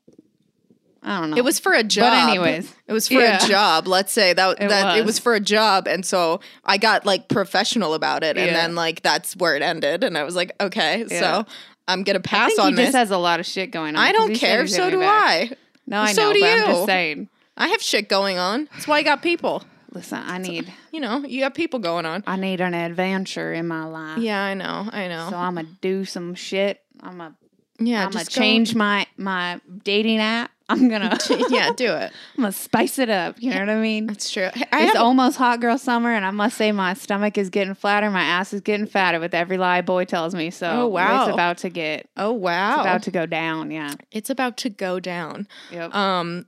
I 1.02 1.20
don't 1.20 1.30
know. 1.30 1.36
It 1.36 1.42
was 1.44 1.58
for 1.58 1.72
a 1.72 1.82
job. 1.82 2.12
But 2.12 2.28
anyways, 2.28 2.72
it 2.86 2.92
was 2.92 3.08
for 3.08 3.14
yeah. 3.14 3.44
a 3.44 3.48
job. 3.48 3.88
Let's 3.88 4.12
say 4.12 4.32
that 4.32 4.60
It 4.60 4.68
that 4.68 4.96
it 4.96 5.00
was. 5.00 5.14
was 5.14 5.18
for 5.18 5.34
a 5.34 5.40
job, 5.40 5.88
and 5.88 6.06
so 6.06 6.38
I 6.64 6.76
got 6.78 7.04
like 7.04 7.28
professional 7.28 7.94
about 7.94 8.22
it, 8.22 8.36
and 8.36 8.46
Yeah. 8.46 8.52
then 8.52 8.74
like 8.76 9.02
that's 9.02 9.34
where 9.36 9.56
it 9.56 9.62
ended, 9.62 10.04
and 10.04 10.16
I 10.16 10.22
was 10.22 10.36
like, 10.36 10.52
okay, 10.60 11.04
Yeah. 11.08 11.20
so 11.20 11.46
I'm 11.88 12.04
gonna 12.04 12.20
pass 12.20 12.56
on 12.58 12.68
he 12.70 12.74
this. 12.76 12.86
just 12.86 12.96
has 12.96 13.10
a 13.10 13.18
lot 13.18 13.40
of 13.40 13.46
shit 13.46 13.70
going 13.72 13.96
on. 13.96 14.02
I 14.04 14.12
don't 14.12 14.34
care. 14.34 14.66
So 14.68 14.90
do. 14.90 15.02
I. 15.02 15.50
No, 15.86 16.00
I 16.00 16.12
So 16.12 16.28
know, 16.28 16.32
do 16.34 16.40
but 16.40 16.46
I'm 16.50 16.66
just 16.66 16.86
saying. 16.86 17.28
I 17.56 17.68
have 17.68 17.82
shit 17.82 18.08
going 18.08 18.38
on. 18.38 18.68
That's 18.72 18.86
why 18.86 18.98
I 18.98 19.02
got 19.02 19.22
people. 19.22 19.64
Listen, 19.90 20.18
I 20.24 20.36
need, 20.38 20.70
You 20.92 21.00
know, 21.00 21.24
you 21.24 21.40
got 21.40 21.54
people 21.54 21.80
going 21.80 22.04
on. 22.04 22.22
I 22.26 22.36
need 22.36 22.60
an 22.60 22.74
adventure 22.74 23.52
in 23.54 23.66
my 23.66 23.84
life. 23.86 24.18
Yeah, 24.18 24.40
I 24.40 24.52
know. 24.54 24.88
I 24.92 25.08
know. 25.08 25.28
So 25.30 25.36
I'm 25.36 25.54
gonna 25.54 25.68
do 25.80 26.04
some 26.04 26.34
shit. 26.34 26.82
I'm 27.00 27.16
gonna, 27.16 27.34
yeah, 27.80 28.04
I'm 28.04 28.10
gonna 28.12 28.24
go- 28.24 28.28
change 28.30 28.74
my 28.74 29.06
my 29.16 29.60
dating 29.82 30.18
app. 30.18 30.50
I'm 30.70 30.88
gonna, 30.88 31.18
yeah, 31.48 31.72
do 31.72 31.92
it. 31.94 32.12
I'm 32.36 32.42
gonna 32.42 32.52
spice 32.52 32.98
it 32.98 33.08
up. 33.08 33.36
You 33.40 33.50
know 33.50 33.60
what 33.60 33.70
I 33.70 33.76
mean? 33.80 34.06
That's 34.06 34.30
true. 34.30 34.48
I 34.72 34.86
It's 34.86 34.96
almost 34.96 35.38
hot 35.38 35.60
girl 35.60 35.78
summer, 35.78 36.12
and 36.12 36.24
I 36.24 36.30
must 36.30 36.56
say 36.58 36.72
my 36.72 36.94
stomach 36.94 37.38
is 37.38 37.48
getting 37.50 37.74
flatter, 37.74 38.10
my 38.10 38.22
ass 38.22 38.52
is 38.52 38.60
getting 38.60 38.86
fatter 38.86 39.18
with 39.20 39.34
every 39.34 39.56
lie 39.58 39.80
boy 39.80 40.04
tells 40.04 40.34
me. 40.34 40.50
So 40.50 40.70
Oh, 40.70 40.86
wow. 40.88 41.24
it's 41.24 41.32
about 41.32 41.58
to 41.58 41.70
get, 41.70 42.08
oh 42.16 42.32
wow, 42.32 42.74
it's 42.74 42.80
about 42.82 43.02
to 43.04 43.10
go 43.10 43.26
down. 43.26 43.70
Yeah. 43.70 43.94
it's 44.10 44.30
about 44.30 44.56
to 44.58 44.68
go 44.70 45.00
down. 45.00 45.48
Yep. 45.72 45.94
Um, 45.94 46.46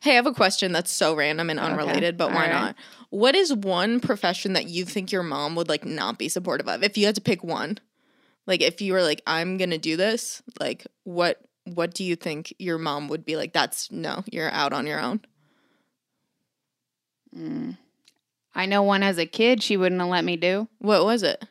hey, 0.00 0.12
I 0.12 0.14
have 0.14 0.26
a 0.26 0.32
question 0.34 0.72
that's 0.72 0.90
so 0.90 1.14
random 1.14 1.48
and 1.48 1.60
unrelated, 1.60 2.16
but 2.16 2.30
why 2.32 2.42
right. 2.46 2.52
not? 2.52 2.76
What 3.10 3.36
is 3.36 3.54
one 3.54 4.00
profession 4.00 4.54
that 4.54 4.66
you 4.68 4.84
think 4.84 5.12
your 5.12 5.22
mom 5.22 5.54
would 5.54 5.68
like 5.68 5.84
not 5.84 6.18
be 6.18 6.28
supportive 6.28 6.68
of? 6.68 6.82
If 6.82 6.98
you 6.98 7.06
had 7.06 7.14
to 7.14 7.20
pick 7.20 7.44
one, 7.44 7.78
like 8.46 8.60
if 8.60 8.80
you 8.80 8.92
were 8.92 9.02
like, 9.02 9.22
I'm 9.26 9.56
gonna 9.56 9.78
do 9.78 9.96
this, 9.96 10.42
like 10.58 10.86
what 11.04 11.40
what 11.74 11.94
do 11.94 12.04
you 12.04 12.16
think 12.16 12.54
your 12.58 12.78
mom 12.78 13.08
would 13.08 13.24
be 13.24 13.36
like? 13.36 13.52
That's 13.52 13.90
no, 13.90 14.24
you're 14.30 14.50
out 14.50 14.72
on 14.72 14.86
your 14.86 15.00
own. 15.00 15.20
Mm. 17.36 17.76
I 18.54 18.66
know 18.66 18.82
one 18.82 19.02
as 19.02 19.18
a 19.18 19.26
kid 19.26 19.62
she 19.62 19.76
wouldn't 19.76 20.00
have 20.00 20.08
let 20.08 20.24
me 20.24 20.36
do. 20.36 20.68
What 20.78 21.04
was 21.04 21.22
it? 21.22 21.44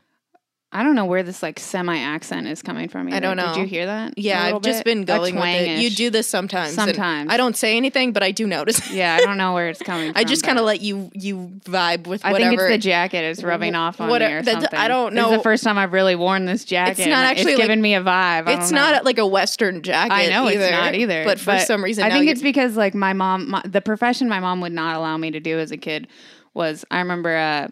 I 0.75 0.83
don't 0.83 0.93
know 0.95 1.05
where 1.05 1.23
this 1.23 1.41
like 1.41 1.57
semi 1.57 1.97
accent 1.97 2.47
is 2.47 2.61
coming 2.61 2.89
from. 2.89 3.07
Either. 3.07 3.21
don't 3.21 3.38
know. 3.38 3.53
Did 3.53 3.61
you 3.61 3.65
hear 3.65 3.85
that? 3.85 4.17
Yeah, 4.17 4.39
I've 4.39 4.45
little 4.47 4.59
just 4.59 4.79
bit? 4.83 4.91
been 4.93 5.05
going 5.05 5.35
with 5.35 5.45
it. 5.45 5.79
You 5.79 5.89
do 5.89 6.09
this 6.09 6.27
sometimes. 6.27 6.73
Sometimes. 6.73 7.31
I 7.31 7.38
don't 7.38 7.55
say 7.55 7.77
anything, 7.77 8.11
but 8.11 8.23
I 8.23 8.31
do 8.31 8.45
notice. 8.45 8.91
Yeah, 8.95 9.15
I 9.19 9.21
don't 9.25 9.38
know 9.38 9.53
where 9.53 9.69
it's 9.69 9.81
coming 9.81 10.11
from. 10.11 10.19
I 10.21 10.25
just 10.25 10.43
kind 10.43 10.59
of 10.59 10.65
let 10.65 10.81
you 10.81 11.09
you 11.13 11.59
vibe 11.63 12.07
with 12.07 12.23
Whatever. 12.23 12.35
I 12.35 12.39
think 12.49 12.61
it's 12.61 12.69
the 12.69 12.77
jacket 12.77 13.23
is 13.23 13.43
rubbing 13.43 13.73
off 13.73 13.99
on 14.01 14.09
what- 14.09 14.21
me 14.21 14.27
or 14.27 14.43
something. 14.43 14.69
I 14.73 14.88
don't 14.88 15.13
This 15.13 15.23
is 15.23 15.31
know. 15.31 15.38
the 15.38 15.43
first 15.43 15.63
time 15.63 15.77
I've 15.77 15.93
really 15.93 16.15
worn 16.15 16.45
this 16.45 16.65
jacket. 16.65 16.99
It's 16.99 17.07
not 17.07 17.23
actually, 17.25 17.53
It's 17.53 17.59
like- 17.59 17.67
giving 17.69 17.81
me 17.81 17.95
a 17.95 18.01
vibe. 18.01 18.47
I 18.47 18.53
it's 18.57 18.71
know. 18.71 18.81
not 18.91 19.05
like 19.05 19.17
a 19.17 19.25
Western 19.27 19.81
jacket. 19.81 20.13
I 20.13 20.27
know 20.27 20.47
either, 20.49 20.63
it's 20.65 20.71
not 20.71 20.93
either. 20.95 21.23
But 21.23 21.39
for 21.39 21.57
some 21.59 21.83
reason, 21.83 22.03
I 22.03 22.09
think 22.09 22.29
it's 22.29 22.41
because 22.41 22.75
like 22.75 22.93
my 22.93 23.13
mom, 23.13 23.49
my, 23.51 23.61
the 23.65 23.81
profession 23.81 24.27
my 24.29 24.39
mom 24.39 24.59
would 24.61 24.73
not 24.73 24.95
allow 24.97 25.15
me 25.17 25.31
to 25.31 25.39
do 25.39 25.57
as 25.57 25.71
a 25.71 25.77
kid 25.77 26.07
was 26.53 26.83
I 26.91 26.99
remember 26.99 27.35
uh, 27.35 27.67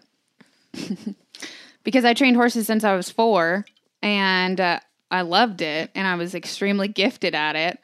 because 1.84 2.04
I 2.04 2.14
trained 2.14 2.36
horses 2.36 2.66
since 2.66 2.82
I 2.84 2.94
was 2.96 3.10
four, 3.10 3.64
and 4.02 4.60
uh, 4.60 4.80
I 5.10 5.20
loved 5.22 5.60
it, 5.62 5.90
and 5.94 6.06
I 6.06 6.16
was 6.16 6.34
extremely 6.34 6.88
gifted 6.88 7.34
at 7.34 7.54
it. 7.56 7.78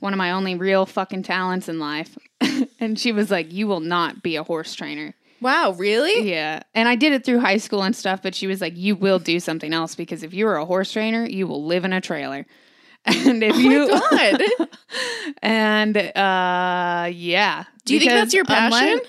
One 0.00 0.12
of 0.12 0.18
my 0.18 0.32
only 0.32 0.54
real 0.54 0.86
fucking 0.86 1.22
talents 1.22 1.68
in 1.68 1.78
life. 1.78 2.16
and 2.80 2.98
she 2.98 3.12
was 3.12 3.30
like, 3.30 3.52
"You 3.52 3.66
will 3.66 3.80
not 3.80 4.22
be 4.22 4.36
a 4.36 4.42
horse 4.42 4.74
trainer." 4.74 5.14
Wow, 5.40 5.72
really? 5.72 6.30
Yeah, 6.30 6.62
and 6.74 6.88
I 6.88 6.94
did 6.94 7.12
it 7.12 7.24
through 7.24 7.40
high 7.40 7.58
school 7.58 7.82
and 7.82 7.94
stuff. 7.94 8.22
But 8.22 8.34
she 8.34 8.46
was 8.46 8.60
like, 8.60 8.76
"You 8.76 8.96
will 8.96 9.18
do 9.18 9.40
something 9.40 9.72
else 9.72 9.94
because 9.94 10.22
if 10.22 10.32
you're 10.34 10.56
a 10.56 10.64
horse 10.64 10.92
trainer, 10.92 11.26
you 11.26 11.46
will 11.46 11.64
live 11.64 11.84
in 11.84 11.92
a 11.92 12.00
trailer." 12.00 12.46
And 13.06 13.42
if 13.42 13.54
you, 13.58 13.86
Oh 13.90 14.08
my 14.12 14.46
God. 14.58 14.68
and 15.42 15.94
uh, 15.96 17.10
yeah, 17.12 17.64
Do 17.84 17.92
you 17.92 18.00
think 18.00 18.12
that's 18.12 18.32
your 18.32 18.44
unless- 18.48 18.72
passion? 18.72 19.00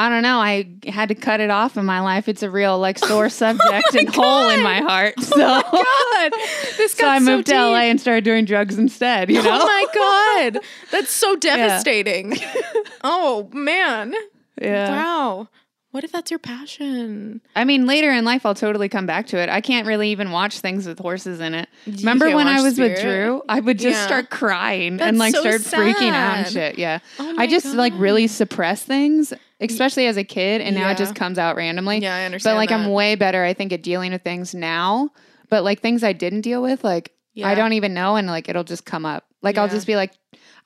I 0.00 0.08
don't 0.08 0.22
know. 0.22 0.38
I 0.38 0.76
had 0.86 1.08
to 1.08 1.16
cut 1.16 1.40
it 1.40 1.50
off 1.50 1.76
in 1.76 1.84
my 1.84 2.00
life. 2.00 2.28
It's 2.28 2.44
a 2.44 2.50
real 2.50 2.78
like 2.78 2.98
sore 3.00 3.24
oh 3.24 3.28
subject 3.28 3.94
and 3.94 4.08
hole 4.08 4.48
in 4.48 4.62
my 4.62 4.80
heart. 4.80 5.14
Oh 5.18 5.22
so, 5.22 5.36
God, 5.36 6.32
this 6.76 6.92
so 6.92 7.06
I 7.08 7.18
moved 7.18 7.48
so 7.48 7.54
to 7.54 7.60
LA 7.60 7.80
and 7.90 8.00
started 8.00 8.22
doing 8.22 8.44
drugs 8.44 8.78
instead. 8.78 9.28
You 9.28 9.40
oh 9.40 9.42
know? 9.42 9.58
Oh 9.60 9.66
my 9.66 10.50
god, 10.54 10.62
that's 10.92 11.10
so 11.10 11.34
devastating. 11.34 12.36
oh 13.04 13.50
man, 13.52 14.14
yeah. 14.62 14.90
wow. 14.90 15.48
What 15.90 16.04
if 16.04 16.12
that's 16.12 16.30
your 16.30 16.38
passion? 16.38 17.40
I 17.56 17.64
mean, 17.64 17.86
later 17.86 18.12
in 18.12 18.24
life, 18.24 18.44
I'll 18.44 18.54
totally 18.54 18.90
come 18.90 19.06
back 19.06 19.26
to 19.28 19.38
it. 19.38 19.48
I 19.48 19.62
can't 19.62 19.86
really 19.86 20.10
even 20.10 20.30
watch 20.30 20.60
things 20.60 20.86
with 20.86 20.98
horses 20.98 21.40
in 21.40 21.54
it. 21.54 21.68
Remember 21.86 22.30
when 22.30 22.46
I 22.46 22.60
was 22.60 22.78
with 22.78 23.00
Drew? 23.00 23.42
I 23.48 23.58
would 23.58 23.78
just 23.78 23.96
Yeah. 23.96 24.06
start 24.06 24.30
crying 24.30 24.98
That's 24.98 25.08
and 25.08 25.18
like 25.18 25.34
so 25.34 25.40
start 25.40 25.62
freaking 25.62 26.12
out 26.12 26.38
and 26.38 26.46
shit. 26.46 26.78
Yeah. 26.78 26.98
Oh 27.18 27.32
my 27.32 27.44
I 27.44 27.46
just 27.46 27.66
like 27.74 27.94
really 27.96 28.26
suppress 28.26 28.82
things, 28.82 29.32
Mm. 29.60 29.70
especially 29.70 30.06
as 30.06 30.16
a 30.16 30.24
kid, 30.24 30.60
and 30.60 30.74
now 30.76 30.88
it 30.90 30.98
just 30.98 31.14
comes 31.14 31.38
out 31.38 31.56
randomly. 31.56 31.98
Yeah, 31.98 32.14
I 32.14 32.24
understand. 32.24 32.54
But 32.54 32.58
like 32.58 32.68
that. 32.68 32.80
I'm 32.80 32.90
way 32.92 33.14
better, 33.16 33.44
I 33.44 33.54
think, 33.54 33.72
at 33.72 33.82
dealing 33.82 34.12
with 34.12 34.22
things 34.22 34.54
now. 34.54 35.10
But 35.50 35.64
like 35.64 35.80
things 35.80 36.04
I 36.04 36.12
didn't 36.12 36.42
deal 36.42 36.62
with, 36.62 36.84
like 36.84 37.12
Yeah. 37.34 37.48
I 37.48 37.54
don't 37.54 37.72
even 37.72 37.94
know, 37.94 38.16
and 38.16 38.26
like 38.28 38.48
it'll 38.48 38.64
just 38.64 38.84
come 38.84 39.04
up. 39.06 39.24
Like 39.42 39.58
I'll 39.58 39.68
just 39.68 39.86
be 39.86 39.96
like, 39.96 40.12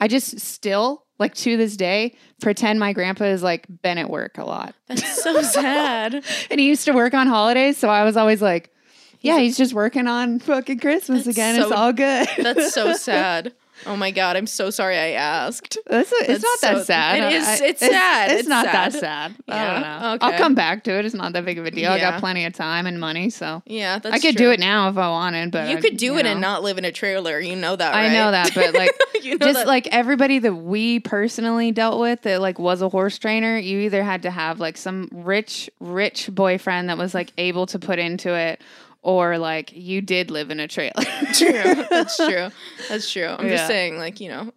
I 0.01 0.09
just 0.09 0.41
still 0.41 1.05
like 1.19 1.35
to 1.37 1.57
this 1.57 1.77
day 1.77 2.17
pretend 2.41 2.81
my 2.81 2.93
grandpa 2.93 3.25
is 3.25 3.43
like 3.43 3.67
been 3.83 3.97
at 3.99 4.11
work 4.11 4.39
a 4.39 4.45
lot, 4.45 4.75
That's 4.89 5.23
so 5.23 5.41
sad. 5.43 6.25
and 6.51 6.59
he 6.61 6.67
used 6.67 6.85
to 6.87 6.93
work 6.93 7.15
on 7.15 7.27
holidays, 7.29 7.79
so 7.79 7.89
I 7.89 8.03
was 8.05 8.17
always 8.17 8.43
like, 8.43 8.73
yeah, 9.21 9.39
he's 9.39 9.57
just 9.57 9.73
working 9.73 10.09
on 10.09 10.41
fucking 10.41 10.81
Christmas 10.81 11.27
again. 11.29 11.55
so- 11.57 11.63
it's 11.69 11.73
all 11.73 11.93
good. 11.93 12.29
That's 12.39 12.75
so 12.75 12.93
sad. 12.97 13.55
Oh 13.87 13.97
my 13.97 14.11
god, 14.11 14.37
I'm 14.37 14.47
so 14.47 14.71
sorry 14.71 14.97
I 14.97 15.11
asked. 15.13 15.77
That's 15.87 16.13
it's 16.13 16.43
not 16.43 16.59
so- 16.61 16.75
that 16.79 16.87
sad. 16.87 17.33
it 17.33 17.37
is- 17.37 17.47
I- 17.61 17.65
it's 17.67 17.81
sad. 17.81 18.31
It's, 18.31 18.41
It's 18.41 18.49
not 18.49 18.65
that 18.67 18.93
sad. 18.93 19.01
sad. 19.01 19.35
I 19.49 19.55
Yeah, 19.57 19.73
don't 19.73 19.81
know. 20.03 20.13
okay. 20.15 20.27
I'll 20.27 20.39
come 20.39 20.55
back 20.55 20.85
to 20.85 20.93
it. 20.99 21.05
It's 21.05 21.15
not 21.15 21.33
that 21.33 21.45
big 21.45 21.59
of 21.59 21.67
a 21.67 21.71
deal. 21.71 21.91
I 21.91 21.99
got 21.99 22.21
plenty 22.21 22.45
of 22.45 22.53
time 22.53 22.87
and 22.87 23.01
money, 23.01 23.31
so 23.31 23.63
Yeah, 23.67 23.99
that's 23.99 24.15
I 24.15 24.19
could 24.19 24.37
true. 24.37 24.47
do 24.47 24.53
it 24.53 24.61
now 24.61 24.89
if 24.89 24.97
I 24.99 25.09
wanted. 25.09 25.51
But 25.51 25.69
You 25.71 25.79
I- 25.79 25.81
could 25.81 25.97
do 25.97 26.17
it 26.19 26.27
and 26.27 26.41
not 26.41 26.63
live 26.63 26.79
in 26.79 26.85
a 26.85 26.93
trailer. 26.93 27.41
You 27.41 27.57
know 27.57 27.75
that, 27.77 27.95
I 27.95 28.09
know 28.09 28.31
that, 28.31 28.55
but 28.55 28.75
like 28.75 28.93
You 29.23 29.39
know 29.39 29.47
just 29.47 29.61
that- 29.61 29.67
like 29.67 29.87
everybody 29.89 30.39
that 30.41 30.55
we 30.55 31.01
personally 31.01 31.71
dealt 31.73 32.01
with 32.01 32.23
that 32.23 32.41
like 32.41 32.59
was 32.59 32.83
a 32.83 32.89
horse 32.89 33.19
trainer, 33.19 33.57
you 33.57 33.79
either 33.81 34.03
had 34.03 34.23
to 34.23 34.31
have 34.31 34.61
like 34.61 34.77
some 34.77 35.09
rich, 35.13 35.69
rich 35.81 36.29
boyfriend 36.33 36.89
that 36.89 36.99
was 36.99 37.15
like 37.15 37.33
able 37.39 37.67
to 37.67 37.79
put 37.79 37.99
into 37.99 38.35
it, 38.35 38.61
or 39.03 39.39
like 39.39 39.73
you 39.75 40.01
did 40.01 40.31
live 40.31 40.51
in 40.51 40.61
a 40.61 40.69
trailer. 40.69 41.03
true. 41.35 41.85
That's 41.91 42.17
true. 42.29 42.49
That's 42.89 43.11
true. 43.13 43.27
I'm 43.39 43.47
Yeah. 43.47 43.57
just 43.57 43.67
saying, 43.67 43.99
like 43.99 44.21
you 44.21 44.29
know, 44.29 44.53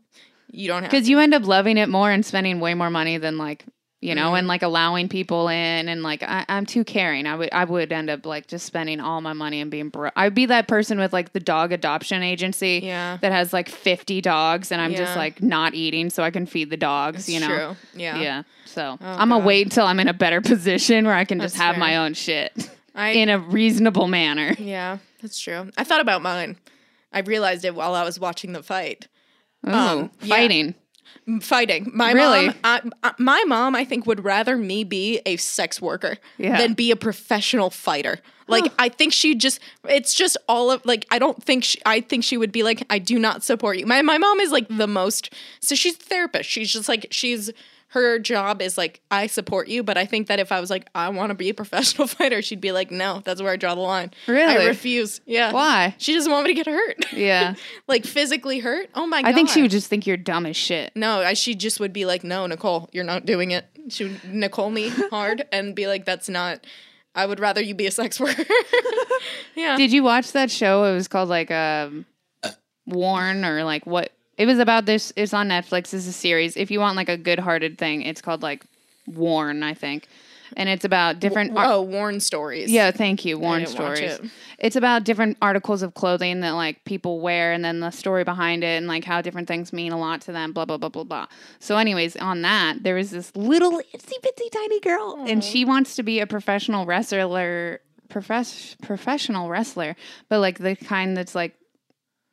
you 0.52 0.68
don't 0.68 0.84
have 0.84 0.92
Because 0.92 1.10
you 1.10 1.20
end 1.20 1.34
up 1.34 1.46
loving 1.46 1.78
it 1.78 1.90
more 1.90 2.12
and 2.12 2.26
spending 2.26 2.60
way 2.60 2.74
more 2.74 2.90
money 2.90 3.18
than 3.18 3.38
like 3.38 3.66
you 4.02 4.14
know, 4.14 4.28
Mm-hmm. 4.28 4.36
and 4.36 4.48
like 4.48 4.62
allowing 4.62 5.10
people 5.10 5.48
in, 5.48 5.88
and 5.90 6.04
like 6.04 6.22
I, 6.22 6.46
I'm 6.48 6.68
too 6.68 6.84
caring. 6.84 7.26
I 7.26 7.36
would 7.36 7.50
I 7.52 7.64
would 7.64 7.92
end 7.92 8.12
up 8.12 8.24
like 8.24 8.46
just 8.46 8.64
spending 8.68 9.00
all 9.00 9.20
my 9.20 9.34
money 9.34 9.62
and 9.62 9.72
being 9.72 9.90
broke. 9.90 10.14
I'd 10.16 10.36
be 10.36 10.46
that 10.48 10.68
person 10.68 11.00
with 11.00 11.12
like 11.12 11.34
the 11.34 11.40
dog 11.40 11.72
adoption 11.72 12.22
agency 12.22 12.82
Yeah. 12.84 13.18
that 13.22 13.32
has 13.32 13.52
like 13.52 13.68
50 13.68 14.22
dogs, 14.22 14.72
and 14.72 14.80
I'm 14.80 14.94
just 14.94 15.16
like 15.16 15.42
not 15.42 15.74
eating 15.74 16.12
so 16.12 16.22
I 16.22 16.30
can 16.30 16.46
feed 16.46 16.70
the 16.70 16.78
dogs. 16.78 17.22
It's 17.22 17.30
you 17.30 17.40
know, 17.40 17.48
true. 17.48 17.76
Yeah. 17.96 18.22
yeah. 18.22 18.44
So 18.66 18.98
Oh, 19.02 19.06
I'm 19.06 19.30
gonna 19.30 19.40
God. 19.40 19.46
wait 19.46 19.66
until 19.66 19.88
I'm 19.88 20.00
in 20.00 20.08
a 20.08 20.14
better 20.14 20.42
position 20.52 21.06
where 21.06 21.16
I 21.16 21.26
can 21.26 21.40
just 21.40 21.56
have 21.56 21.74
fair. 21.76 21.80
my 21.80 21.98
own 21.98 22.14
shit 22.14 22.70
I 22.96 23.10
in 23.10 23.30
a 23.30 23.38
reasonable 23.40 24.08
manner. 24.08 24.56
yeah, 24.60 24.98
that's 25.22 25.40
true. 25.40 25.70
I 25.78 25.84
thought 25.84 26.02
about 26.02 26.22
mine. 26.22 26.58
I 27.12 27.20
realized 27.20 27.66
it 27.66 27.76
while 27.76 27.94
I 27.94 28.04
was 28.04 28.20
watching 28.20 28.54
the 28.54 28.64
fight. 28.64 29.08
Oh, 29.66 29.72
Um, 30.00 30.12
yeah. 30.22 30.36
fighting. 30.36 30.76
Fighting. 31.42 31.90
My 31.94 32.12
Really? 32.12 32.48
mom. 32.48 32.56
I, 32.64 32.82
I- 33.04 33.14
my 33.18 33.44
mom, 33.48 33.76
I 33.76 33.84
think, 33.86 34.06
would 34.06 34.24
rather 34.24 34.58
me 34.58 34.84
be 34.84 35.22
a 35.26 35.38
sex 35.38 35.82
worker 35.82 36.18
Yeah. 36.38 36.58
than 36.58 36.74
be 36.74 36.92
a 36.92 36.96
professional 36.96 37.70
fighter. 37.70 38.20
Like, 38.48 38.72
I 38.78 38.90
think 38.90 39.12
she 39.12 39.34
just. 39.34 39.60
It's 39.90 40.14
just 40.14 40.38
all 40.48 40.70
of 40.70 40.86
like. 40.86 41.08
I 41.10 41.18
don't 41.18 41.42
think 41.42 41.64
she. 41.64 41.80
I 41.84 42.00
think 42.00 42.24
she 42.24 42.38
would 42.38 42.52
be 42.52 42.62
like, 42.62 42.86
I 42.92 43.00
do 43.00 43.18
not 43.18 43.44
support 43.44 43.78
you. 43.80 43.88
My 43.88 44.04
my 44.04 44.20
mom 44.20 44.40
is 44.40 44.52
like 44.52 44.68
the 44.70 44.86
most. 44.86 45.34
So 45.62 45.74
she's 45.74 45.96
a 45.96 45.98
therapist. 45.98 46.48
She's 46.48 46.72
just 46.72 46.88
like 46.88 47.08
she's. 47.10 47.50
Her 47.96 48.20
job 48.20 48.62
is 48.62 48.78
like 48.78 49.00
I 49.10 49.28
support 49.28 49.70
you, 49.70 49.82
but 49.82 49.98
I 49.98 50.06
think 50.06 50.28
that 50.28 50.38
if 50.42 50.52
I 50.52 50.60
was 50.60 50.70
like 50.70 50.90
I 50.94 51.08
want 51.08 51.30
to 51.30 51.34
be 51.34 51.50
a 51.50 51.54
professional 51.54 52.08
fighter, 52.10 52.42
she'd 52.42 52.60
be 52.60 52.74
like, 52.74 52.92
no, 52.92 53.22
that's 53.24 53.42
where 53.42 53.54
I 53.54 53.56
draw 53.56 53.74
the 53.74 53.80
line. 53.80 54.12
Really, 54.28 54.44
I 54.44 54.66
refuse. 54.66 55.22
Yeah. 55.26 55.54
Why? 55.54 55.96
She 55.98 56.14
doesn't 56.14 56.30
want 56.30 56.46
me 56.46 56.54
to 56.54 56.62
get 56.62 56.66
hurt. 56.66 57.14
Yeah. 57.14 57.56
like 57.88 58.06
physically 58.06 58.60
hurt. 58.60 58.90
Oh 58.96 59.08
my 59.08 59.22
god. 59.22 59.30
I 59.30 59.34
think 59.34 59.48
she 59.48 59.62
would 59.62 59.72
just 59.72 59.88
think 59.88 60.06
you're 60.06 60.18
dumb 60.18 60.46
as 60.46 60.58
shit. 60.58 60.92
No, 60.94 61.22
I, 61.22 61.36
she 61.36 61.56
just 61.56 61.80
would 61.80 61.94
be 61.94 62.06
like, 62.06 62.26
"No, 62.26 62.46
Nicole, 62.48 62.90
you're 62.92 63.06
not 63.06 63.26
doing 63.26 63.52
it." 63.52 63.66
She 63.88 64.04
would 64.04 64.24
Nicole 64.26 64.70
me 64.70 64.90
hard 65.10 65.46
and 65.54 65.74
be 65.74 65.88
like, 65.88 66.04
"That's 66.04 66.28
not. 66.28 66.68
I 67.16 67.26
would 67.26 67.40
rather 67.40 67.62
you 67.62 67.76
be 67.76 67.88
a 67.88 67.92
sex 67.92 68.20
worker." 68.20 68.44
yeah. 69.56 69.78
Did 69.78 69.94
you 69.94 70.04
watch 70.04 70.34
that 70.34 70.52
show? 70.52 70.84
It 70.84 70.94
was 70.94 71.08
called 71.08 71.30
like 71.30 71.50
um, 71.50 72.06
Worn 72.86 73.46
or 73.46 73.64
like 73.64 73.86
what? 73.86 74.12
It 74.38 74.46
was 74.46 74.60
about 74.60 74.86
this. 74.86 75.14
It's 75.16 75.34
on 75.34 75.50
Netflix. 75.50 75.94
It's 75.94 76.08
a 76.08 76.14
series. 76.14 76.58
If 76.58 76.70
you 76.72 76.80
want 76.80 76.96
like 76.98 77.10
a 77.10 77.18
good-hearted 77.18 77.78
thing, 77.78 78.02
it's 78.02 78.22
called 78.22 78.42
like 78.42 78.66
Worn, 79.08 79.62
I 79.64 79.74
think, 79.76 80.08
and 80.58 80.68
it's 80.68 80.84
about 80.84 81.20
different. 81.20 81.56
ar- 81.56 81.66
oh, 81.74 81.82
Warren 81.84 82.20
stories. 82.20 82.72
yeah, 82.72 82.90
thank 82.92 83.24
you. 83.24 83.38
Worn 83.38 83.66
stories. 83.68 84.00
it. 84.00 84.22
It's 84.58 84.76
about 84.76 85.04
different 85.04 85.38
articles 85.42 85.84
of 85.84 85.94
clothing 85.94 86.40
that 86.42 86.52
like 86.52 86.84
people 86.86 87.20
wear, 87.20 87.54
and 87.54 87.64
then 87.64 87.82
the 87.82 87.92
story 87.92 88.24
behind 88.24 88.64
it, 88.64 88.78
and 88.78 88.88
like 88.88 89.04
how 89.04 89.22
different 89.22 89.48
things 89.48 89.72
mean 89.72 89.92
a 89.92 90.00
lot 90.00 90.22
to 90.22 90.32
them. 90.32 90.54
Blah 90.54 90.66
blah 90.66 90.78
blah 90.78 90.90
blah 90.90 91.04
blah. 91.04 91.28
So, 91.60 91.78
anyways, 91.78 92.16
on 92.18 92.42
that 92.42 92.82
there 92.82 92.96
was 92.96 93.12
this 93.12 93.34
little 93.36 93.80
itsy 93.94 94.20
bitsy 94.22 94.52
tiny 94.52 94.80
girl, 94.80 95.24
and 95.28 95.44
she 95.44 95.66
wants 95.66 95.96
to 95.98 96.04
be 96.04 96.20
a 96.20 96.26
professional 96.28 96.86
wrestler, 96.88 97.80
profess- 98.10 98.76
professional 98.82 99.50
wrestler, 99.50 99.96
but 100.30 100.40
like 100.40 100.58
the 100.58 100.76
kind 100.76 101.16
that's 101.16 101.36
like 101.36 101.54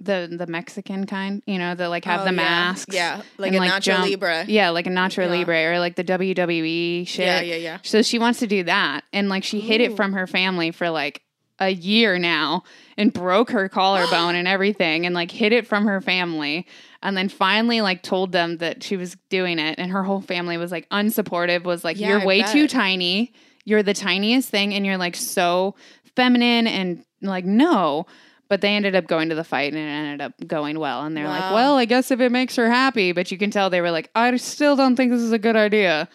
the 0.02 0.28
the 0.36 0.46
Mexican 0.46 1.06
kind, 1.06 1.42
you 1.46 1.58
know, 1.58 1.74
that 1.74 1.88
like 1.88 2.04
have 2.04 2.20
Oh, 2.22 2.24
the 2.24 2.30
yeah. 2.30 2.36
masks, 2.36 2.94
Yeah, 2.94 3.22
like 3.38 3.52
and, 3.52 3.64
a 3.64 3.68
Nacho 3.68 3.80
jump- 3.80 4.04
Libre. 4.08 4.44
yeah, 4.48 4.70
like 4.70 4.86
a 4.86 4.90
Nacho 4.90 5.18
Yeah. 5.24 5.26
Libre 5.30 5.72
or 5.72 5.78
like 5.78 5.96
the 5.96 6.04
WWE 6.04 7.06
shit. 7.06 7.24
Yeah, 7.26 7.40
yeah, 7.40 7.56
yeah. 7.56 7.78
So 7.82 8.02
she 8.02 8.18
wants 8.18 8.40
to 8.40 8.46
do 8.46 8.64
that. 8.64 9.04
And 9.12 9.28
like 9.28 9.44
she 9.44 9.60
hid 9.60 9.80
it 9.80 9.96
from 9.96 10.12
her 10.14 10.26
family 10.26 10.70
for 10.70 10.90
like 10.90 11.22
a 11.58 11.68
year 11.70 12.18
now 12.18 12.64
and 12.96 13.12
broke 13.12 13.50
her 13.52 13.68
collarbone 13.68 14.34
and 14.34 14.48
everything 14.48 15.06
and 15.06 15.14
like 15.14 15.30
hid 15.30 15.52
it 15.52 15.66
from 15.66 15.86
her 15.86 16.00
family. 16.00 16.66
And 17.02 17.16
then 17.16 17.28
finally 17.28 17.80
like 17.80 18.02
told 18.02 18.32
them 18.32 18.58
that 18.58 18.82
she 18.82 18.96
was 18.96 19.16
doing 19.28 19.58
it. 19.58 19.78
And 19.78 19.90
her 19.92 20.02
whole 20.02 20.20
family 20.20 20.56
was 20.56 20.72
like 20.72 20.88
unsupportive, 20.90 21.64
was 21.64 21.84
like, 21.84 21.98
Yeah, 21.98 22.08
You're 22.10 22.20
I 22.22 22.26
way 22.26 22.42
too 22.42 22.66
tiny. 22.66 23.32
You're 23.64 23.82
the 23.84 23.94
tiniest 23.94 24.48
thing 24.48 24.74
and 24.74 24.84
you're 24.84 24.96
like 24.98 25.14
so 25.14 25.76
feminine 26.16 26.66
and 26.66 27.04
like 27.20 27.44
no. 27.44 28.06
But 28.48 28.60
they 28.60 28.74
ended 28.76 28.94
up 28.94 29.06
going 29.06 29.30
to 29.30 29.34
the 29.34 29.44
fight 29.44 29.72
and 29.72 29.78
it 29.78 29.90
ended 29.90 30.20
up 30.20 30.34
going 30.46 30.78
well. 30.78 31.04
And 31.04 31.16
they're 31.16 31.26
like, 31.28 31.52
well, 31.54 31.76
I 31.76 31.86
guess 31.86 32.10
if 32.10 32.20
it 32.20 32.30
makes 32.30 32.54
her 32.56 32.68
happy. 32.68 33.12
But 33.12 33.30
you 33.32 33.38
can 33.38 33.50
tell 33.50 33.70
they 33.70 33.80
were 33.80 33.90
like, 33.90 34.10
I 34.14 34.36
still 34.36 34.76
don't 34.76 34.94
think 34.94 35.10
this 35.10 35.22
is 35.22 35.32
a 35.32 35.38
good 35.38 35.56
idea. 35.56 36.08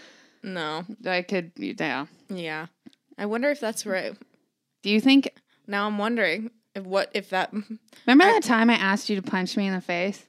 No. 0.43 0.85
I 1.05 1.23
could, 1.23 1.51
yeah. 1.57 2.05
Yeah. 2.29 2.67
I 3.17 3.25
wonder 3.25 3.49
if 3.49 3.59
that's 3.59 3.85
right. 3.87 4.15
Do 4.83 4.91
you 4.91 5.01
think? 5.01 5.31
Now 5.65 5.87
I'm 5.87 5.97
wondering 5.97 6.51
if 6.75 6.83
what 6.83 7.09
if 7.15 7.31
that. 7.31 7.51
Remember 8.05 8.23
I- 8.25 8.33
that 8.33 8.43
time 8.43 8.69
I 8.69 8.75
asked 8.75 9.09
you 9.09 9.15
to 9.15 9.21
punch 9.23 9.57
me 9.57 9.65
in 9.65 9.73
the 9.73 9.81
face? 9.81 10.23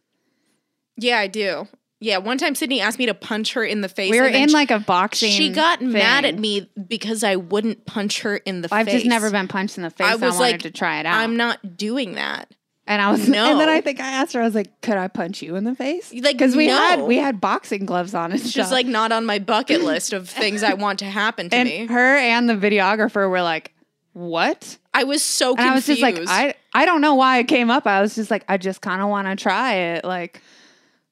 Yeah, 0.96 1.18
I 1.18 1.26
do. 1.26 1.68
Yeah, 2.00 2.18
one 2.18 2.38
time 2.38 2.54
Sydney 2.54 2.80
asked 2.80 2.98
me 2.98 3.06
to 3.06 3.14
punch 3.14 3.54
her 3.54 3.64
in 3.64 3.80
the 3.80 3.88
face. 3.88 4.10
We 4.12 4.20
were 4.20 4.26
in 4.28 4.48
she- 4.48 4.54
like 4.54 4.70
a 4.70 4.78
boxing. 4.78 5.30
She 5.32 5.50
got 5.50 5.80
mad 5.82 6.24
at 6.24 6.38
me 6.38 6.70
because 6.86 7.24
I 7.24 7.34
wouldn't 7.36 7.86
punch 7.86 8.20
her 8.20 8.36
in 8.36 8.60
the 8.62 8.68
face. 8.68 8.76
I've 8.78 8.86
just 8.88 9.06
never 9.06 9.30
been 9.32 9.48
punched 9.48 9.76
in 9.78 9.82
the 9.82 9.90
face. 9.90 10.06
I 10.06 10.12
I, 10.12 10.14
was 10.14 10.36
wanted 10.36 10.38
like, 10.52 10.60
to 10.62 10.70
try 10.70 11.00
it 11.00 11.06
out. 11.06 11.18
I'm 11.18 11.36
not 11.36 11.76
doing 11.76 12.12
that. 12.14 12.54
and 12.86 13.02
I 13.02 13.10
was 13.10 13.28
No. 13.28 13.50
And 13.50 13.58
then 13.60 13.68
I 13.68 13.80
think 13.80 13.98
I 14.00 14.06
asked 14.12 14.32
her. 14.34 14.40
I 14.40 14.44
was 14.44 14.54
like, 14.54 14.80
"Could 14.80 14.96
I 14.96 15.08
punch 15.08 15.42
you 15.42 15.56
in 15.56 15.64
the 15.64 15.74
face?" 15.74 16.12
Like, 16.14 16.38
because 16.38 16.54
we 16.54 16.68
had 16.68 17.02
we 17.02 17.16
had 17.16 17.40
boxing 17.40 17.84
gloves 17.84 18.14
on 18.14 18.30
and 18.30 18.34
It's 18.40 18.50
stuff. 18.50 18.54
just 18.62 18.72
like 18.72 18.86
not 18.86 19.10
on 19.10 19.26
my 19.26 19.40
bucket 19.40 19.82
list 19.90 20.12
of 20.12 20.28
things 20.30 20.62
I 20.62 20.74
want 20.74 21.00
to 21.00 21.04
happen 21.06 21.50
to 21.50 21.56
and 21.56 21.68
me. 21.68 21.86
her 21.86 22.16
and 22.16 22.48
the 22.48 22.54
videographer 22.54 23.28
were 23.28 23.42
like, 23.42 23.72
"What?" 24.12 24.78
I 24.94 25.02
was 25.04 25.22
so 25.24 25.52
And 25.56 25.60
I 25.68 25.74
was 25.74 25.84
confused. 25.86 26.16
just 26.16 26.28
like, 26.28 26.54
"I 26.74 26.80
I 26.80 26.86
don't 26.86 27.00
know 27.00 27.14
why 27.16 27.38
it 27.38 27.44
came 27.48 27.70
up. 27.70 27.86
I 27.88 28.00
was 28.00 28.14
just 28.14 28.30
like, 28.30 28.44
I 28.48 28.56
just 28.56 28.80
kind 28.80 29.02
of 29.02 29.08
want 29.08 29.26
to 29.28 29.36
try 29.36 29.74
it." 29.74 30.04
Like, 30.04 30.40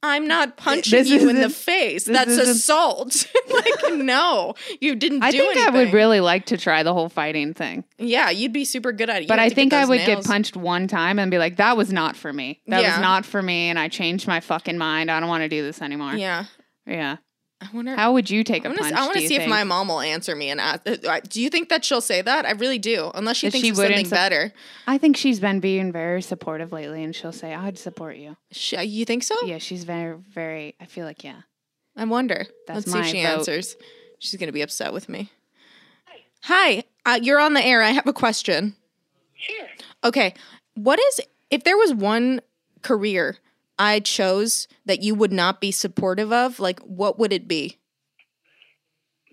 I'm 0.02 0.28
not 0.28 0.56
punching 0.56 0.90
This 0.96 1.08
you 1.08 1.28
in 1.28 1.40
the 1.40 1.50
face. 1.50 2.04
That's 2.04 2.36
assault. 2.36 3.26
like, 3.50 3.94
no, 3.94 4.54
you 4.80 4.94
didn't. 4.94 5.22
I 5.22 5.30
think 5.32 5.56
anything. 5.56 5.74
I 5.74 5.84
would 5.84 5.92
really 5.92 6.20
like 6.20 6.46
to 6.46 6.56
try 6.56 6.82
the 6.82 6.92
whole 6.92 7.08
fighting 7.08 7.54
thing. 7.54 7.82
Yeah, 7.98 8.30
you'd 8.30 8.52
be 8.52 8.64
super 8.64 8.92
good 8.92 9.10
at 9.10 9.16
it. 9.16 9.22
You 9.22 9.28
But 9.28 9.38
I 9.38 9.48
think 9.48 9.72
I 9.72 9.84
would 9.84 9.98
nails. 9.98 10.24
get 10.24 10.24
punched 10.24 10.56
one 10.56 10.86
time 10.86 11.18
and 11.18 11.30
be 11.30 11.38
like, 11.38 11.56
that 11.56 11.76
was 11.76 11.92
not 11.92 12.14
for 12.16 12.32
me. 12.32 12.60
That 12.66 12.82
Yeah. 12.82 12.92
was 12.92 13.00
not 13.00 13.24
for 13.24 13.42
me. 13.42 13.68
And 13.70 13.78
I 13.78 13.88
changed 13.88 14.28
my 14.28 14.40
fucking 14.40 14.78
mind. 14.78 15.10
I 15.10 15.18
don't 15.18 15.28
want 15.28 15.42
to 15.42 15.48
do 15.48 15.62
this 15.62 15.82
anymore. 15.82 16.14
Yeah. 16.14 16.44
Yeah. 16.86 17.16
I 17.60 17.68
wonder. 17.72 17.96
How 17.96 18.12
would 18.12 18.28
you 18.28 18.44
take 18.44 18.64
I 18.64 18.68
a 18.68 18.70
want 18.70 18.80
punch? 18.80 18.94
to. 18.94 19.00
I 19.00 19.02
want 19.04 19.14
to 19.14 19.22
you 19.22 19.28
see 19.28 19.36
if 19.36 19.48
my 19.48 19.64
mom 19.64 19.88
will 19.88 20.00
answer 20.00 20.36
me 20.36 20.50
and 20.50 20.60
ask. 20.60 20.82
uh, 20.86 21.20
Do 21.28 21.40
you 21.40 21.48
think 21.48 21.70
that 21.70 21.84
she'll 21.86 22.02
say 22.02 22.20
that? 22.20 22.44
I 22.44 22.50
really 22.52 22.78
do. 22.78 23.10
Unless 23.14 23.38
she 23.38 23.46
That 23.46 23.52
thinks 23.52 23.66
she 23.68 23.74
something 23.74 23.92
wouldn't 23.92 24.10
better. 24.10 24.52
I 24.86 24.98
think 24.98 25.16
she's 25.16 25.40
been 25.40 25.60
being 25.60 25.90
very 25.90 26.20
supportive 26.20 26.70
lately, 26.72 27.02
and 27.02 27.14
she'll 27.16 27.32
say, 27.32 27.54
"I'd 27.54 27.78
support 27.78 28.16
you." 28.16 28.36
Sh- 28.52 28.74
you 28.84 29.04
think 29.06 29.22
so? 29.22 29.34
Yeah, 29.46 29.56
she's 29.58 29.84
very, 29.84 30.16
very. 30.18 30.74
I 30.80 30.84
feel 30.84 31.06
like 31.06 31.24
yeah. 31.24 31.40
I 31.96 32.04
wonder. 32.04 32.44
That's 32.66 32.86
Let's 32.86 32.92
see 32.92 32.98
if 32.98 33.06
she 33.06 33.22
vote. 33.22 33.38
answers. 33.38 33.76
She's 34.18 34.38
gonna 34.38 34.52
be 34.52 34.62
upset 34.62 34.92
with 34.92 35.08
me. 35.08 35.30
Hi, 36.42 36.84
uh, 37.04 37.18
you're 37.22 37.40
on 37.40 37.54
the 37.54 37.64
air. 37.64 37.82
I 37.82 37.90
have 37.90 38.06
a 38.06 38.12
question. 38.12 38.76
Sure. 39.34 39.66
Okay, 40.04 40.34
what 40.74 40.98
is 41.00 41.20
if 41.50 41.64
there 41.64 41.76
was 41.76 41.94
one 41.94 42.40
career 42.82 43.38
I 43.78 44.00
chose 44.00 44.68
that 44.84 45.02
you 45.02 45.14
would 45.14 45.32
not 45.32 45.60
be 45.60 45.70
supportive 45.70 46.32
of? 46.32 46.60
Like, 46.60 46.80
what 46.80 47.18
would 47.18 47.32
it 47.32 47.46
be? 47.46 47.78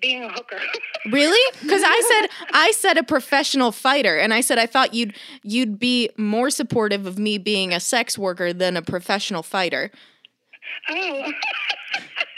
Being 0.02 0.24
a 0.24 0.30
hooker. 0.30 0.60
Really? 1.12 1.52
Because 1.62 1.82
I 1.84 2.00
said 2.00 2.48
I 2.54 2.72
said 2.72 2.98
a 2.98 3.04
professional 3.04 3.74
fighter, 3.74 4.18
and 4.18 4.34
I 4.34 4.40
said 4.40 4.58
I 4.58 4.66
thought 4.66 4.94
you'd 4.94 5.16
you'd 5.44 5.78
be 5.78 6.10
more 6.18 6.50
supportive 6.50 7.06
of 7.06 7.20
me 7.20 7.38
being 7.38 7.74
a 7.74 7.82
sex 7.82 8.18
worker 8.18 8.54
than 8.54 8.78
a 8.78 8.82
professional 8.82 9.44
fighter. 9.44 9.92
oh. 10.90 11.32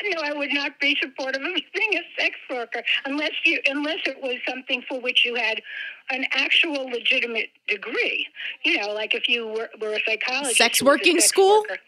no, 0.09 0.21
I 0.23 0.33
would 0.33 0.51
not 0.51 0.79
be 0.79 0.97
supportive 1.01 1.41
of 1.41 1.53
being 1.73 1.93
a 1.97 2.21
sex 2.21 2.35
worker 2.49 2.83
unless 3.05 3.31
you 3.45 3.59
unless 3.67 3.99
it 4.05 4.21
was 4.21 4.37
something 4.47 4.83
for 4.87 4.99
which 4.99 5.25
you 5.25 5.35
had 5.35 5.61
an 6.09 6.25
actual 6.33 6.89
legitimate 6.89 7.49
degree. 7.67 8.27
You 8.63 8.79
know, 8.79 8.93
like 8.93 9.13
if 9.13 9.27
you 9.27 9.47
were, 9.47 9.69
were 9.81 9.93
a 9.93 9.99
psychologist. 10.05 10.57
Sex 10.57 10.81
a 10.81 10.85
working 10.85 11.19
sex 11.19 11.29
school? 11.29 11.61
worker. 11.61 11.79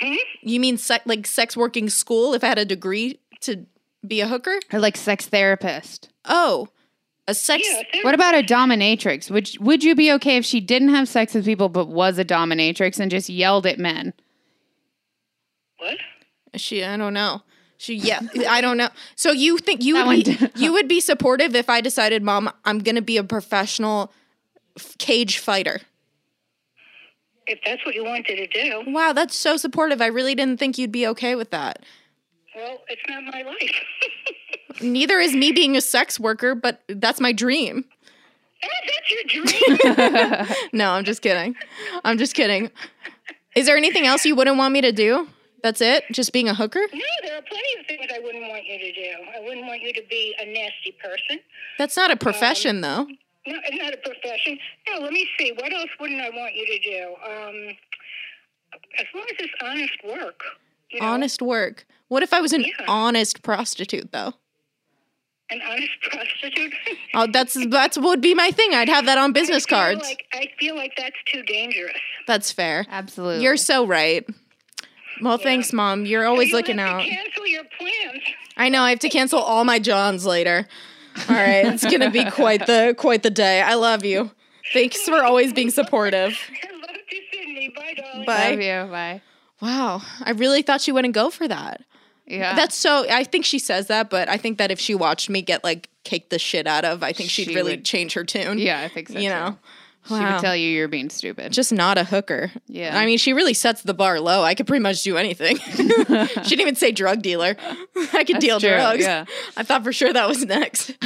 Hmm? 0.00 0.14
You 0.42 0.60
mean 0.60 0.76
se- 0.76 1.00
like 1.04 1.26
sex 1.26 1.56
working 1.56 1.88
school? 1.90 2.34
If 2.34 2.44
I 2.44 2.48
had 2.48 2.58
a 2.58 2.64
degree 2.64 3.18
to 3.40 3.66
be 4.06 4.20
a 4.20 4.28
hooker? 4.28 4.58
Or 4.72 4.78
like 4.78 4.96
sex 4.96 5.26
therapist. 5.26 6.08
Oh, 6.24 6.68
a 7.28 7.34
sex. 7.34 7.66
Yeah, 7.68 7.82
there- 7.92 8.02
What 8.04 8.14
about 8.14 8.34
a 8.34 8.42
dominatrix? 8.42 9.30
Would 9.30 9.50
would 9.60 9.84
you 9.84 9.94
be 9.94 10.10
okay 10.12 10.36
if 10.36 10.44
she 10.44 10.60
didn't 10.60 10.88
have 10.90 11.08
sex 11.08 11.34
with 11.34 11.44
people 11.44 11.68
but 11.68 11.86
was 11.88 12.18
a 12.18 12.24
dominatrix 12.24 12.98
and 12.98 13.10
just 13.10 13.28
yelled 13.28 13.66
at 13.66 13.78
men? 13.78 14.12
what? 15.78 15.98
She, 16.56 16.84
I 16.84 16.96
don't 16.96 17.14
know. 17.14 17.42
She, 17.78 17.94
yeah, 17.94 18.20
I 18.48 18.60
don't 18.60 18.76
know. 18.76 18.88
So 19.16 19.30
you 19.32 19.56
think 19.58 19.82
you 19.82 19.94
That 19.94 20.06
would 20.06 20.24
be, 20.24 20.38
you 20.56 20.72
would 20.72 20.88
be 20.88 21.00
supportive 21.00 21.54
if 21.54 21.70
I 21.70 21.80
decided, 21.80 22.22
Mom, 22.22 22.50
I'm 22.64 22.80
gonna 22.80 23.00
be 23.02 23.16
a 23.16 23.24
professional 23.24 24.12
f- 24.76 24.98
cage 24.98 25.38
fighter. 25.38 25.80
If 27.50 27.58
that's 27.66 27.84
what 27.84 27.94
you 27.94 28.04
wanted 28.04 28.36
to 28.36 28.46
do, 28.46 28.82
Wow, 28.86 29.12
that's 29.12 29.34
so 29.34 29.56
supportive. 29.56 30.00
I 30.00 30.06
really 30.06 30.34
didn't 30.34 30.58
think 30.58 30.78
you'd 30.78 30.92
be 30.92 31.06
okay 31.08 31.34
with 31.34 31.50
that. 31.50 31.80
well, 32.54 32.78
it's 32.88 33.02
not 33.08 33.24
my 33.24 33.42
life. 33.42 34.80
Neither 34.80 35.18
is 35.18 35.34
me 35.34 35.50
being 35.52 35.76
a 35.76 35.80
sex 35.80 36.18
worker, 36.20 36.54
but 36.54 36.80
that's 36.88 37.20
my 37.20 37.32
dream. 37.32 37.84
Ah, 38.62 38.68
that's 38.86 39.10
your 39.10 40.46
dream. 40.46 40.56
No, 40.72 40.92
I'm 40.92 41.04
just 41.04 41.22
kidding. 41.22 41.56
I'm 42.04 42.18
just 42.18 42.34
kidding. 42.34 42.70
Is 43.56 43.66
there 43.66 43.76
anything 43.76 44.06
else 44.06 44.24
you 44.24 44.36
wouldn't 44.36 44.56
want 44.58 44.72
me 44.72 44.80
to 44.82 44.92
do? 44.92 45.28
That's 45.62 45.80
it? 45.80 46.04
Just 46.12 46.32
being 46.32 46.48
a 46.48 46.54
hooker? 46.54 46.78
no, 46.92 47.00
there 47.22 47.36
are 47.36 47.42
plenty 47.42 47.80
of 47.80 47.86
things 47.86 48.06
I 48.14 48.18
wouldn't 48.20 48.48
want 48.48 48.64
you 48.64 48.78
to 48.78 48.92
do. 48.92 49.10
I 49.36 49.40
wouldn't 49.40 49.66
want 49.66 49.82
you 49.82 49.92
to 49.94 50.02
be 50.08 50.34
a 50.40 50.46
nasty 50.46 50.94
person. 51.02 51.40
That's 51.78 51.96
not 51.96 52.10
a 52.10 52.16
profession, 52.16 52.80
though. 52.80 53.06
No, 53.50 53.58
it's 53.66 53.76
not 53.82 53.92
a 53.92 53.96
profession. 53.98 54.58
No, 54.88 55.00
let 55.00 55.12
me 55.12 55.26
see. 55.38 55.52
What 55.52 55.72
else 55.72 55.88
wouldn't 55.98 56.20
I 56.20 56.30
want 56.30 56.54
you 56.54 56.66
to 56.66 56.78
do? 56.78 57.06
Um, 57.24 57.76
as 58.98 59.06
long 59.14 59.24
as 59.30 59.36
it's 59.38 59.52
honest 59.62 59.92
work. 60.04 60.40
You 60.90 61.00
know, 61.00 61.06
Honest 61.06 61.42
work. 61.42 61.86
What 62.08 62.22
if 62.22 62.32
I 62.32 62.40
was 62.40 62.52
an 62.52 62.62
Yeah. 62.62 62.84
honest 62.88 63.42
prostitute, 63.42 64.12
though? 64.12 64.34
An 65.50 65.60
honest 65.68 65.90
prostitute. 66.02 66.72
Oh, 67.14 67.26
that's 67.32 67.56
that's 67.68 67.98
would 67.98 68.20
be 68.20 68.34
my 68.34 68.50
thing. 68.50 68.74
I'd 68.74 68.88
have 68.88 69.06
that 69.06 69.18
on 69.18 69.32
business 69.32 69.64
I 69.66 69.70
cards. 69.70 70.02
Like, 70.02 70.24
I 70.32 70.48
feel 70.58 70.76
like 70.76 70.92
that's 70.96 71.16
too 71.32 71.42
dangerous. 71.42 71.96
That's 72.26 72.52
fair. 72.52 72.86
Absolutely. 72.88 73.42
You're 73.42 73.56
so 73.56 73.86
right. 73.86 74.24
Well, 75.20 75.38
thanks, 75.38 75.72
mom. 75.72 76.06
You're 76.06 76.26
always 76.26 76.48
you 76.50 76.56
looking 76.56 76.78
have 76.78 76.88
out. 77.00 77.02
To 77.04 77.10
cancel 77.10 77.46
your 77.46 77.64
plans. 77.78 78.22
I 78.56 78.68
know. 78.68 78.82
I 78.82 78.90
have 78.90 79.00
to 79.00 79.08
cancel 79.08 79.38
all 79.40 79.64
my 79.64 79.78
Johns 79.78 80.24
later. 80.24 80.66
All 81.28 81.34
right, 81.36 81.66
it's 81.66 81.84
gonna 81.84 82.10
be 82.10 82.24
quite 82.30 82.66
the 82.66 82.94
quite 82.96 83.22
the 83.22 83.30
day. 83.30 83.60
I 83.62 83.74
love 83.74 84.04
you. 84.04 84.30
Thanks 84.72 85.02
for 85.08 85.22
always 85.24 85.52
being 85.52 85.70
supportive. 85.70 86.38
I 86.62 86.76
love 86.76 86.96
you, 87.10 87.20
Sydney. 87.32 87.72
Bye, 87.74 87.94
darling. 87.96 88.26
Bye. 88.26 88.50
Love 88.50 88.60
you. 88.60 88.92
Bye. 88.92 89.22
Wow, 89.60 90.02
I 90.22 90.30
really 90.30 90.62
thought 90.62 90.80
she 90.80 90.92
wouldn't 90.92 91.14
go 91.14 91.28
for 91.30 91.46
that. 91.48 91.82
Yeah. 92.26 92.54
That's 92.54 92.76
so. 92.76 93.06
I 93.10 93.24
think 93.24 93.44
she 93.44 93.58
says 93.58 93.88
that, 93.88 94.08
but 94.08 94.28
I 94.28 94.36
think 94.36 94.58
that 94.58 94.70
if 94.70 94.78
she 94.78 94.94
watched 94.94 95.28
me 95.28 95.42
get 95.42 95.64
like 95.64 95.88
caked 96.04 96.30
the 96.30 96.38
shit 96.38 96.66
out 96.66 96.84
of, 96.84 97.02
I 97.02 97.12
think 97.12 97.28
she'd 97.28 97.48
She 97.48 97.54
really 97.54 97.72
would- 97.72 97.84
change 97.84 98.14
her 98.14 98.24
tune. 98.24 98.58
yeah, 98.58 98.80
I 98.80 98.88
think 98.88 99.08
so. 99.08 99.14
you 99.18 99.28
too. 99.28 99.34
know. 99.34 99.58
She 100.08 100.14
Wow. 100.14 100.32
would 100.34 100.40
tell 100.40 100.56
you 100.56 100.68
you're 100.70 100.88
being 100.88 101.10
stupid. 101.10 101.52
just 101.52 101.72
not 101.72 101.98
a 101.98 102.04
hooker. 102.04 102.50
Yeah. 102.66 102.98
I 102.98 103.04
mean, 103.06 103.18
she 103.18 103.32
really 103.34 103.52
sets 103.54 103.82
the 103.82 103.92
bar 103.94 104.18
low. 104.18 104.42
I 104.42 104.54
could 104.54 104.66
pretty 104.66 104.82
much 104.82 105.02
do 105.02 105.16
anything. 105.18 105.56
she 105.66 105.76
didn't 106.56 106.60
even 106.60 106.74
say 106.74 106.90
drug 106.90 107.20
dealer. 107.22 107.54
I 108.14 108.24
could 108.24 108.38
deal 108.38 108.58
true, 108.60 108.70
drugs. 108.70 109.02
yeah. 109.04 109.26
I 109.56 109.62
thought 109.62 109.84
for 109.84 109.92
sure 109.92 110.12
that 110.12 110.26
was 110.26 110.44
next. 110.46 110.96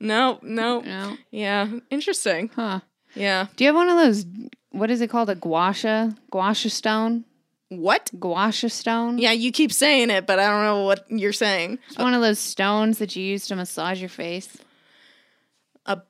no, 0.00 0.38
no. 0.42 0.80
no. 0.80 1.16
Yeah. 1.30 1.68
Interesting. 1.90 2.50
Huh. 2.54 2.80
Yeah. 3.14 3.46
Do 3.56 3.64
you 3.64 3.68
have 3.68 3.76
one 3.76 3.88
of 3.88 3.96
those? 3.96 4.26
What 4.70 4.90
is 4.90 5.00
it 5.00 5.08
called? 5.10 5.30
A 5.30 5.34
gua 5.34 5.72
sha? 5.72 6.10
Guasha 6.30 6.70
stone? 6.70 7.24
What? 7.70 8.10
Gua 8.20 8.52
sha 8.52 8.68
stone? 8.68 9.16
Yeah, 9.18 9.32
you 9.32 9.50
keep 9.52 9.72
saying 9.72 10.10
it, 10.10 10.26
but 10.26 10.38
I 10.38 10.48
don't 10.48 10.62
know 10.64 10.84
what 10.84 11.06
you're 11.10 11.32
saying. 11.32 11.78
It's 11.88 11.98
one 11.98 12.12
of 12.14 12.20
those 12.20 12.38
stones 12.38 12.98
that 12.98 13.16
you 13.16 13.24
use 13.24 13.46
to 13.46 13.56
massage 13.56 14.00
your 14.00 14.10
face. 14.10 14.56
A 15.86 16.02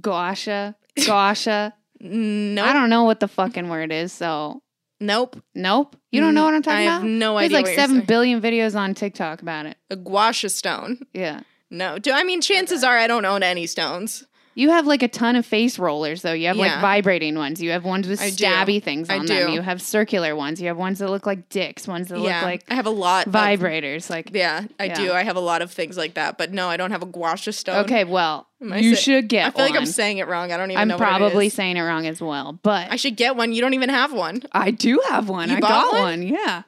Gua 0.00 0.34
sha. 0.36 0.72
Gua 1.06 1.34
sha. 1.34 1.70
no. 2.00 2.64
I 2.64 2.72
don't 2.72 2.90
know 2.90 3.04
what 3.04 3.20
the 3.20 3.28
fucking 3.28 3.68
word 3.68 3.92
is, 3.92 4.12
so 4.12 4.62
Nope. 5.02 5.42
nope. 5.54 5.96
You 6.12 6.20
don't 6.20 6.34
know 6.34 6.44
what 6.44 6.52
I'm 6.54 6.62
talking 6.62 6.78
I 6.78 6.82
have 6.82 7.00
about? 7.02 7.10
no 7.10 7.38
idea. 7.38 7.48
There's 7.48 7.48
idea 7.48 7.56
like 7.58 7.64
what 7.64 7.70
you're 7.70 7.80
seven 7.80 7.96
saying. 7.96 8.06
billion 8.06 8.40
videos 8.40 8.74
on 8.78 8.94
TikTok 8.94 9.40
about 9.42 9.66
it. 9.66 9.76
A 9.90 9.96
gua 9.96 10.32
sha 10.32 10.48
stone. 10.48 11.00
Yeah. 11.14 11.40
No. 11.70 11.98
Do 11.98 12.12
I 12.12 12.24
mean 12.24 12.40
chances 12.40 12.84
are 12.84 12.98
I 12.98 13.06
don't 13.06 13.24
own 13.24 13.42
any 13.42 13.66
stones. 13.66 14.24
You 14.54 14.70
have 14.70 14.86
like 14.86 15.02
a 15.02 15.08
ton 15.08 15.36
of 15.36 15.46
face 15.46 15.78
rollers 15.78 16.22
though. 16.22 16.32
You 16.32 16.48
have 16.48 16.56
like 16.56 16.70
Yeah. 16.70 16.80
vibrating 16.80 17.36
ones. 17.36 17.62
You 17.62 17.70
have 17.70 17.84
ones 17.84 18.08
with 18.08 18.20
I 18.20 18.30
do. 18.30 18.44
stabby 18.44 18.82
things 18.82 19.08
I 19.08 19.18
on 19.18 19.26
them. 19.26 19.46
do. 19.48 19.52
You 19.52 19.60
have 19.62 19.80
circular 19.80 20.34
ones. 20.34 20.60
You 20.60 20.66
have 20.68 20.76
ones 20.76 20.98
that 20.98 21.08
look 21.08 21.24
like 21.24 21.48
dicks, 21.48 21.86
ones 21.86 22.08
that 22.08 22.18
yeah. 22.18 22.36
look 22.38 22.44
like 22.44 22.64
I 22.68 22.74
have 22.74 22.86
a 22.86 22.90
lot 22.90 23.28
of- 23.28 23.32
vibrators. 23.32 24.10
Like 24.10 24.30
yeah, 24.34 24.64
I 24.78 24.86
Yeah. 24.86 24.94
do. 24.94 25.12
I 25.12 25.22
have 25.22 25.36
a 25.36 25.40
lot 25.40 25.62
of 25.62 25.70
things 25.70 25.96
like 25.96 26.14
that, 26.14 26.36
but 26.36 26.52
no, 26.52 26.68
I 26.68 26.76
don't 26.76 26.90
have 26.90 27.02
a 27.02 27.06
gua 27.06 27.36
sha 27.36 27.52
stone. 27.52 27.84
Okay, 27.84 28.04
well, 28.04 28.48
Am 28.60 28.72
I 28.72 28.78
you 28.78 28.96
say- 28.96 29.02
should 29.02 29.28
get 29.28 29.46
I 29.46 29.50
feel 29.50 29.64
like 29.64 29.74
I'm 29.74 29.82
one. 29.82 29.86
saying 29.86 30.18
it 30.18 30.26
wrong. 30.26 30.50
I 30.52 30.56
don't 30.56 30.70
even 30.72 30.80
I'm 30.80 30.88
know 30.88 30.96
what 30.96 31.02
it 31.02 31.06
probably 31.08 31.46
is. 31.46 31.54
saying 31.54 31.76
it 31.76 31.82
wrong 31.82 32.06
as 32.06 32.20
well, 32.20 32.58
but 32.62 32.90
I 32.90 32.96
should 32.96 33.16
get 33.16 33.36
one. 33.36 33.52
You 33.52 33.60
don't 33.62 33.74
even 33.74 33.88
have 33.88 34.12
one. 34.12 34.42
I 34.52 34.72
do 34.72 35.00
have 35.08 35.28
one. 35.28 35.48
You 35.48 35.56
I 35.56 35.60
bought 35.60 35.68
got 35.70 35.92
one? 35.92 36.02
one? 36.02 36.22
Yeah. 36.22 36.62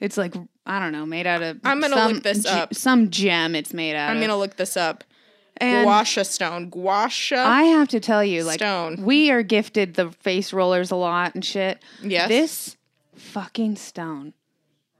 It's 0.00 0.16
like 0.16 0.34
I 0.66 0.78
don't 0.78 0.92
know, 0.92 1.04
made 1.04 1.26
out 1.26 1.42
of 1.42 1.58
I'm 1.64 1.80
gonna 1.80 1.94
some 1.96 2.12
look 2.14 2.22
this 2.22 2.44
ge- 2.44 2.46
up. 2.46 2.74
Some 2.74 3.10
gem 3.10 3.54
it's 3.54 3.74
made 3.74 3.94
out 3.96 4.04
of 4.08 4.10
I'm 4.12 4.16
of. 4.22 4.22
gonna 4.28 4.38
look 4.38 4.56
this 4.56 4.76
up. 4.78 5.04
And 5.58 5.84
Gua 5.84 6.04
sha 6.04 6.22
stone. 6.24 6.68
Gua 6.68 7.08
sha. 7.08 7.36
I 7.46 7.62
have 7.64 7.88
to 7.88 8.00
tell 8.00 8.24
you, 8.24 8.42
like 8.44 8.58
Stone. 8.58 9.04
we 9.04 9.30
are 9.30 9.42
gifted 9.42 9.94
the 9.94 10.10
face 10.10 10.52
rollers 10.52 10.90
a 10.90 10.96
lot 10.96 11.34
and 11.34 11.44
shit. 11.44 11.80
Yes. 12.02 12.28
This 12.28 12.76
fucking 13.14 13.76
stone 13.76 14.34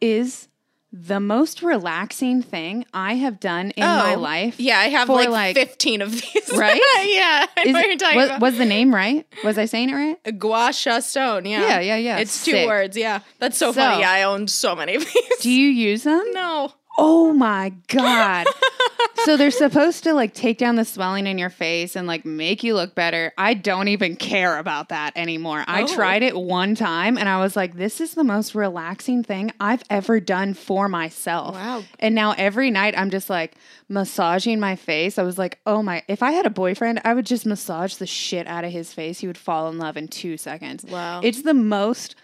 is 0.01 0.49
the 0.93 1.19
most 1.19 1.61
relaxing 1.61 2.41
thing 2.41 2.85
I 2.95 3.15
have 3.15 3.41
done 3.41 3.73
in 3.73 3.83
my 3.85 4.15
Oh, 4.15 4.19
life. 4.21 4.61
Yeah, 4.61 4.79
I 4.79 4.85
have 4.91 5.09
like, 5.09 5.29
like- 5.29 5.57
15 5.57 6.03
of 6.03 6.13
these. 6.13 6.51
Right? 6.55 6.81
yeah. 7.05 7.47
I 7.57 7.63
Is 7.63 7.73
know 7.73 7.81
what 7.81 7.87
it- 7.91 8.17
was, 8.17 8.41
was 8.41 8.59
the 8.59 8.65
name 8.65 8.95
right? 8.95 9.27
Was 9.43 9.59
I 9.59 9.65
saying 9.65 9.91
it 9.91 9.95
right? 9.95 10.17
A 10.25 10.31
gua 10.31 10.73
sha 10.73 11.01
stone. 11.01 11.47
Yeah. 11.47 11.63
Yeah, 11.63 11.81
yeah, 11.81 11.97
yeah. 11.97 12.19
It's 12.19 12.45
two 12.45 12.65
words. 12.67 12.97
Yeah. 12.97 13.21
That's 13.41 13.59
so, 13.59 13.73
So- 13.73 13.81
funny. 13.81 14.05
I 14.05 14.23
own 14.23 14.47
so 14.47 14.77
many 14.77 14.95
of 14.95 15.05
these. 15.05 15.39
Do 15.41 15.51
you 15.51 15.69
use 15.69 16.05
them? 16.05 16.23
no. 16.33 16.73
Oh 16.99 17.33
my 17.33 17.73
god. 17.89 18.47
so 19.25 19.37
they're 19.37 19.51
supposed 19.51 20.05
to 20.05 20.13
like 20.13 20.35
take 20.35 20.59
down 20.59 20.77
the 20.77 20.85
swelling 20.85 21.27
in 21.27 21.39
your 21.39 21.51
face 21.51 21.97
and 21.97 22.07
like 22.07 22.25
make 22.25 22.63
you 22.63 22.75
look 22.75 22.95
better. 22.95 23.33
I 23.39 23.55
don't 23.55 23.89
even 23.89 24.17
care 24.17 24.59
about 24.59 24.91
that 24.91 25.13
anymore. 25.17 25.65
I 25.67 25.83
Oh. 25.83 25.87
tried 25.87 26.23
it 26.23 26.37
one 26.37 26.75
time 26.75 27.19
and 27.19 27.29
I 27.29 27.41
was 27.41 27.57
like 27.57 27.75
this 27.75 28.01
is 28.01 28.15
the 28.15 28.25
most 28.25 28.55
relaxing 28.55 29.23
thing 29.25 29.53
I've 29.61 29.83
ever 29.91 30.21
done 30.21 30.55
for 30.55 30.89
myself. 30.89 31.55
Wow. 31.55 31.83
And 31.99 32.15
now 32.15 32.35
every 32.37 32.71
night 32.71 32.95
I'm 32.97 33.11
just 33.11 33.29
like 33.31 33.55
massaging 33.89 34.61
my 34.61 34.77
face. 34.77 35.19
I 35.19 35.23
was 35.25 35.37
like, 35.39 35.59
"Oh 35.67 35.83
my, 35.83 36.03
if 36.09 36.23
I 36.23 36.33
had 36.33 36.47
a 36.47 36.51
boyfriend, 36.51 37.01
I 37.05 37.13
would 37.15 37.27
just 37.27 37.45
massage 37.45 37.97
the 37.97 38.07
shit 38.07 38.47
out 38.47 38.65
of 38.65 38.73
his 38.73 38.93
face. 38.95 39.19
He 39.21 39.27
would 39.27 39.37
fall 39.39 39.69
in 39.69 39.79
love 39.79 39.97
in 39.97 40.09
2 40.09 40.37
seconds." 40.37 40.85
Wow. 40.85 41.21
It's 41.23 41.43
the 41.43 41.53
most 41.55 42.15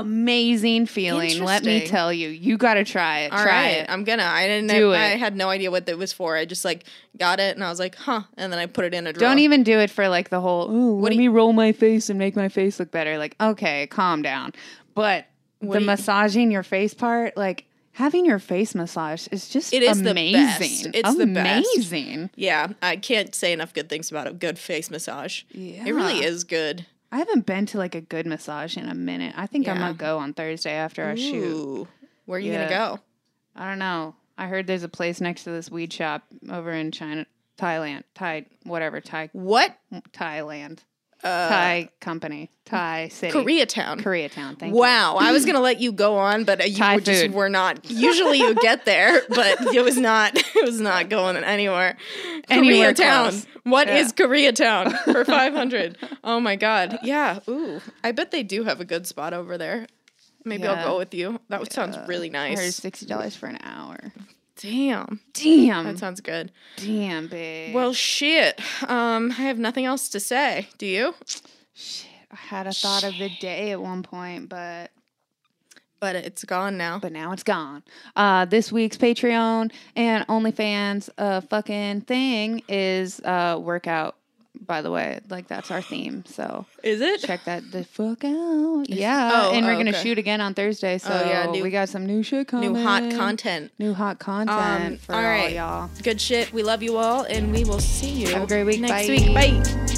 amazing 0.00 0.86
feeling. 0.86 1.42
Let 1.42 1.64
me 1.64 1.86
tell 1.86 2.12
you, 2.12 2.28
you 2.28 2.56
got 2.56 2.74
to 2.74 2.84
try 2.84 3.20
it. 3.20 3.32
All 3.32 3.42
try 3.42 3.46
right, 3.52 3.68
it. 3.78 3.86
I'm 3.90 4.04
gonna. 4.04 4.24
I 4.24 4.46
didn't. 4.46 4.68
Do 4.70 4.92
I, 4.92 4.96
it. 4.96 5.00
I 5.14 5.16
had 5.16 5.36
no 5.36 5.48
idea 5.48 5.70
what 5.70 5.88
it 5.88 5.98
was 5.98 6.12
for. 6.12 6.36
I 6.36 6.44
just 6.44 6.64
like 6.64 6.84
got 7.18 7.40
it, 7.40 7.54
and 7.54 7.64
I 7.64 7.70
was 7.70 7.78
like, 7.78 7.94
huh, 7.94 8.22
and 8.36 8.52
then 8.52 8.58
I 8.58 8.66
put 8.66 8.84
it 8.84 8.94
in 8.94 9.06
a 9.06 9.12
drawer. 9.12 9.28
Don't 9.28 9.38
even 9.38 9.62
do 9.62 9.78
it 9.78 9.90
for 9.90 10.08
like 10.08 10.28
the 10.30 10.40
whole. 10.40 10.70
Ooh, 10.70 11.00
let 11.00 11.12
do 11.12 11.18
me 11.18 11.28
roll 11.28 11.52
my 11.52 11.72
face 11.72 12.10
and 12.10 12.18
make 12.18 12.36
my 12.36 12.48
face 12.48 12.78
look 12.78 12.90
better. 12.90 13.18
Like, 13.18 13.36
okay, 13.40 13.86
calm 13.88 14.22
down. 14.22 14.52
But 14.94 15.26
the 15.60 15.68
do 15.68 15.80
you- 15.80 15.86
massaging 15.86 16.50
your 16.50 16.62
face 16.62 16.94
part, 16.94 17.36
like 17.36 17.64
having 17.92 18.26
your 18.26 18.38
face 18.40 18.74
massage, 18.74 19.28
is 19.30 19.48
just 19.48 19.72
It 19.72 19.82
is 19.82 20.02
the 20.02 20.10
amazing. 20.10 20.90
best. 20.92 20.96
It's 20.96 21.16
the 21.16 21.26
best. 21.26 21.68
amazing. 21.76 22.30
Yeah, 22.34 22.68
I 22.82 22.96
can't 22.96 23.34
say 23.34 23.52
enough 23.52 23.72
good 23.72 23.88
things 23.88 24.10
about 24.10 24.26
a 24.26 24.32
good 24.32 24.58
face 24.58 24.90
massage. 24.90 25.42
Yeah. 25.50 25.84
It 25.86 25.92
really 25.92 26.24
is 26.24 26.44
good. 26.44 26.86
I 27.14 27.18
haven't 27.18 27.46
been 27.46 27.64
to 27.66 27.78
like 27.78 27.94
a 27.94 28.00
good 28.00 28.26
massage 28.26 28.76
in 28.76 28.88
a 28.88 28.94
minute. 28.94 29.34
I 29.36 29.46
think 29.46 29.68
I'm 29.68 29.78
gonna 29.78 29.94
go 29.94 30.18
on 30.18 30.34
Thursday 30.34 30.72
after 30.72 31.04
our 31.04 31.16
shoot. 31.16 31.86
Where 32.26 32.38
are 32.38 32.40
you 32.40 32.50
Yeah. 32.50 32.64
gonna 32.68 32.96
go? 32.96 33.00
I 33.54 33.68
don't 33.68 33.78
know. 33.78 34.16
I 34.36 34.48
heard 34.48 34.66
there's 34.66 34.82
a 34.82 34.88
place 34.88 35.20
next 35.20 35.44
to 35.44 35.50
this 35.52 35.70
weed 35.70 35.92
shop 35.92 36.24
over 36.50 36.72
in 36.72 36.90
China, 36.90 37.24
Thailand, 37.56 38.02
Thai, 38.16 38.46
whatever, 38.64 39.00
Thai, 39.00 39.28
What? 39.32 39.76
Thailand, 40.12 40.80
Uh, 41.22 41.48
Thai 41.48 41.88
company, 42.00 42.50
Thai 42.66 43.08
city, 43.08 43.32
Koreatown. 43.32 44.00
Koreatown. 44.00 44.58
Thank 44.58 44.74
you. 44.74 44.80
Wow, 44.80 45.16
I 45.18 45.32
was 45.32 45.44
gonna 45.46 45.60
let 45.60 45.80
you 45.80 45.92
go 45.92 46.16
on, 46.16 46.44
but 46.44 46.60
uh, 46.60 46.64
you 46.64 46.76
Thai 46.76 46.96
were 46.96 47.00
just 47.00 47.22
food. 47.22 47.34
were 47.34 47.48
not. 47.48 47.90
Usually 47.90 48.38
you 48.38 48.54
get 48.56 48.84
there, 48.84 49.22
but 49.28 49.74
it 49.74 49.82
was 49.84 49.96
not. 49.96 50.34
It 50.56 50.64
was 50.64 50.80
not 50.80 51.08
going 51.10 51.36
anywhere. 51.36 51.96
Anywhere 52.48 52.92
Koreatown. 52.94 53.22
close. 53.30 53.46
What 53.64 53.88
Yeah. 53.88 53.96
is 53.98 54.12
Koreatown 54.14 54.96
for 55.12 55.24
five 55.24 55.52
hundred? 55.52 55.98
Oh 56.22 56.40
my 56.40 56.56
god. 56.56 56.98
Yeah. 57.02 57.40
Ooh. 57.48 57.80
I 58.02 58.12
bet 58.12 58.30
they 58.30 58.42
do 58.42 58.64
have 58.64 58.80
a 58.80 58.84
good 58.84 59.06
spot 59.06 59.34
over 59.34 59.58
there. 59.58 59.86
Maybe 60.44 60.62
Yeah. 60.64 60.72
I'll 60.74 60.84
go 60.92 60.98
with 60.98 61.12
you. 61.14 61.38
That 61.48 61.70
sounds 61.72 61.98
really 62.08 62.30
nice. 62.30 62.76
sixty 62.76 63.04
dollars 63.06 63.34
for 63.36 63.46
an 63.46 63.58
hour. 63.62 64.12
Damn. 64.60 65.20
Damn, 65.32 65.84
That 65.84 65.98
sounds 65.98 66.20
good. 66.20 66.52
damn, 66.76 67.26
babe. 67.28 67.74
Well, 67.74 67.92
shit. 67.92 68.60
Um, 68.88 69.30
I 69.32 69.42
have 69.42 69.58
nothing 69.58 69.84
else 69.84 70.08
to 70.10 70.20
say. 70.20 70.68
Do 70.78 70.86
you? 70.86 71.14
shit. 71.74 72.06
I 72.30 72.36
had 72.36 72.66
a 72.66 72.72
thought 72.72 73.04
of 73.04 73.16
the 73.18 73.30
day 73.40 73.72
at 73.72 73.80
one 73.80 74.02
point, 74.02 74.48
but 74.48 74.90
But 76.00 76.16
it's 76.16 76.44
gone 76.44 76.76
now. 76.76 76.98
but 76.98 77.12
now 77.12 77.32
it's 77.32 77.42
gone. 77.42 77.82
Uh, 78.16 78.44
this 78.44 78.70
week's 78.72 78.96
Patreon 78.96 79.72
and 79.96 80.26
OnlyFans 80.28 81.08
uh, 81.18 81.40
fucking 81.42 82.02
thing 82.02 82.62
is 82.68 83.20
uh, 83.20 83.58
workout. 83.60 84.16
By 84.66 84.80
the 84.82 84.90
way, 84.90 85.20
like 85.28 85.48
that's 85.48 85.70
our 85.70 85.82
theme. 85.82 86.24
So 86.26 86.64
Is 86.82 87.00
it? 87.00 87.20
check 87.20 87.44
that 87.44 87.70
the 87.70 87.84
fuck 87.84 88.24
out. 88.24 88.88
Yeah, 88.88 89.30
Oh, 89.34 89.52
and 89.52 89.66
we're 89.66 89.72
oh, 89.74 89.76
gonna 89.78 89.90
okay. 89.90 90.02
shoot 90.02 90.18
again 90.18 90.40
on 90.40 90.54
Thursday. 90.54 90.96
So 90.98 91.08
yeah, 91.12 91.46
new- 91.50 91.62
we 91.62 91.70
got 91.70 91.88
some 91.88 92.06
new 92.06 92.22
shit 92.22 92.48
coming. 92.48 92.72
New 92.72 92.82
hot 92.82 93.10
content. 93.10 93.72
New 93.78 93.92
hot 93.94 94.18
content 94.18 94.92
Um, 94.92 94.96
for 94.98 95.12
all 95.14 95.18
all 95.18 95.24
right. 95.26 95.52
y'all. 95.52 95.90
Good 96.02 96.20
shit. 96.20 96.52
We 96.52 96.62
love 96.62 96.82
you 96.82 96.96
all, 96.96 97.22
and 97.24 97.52
we 97.52 97.64
will 97.64 97.80
see 97.80 98.10
you 98.10 98.28
Have 98.28 98.44
a 98.44 98.46
great 98.46 98.64
week. 98.64 98.80
next 98.80 99.06
Bye. 99.06 99.08
week. 99.08 99.34
Bye. 99.34 99.93